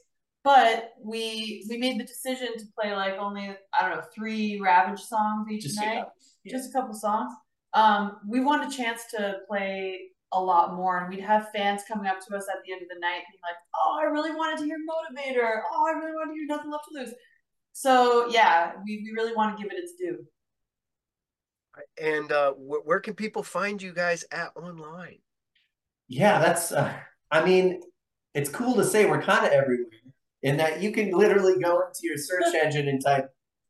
But 0.44 0.94
we 1.04 1.66
we 1.70 1.78
made 1.78 2.00
the 2.00 2.06
decision 2.06 2.58
to 2.58 2.66
play 2.80 2.94
like 2.94 3.16
only 3.20 3.56
I 3.78 3.82
don't 3.88 3.98
know 3.98 4.04
three 4.16 4.60
Ravage 4.62 5.02
songs 5.02 5.48
each 5.52 5.64
Just 5.64 5.76
night, 5.78 6.06
yeah. 6.44 6.52
just 6.58 6.70
a 6.70 6.74
couple 6.74 6.94
songs. 6.94 7.34
Um, 7.74 8.18
we 8.28 8.40
wanted 8.40 8.72
a 8.72 8.76
chance 8.76 9.04
to 9.12 9.38
play 9.48 10.00
a 10.32 10.42
lot 10.42 10.76
more, 10.76 11.00
and 11.00 11.10
we'd 11.10 11.20
have 11.24 11.50
fans 11.54 11.82
coming 11.88 12.08
up 12.08 12.20
to 12.28 12.36
us 12.36 12.46
at 12.50 12.60
the 12.66 12.72
end 12.72 12.82
of 12.82 12.88
the 12.88 13.00
night 13.00 13.24
being 13.30 13.42
like, 13.44 13.58
"Oh, 13.76 14.00
I 14.00 14.06
really 14.06 14.32
wanted 14.32 14.60
to 14.60 14.66
hear 14.66 14.78
Motivator. 14.78 15.62
Oh, 15.72 15.86
I 15.88 15.92
really 16.00 16.14
wanted 16.14 16.34
to 16.34 16.38
hear 16.40 16.46
Nothing 16.48 16.72
Left 16.72 16.86
to 16.94 17.00
Lose." 17.00 17.14
So 17.74 18.28
yeah, 18.30 18.74
we, 18.86 19.04
we 19.04 19.12
really 19.16 19.36
want 19.36 19.58
to 19.58 19.62
give 19.64 19.72
it 19.72 19.78
its 19.78 19.94
due. 19.94 20.26
And 22.02 22.32
uh, 22.32 22.54
wh- 22.54 22.86
where 22.86 23.00
can 23.00 23.14
people 23.14 23.44
find 23.44 23.82
you 23.82 23.94
guys 23.94 24.26
at 24.32 24.52
online? 24.56 25.20
Yeah, 26.08 26.40
that's. 26.40 26.72
Uh, 26.72 26.94
I 27.32 27.46
mean, 27.46 27.82
it's 28.34 28.50
cool 28.50 28.76
to 28.76 28.84
say 28.84 29.06
we're 29.06 29.22
kind 29.22 29.46
of 29.46 29.52
everywhere 29.52 29.86
in 30.42 30.58
that 30.58 30.82
you 30.82 30.92
can 30.92 31.12
literally 31.12 31.62
go 31.62 31.82
into 31.82 32.00
your 32.04 32.18
search 32.18 32.56
engine 32.64 32.88
and 32.88 33.04
type 33.04 33.30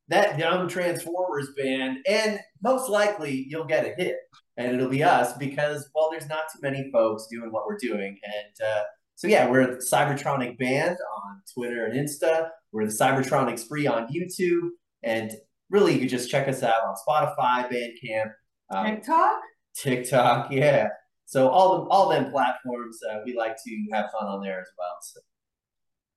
that 0.09 0.39
dumb 0.39 0.67
Transformers 0.67 1.49
band, 1.55 1.99
and 2.07 2.39
most 2.63 2.89
likely 2.89 3.45
you'll 3.47 3.65
get 3.65 3.85
a 3.85 3.93
hit, 4.01 4.17
and 4.57 4.75
it'll 4.75 4.89
be 4.89 5.03
us 5.03 5.33
because 5.37 5.89
well, 5.93 6.09
there's 6.11 6.27
not 6.27 6.43
too 6.51 6.59
many 6.61 6.89
folks 6.91 7.27
doing 7.31 7.51
what 7.51 7.65
we're 7.67 7.77
doing, 7.77 8.17
and 8.23 8.67
uh, 8.67 8.81
so 9.15 9.27
yeah, 9.27 9.49
we're 9.49 9.67
the 9.67 9.85
Cybertronic 9.91 10.57
Band 10.57 10.97
on 11.15 11.41
Twitter 11.53 11.85
and 11.85 11.93
Insta. 11.93 12.49
We're 12.71 12.85
the 12.85 12.91
Cybertronic 12.91 13.59
Spree 13.59 13.85
on 13.85 14.07
YouTube, 14.07 14.69
and 15.03 15.31
really 15.69 15.93
you 15.93 15.99
can 15.99 16.09
just 16.09 16.29
check 16.29 16.47
us 16.47 16.63
out 16.63 16.81
on 16.83 16.95
Spotify, 17.07 17.69
Bandcamp, 17.71 18.31
um, 18.71 18.85
TikTok, 18.85 19.39
TikTok, 19.75 20.51
yeah. 20.51 20.89
So 21.25 21.49
all 21.49 21.83
the 21.83 21.89
all 21.89 22.09
them 22.09 22.31
platforms, 22.31 22.99
uh, 23.09 23.19
we 23.25 23.35
like 23.35 23.55
to 23.63 23.85
have 23.93 24.05
fun 24.11 24.27
on 24.27 24.41
there 24.41 24.59
as 24.59 24.67
well. 24.77 24.97
So. 25.01 25.19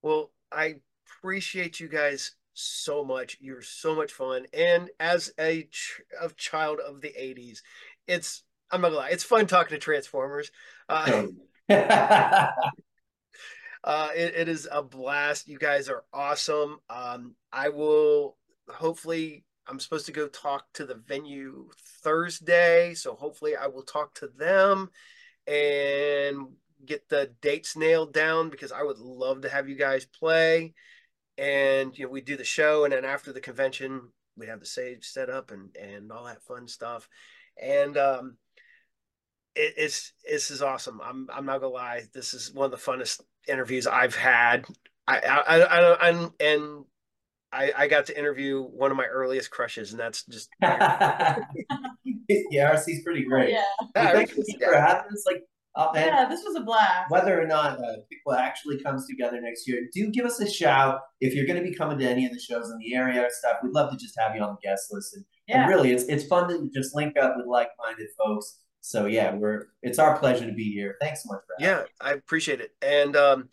Well, 0.02 0.30
I 0.50 0.76
appreciate 1.06 1.80
you 1.80 1.88
guys 1.88 2.32
so 2.54 3.04
much. 3.04 3.36
You're 3.40 3.62
so 3.62 3.94
much 3.94 4.12
fun, 4.12 4.46
and 4.52 4.90
as 4.98 5.32
a, 5.38 5.64
ch- 5.64 6.00
a 6.20 6.30
child 6.30 6.80
of 6.80 7.00
the 7.00 7.08
'80s, 7.18 7.58
it's 8.06 8.42
I'm 8.70 8.80
not 8.80 8.88
gonna 8.88 9.00
lie, 9.00 9.10
it's 9.10 9.24
fun 9.24 9.46
talking 9.46 9.74
to 9.76 9.78
Transformers. 9.78 10.50
Uh, 10.88 11.26
uh, 11.68 12.50
it, 14.16 14.34
it 14.34 14.48
is 14.48 14.66
a 14.70 14.82
blast. 14.82 15.46
You 15.46 15.58
guys 15.58 15.88
are 15.88 16.04
awesome. 16.12 16.78
Um, 16.88 17.34
I 17.52 17.68
will 17.68 18.36
hopefully 18.68 19.44
I'm 19.66 19.80
supposed 19.80 20.06
to 20.06 20.12
go 20.12 20.28
talk 20.28 20.64
to 20.74 20.84
the 20.84 20.94
venue 20.94 21.68
Thursday, 22.02 22.94
so 22.94 23.14
hopefully 23.14 23.56
I 23.56 23.68
will 23.68 23.84
talk 23.84 24.14
to 24.16 24.28
them 24.28 24.90
and 25.46 26.48
get 26.84 27.08
the 27.08 27.32
dates 27.40 27.76
nailed 27.76 28.12
down 28.12 28.50
because 28.50 28.72
I 28.72 28.82
would 28.82 28.98
love 28.98 29.42
to 29.42 29.48
have 29.48 29.68
you 29.68 29.76
guys 29.76 30.04
play. 30.04 30.74
And 31.38 31.96
you 31.96 32.04
know, 32.04 32.10
we 32.10 32.20
do 32.20 32.36
the 32.36 32.44
show, 32.44 32.84
and 32.84 32.92
then 32.92 33.04
after 33.04 33.32
the 33.32 33.40
convention, 33.40 34.08
we 34.36 34.46
have 34.46 34.60
the 34.60 34.66
stage 34.66 35.04
set 35.04 35.30
up 35.30 35.50
and 35.50 35.74
and 35.76 36.10
all 36.12 36.24
that 36.24 36.42
fun 36.42 36.68
stuff. 36.68 37.08
And 37.60 37.96
um, 37.96 38.36
it, 39.54 39.74
it's 39.76 40.12
this 40.28 40.50
is 40.50 40.60
awesome. 40.62 41.00
I'm 41.02 41.28
I'm 41.32 41.46
not 41.46 41.60
gonna 41.60 41.72
lie, 41.72 42.04
this 42.12 42.34
is 42.34 42.52
one 42.52 42.66
of 42.66 42.70
the 42.70 42.76
funnest 42.76 43.20
interviews 43.48 43.86
I've 43.86 44.16
had. 44.16 44.66
I 45.06 45.18
I 45.18 45.60
I, 45.60 46.10
I 46.10 46.28
and 46.40 46.84
I, 47.52 47.72
I 47.76 47.88
got 47.88 48.06
to 48.06 48.18
interview 48.18 48.62
one 48.62 48.90
of 48.90 48.96
my 48.96 49.06
earliest 49.06 49.50
crushes, 49.50 49.92
and 49.92 50.00
that's 50.00 50.24
just 50.24 50.48
yeah, 50.62 51.36
Arcee's 52.74 53.02
pretty 53.04 53.24
great. 53.24 53.50
Yeah, 53.50 53.62
yeah 53.94 54.12
thank 54.12 54.36
you 54.36 54.44
for 54.58 54.74
having 54.74 55.12
us. 55.12 55.24
Like, 55.26 55.42
uh, 55.74 55.90
yeah, 55.94 56.26
this 56.28 56.42
was 56.44 56.56
a 56.56 56.60
blast. 56.60 57.10
Whether 57.10 57.40
or 57.40 57.46
not 57.46 57.78
uh, 57.78 57.96
Piqua 58.10 58.40
actually 58.40 58.82
comes 58.82 59.06
together 59.06 59.40
next 59.40 59.68
year, 59.68 59.82
do 59.92 60.10
give 60.10 60.24
us 60.24 60.40
a 60.40 60.50
shout 60.50 61.00
if 61.20 61.34
you're 61.34 61.46
going 61.46 61.62
to 61.62 61.68
be 61.68 61.74
coming 61.74 61.98
to 61.98 62.08
any 62.08 62.26
of 62.26 62.32
the 62.32 62.40
shows 62.40 62.70
in 62.70 62.78
the 62.78 62.94
area 62.94 63.22
or 63.22 63.28
stuff. 63.30 63.58
We'd 63.62 63.72
love 63.72 63.90
to 63.90 63.96
just 63.96 64.18
have 64.18 64.34
you 64.34 64.42
on 64.42 64.56
the 64.60 64.68
guest 64.68 64.88
list, 64.90 65.14
and, 65.14 65.24
yeah. 65.46 65.62
and 65.62 65.68
really, 65.68 65.92
it's 65.92 66.04
it's 66.04 66.24
fun 66.24 66.48
to 66.48 66.70
just 66.74 66.94
link 66.94 67.16
up 67.18 67.34
with 67.36 67.46
like-minded 67.46 68.08
folks. 68.18 68.60
So 68.80 69.06
yeah, 69.06 69.34
we're 69.34 69.68
it's 69.82 69.98
our 69.98 70.18
pleasure 70.18 70.46
to 70.46 70.52
be 70.52 70.72
here. 70.72 70.96
Thanks 71.00 71.22
so 71.22 71.32
much 71.32 71.42
for 71.46 71.62
yeah, 71.62 71.84
I 72.00 72.12
appreciate 72.12 72.60
it, 72.60 72.72
and 72.82 73.14
um, 73.14 73.48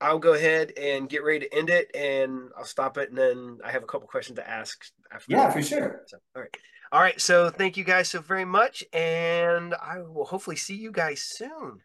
I'll 0.00 0.18
go 0.18 0.34
ahead 0.34 0.72
and 0.76 1.08
get 1.08 1.22
ready 1.22 1.40
to 1.40 1.54
end 1.54 1.70
it, 1.70 1.90
and 1.94 2.48
I'll 2.56 2.64
stop 2.64 2.98
it, 2.98 3.10
and 3.10 3.18
then 3.18 3.58
I 3.64 3.70
have 3.70 3.82
a 3.82 3.86
couple 3.86 4.08
questions 4.08 4.36
to 4.36 4.48
ask. 4.48 4.82
After 5.12 5.32
yeah, 5.32 5.50
for 5.50 5.62
sure. 5.62 6.02
So, 6.06 6.18
all 6.34 6.42
right, 6.42 6.56
all 6.92 7.00
right. 7.00 7.20
So 7.20 7.50
thank 7.50 7.76
you 7.76 7.84
guys 7.84 8.08
so 8.08 8.20
very 8.20 8.44
much, 8.44 8.84
and 8.92 9.74
I 9.74 10.00
will 10.00 10.24
hopefully 10.24 10.56
see 10.56 10.76
you 10.76 10.92
guys 10.92 11.20
soon. 11.20 11.80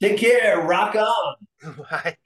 Take 0.00 0.18
care. 0.18 0.60
Rock 0.62 0.96
on. 0.96 1.34
Bye. 1.90 2.16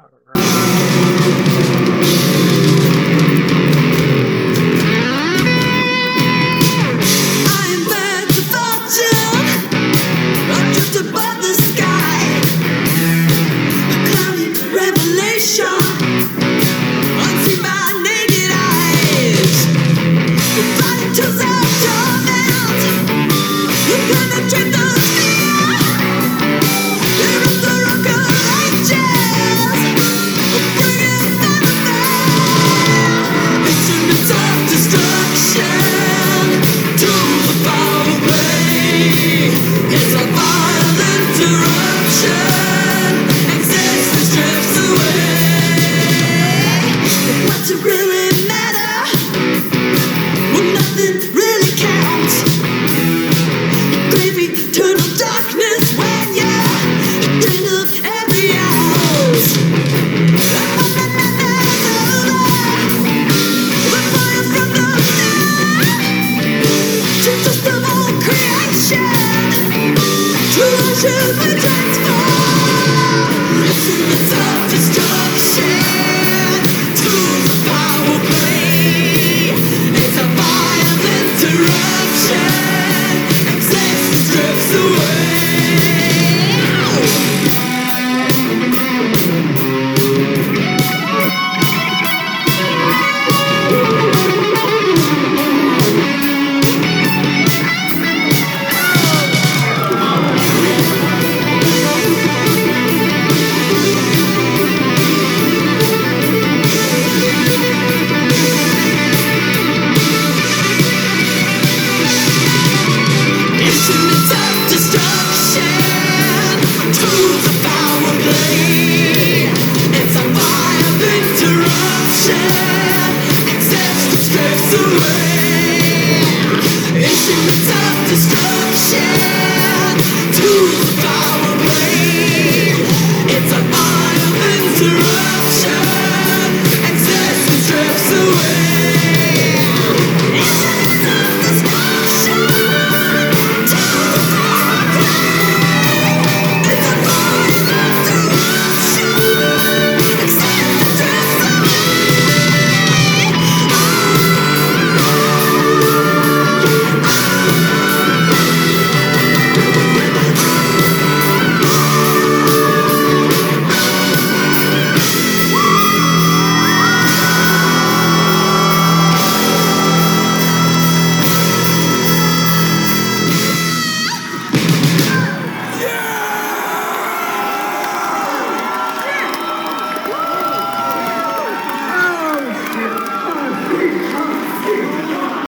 All 0.00 0.08
right. 0.34 2.14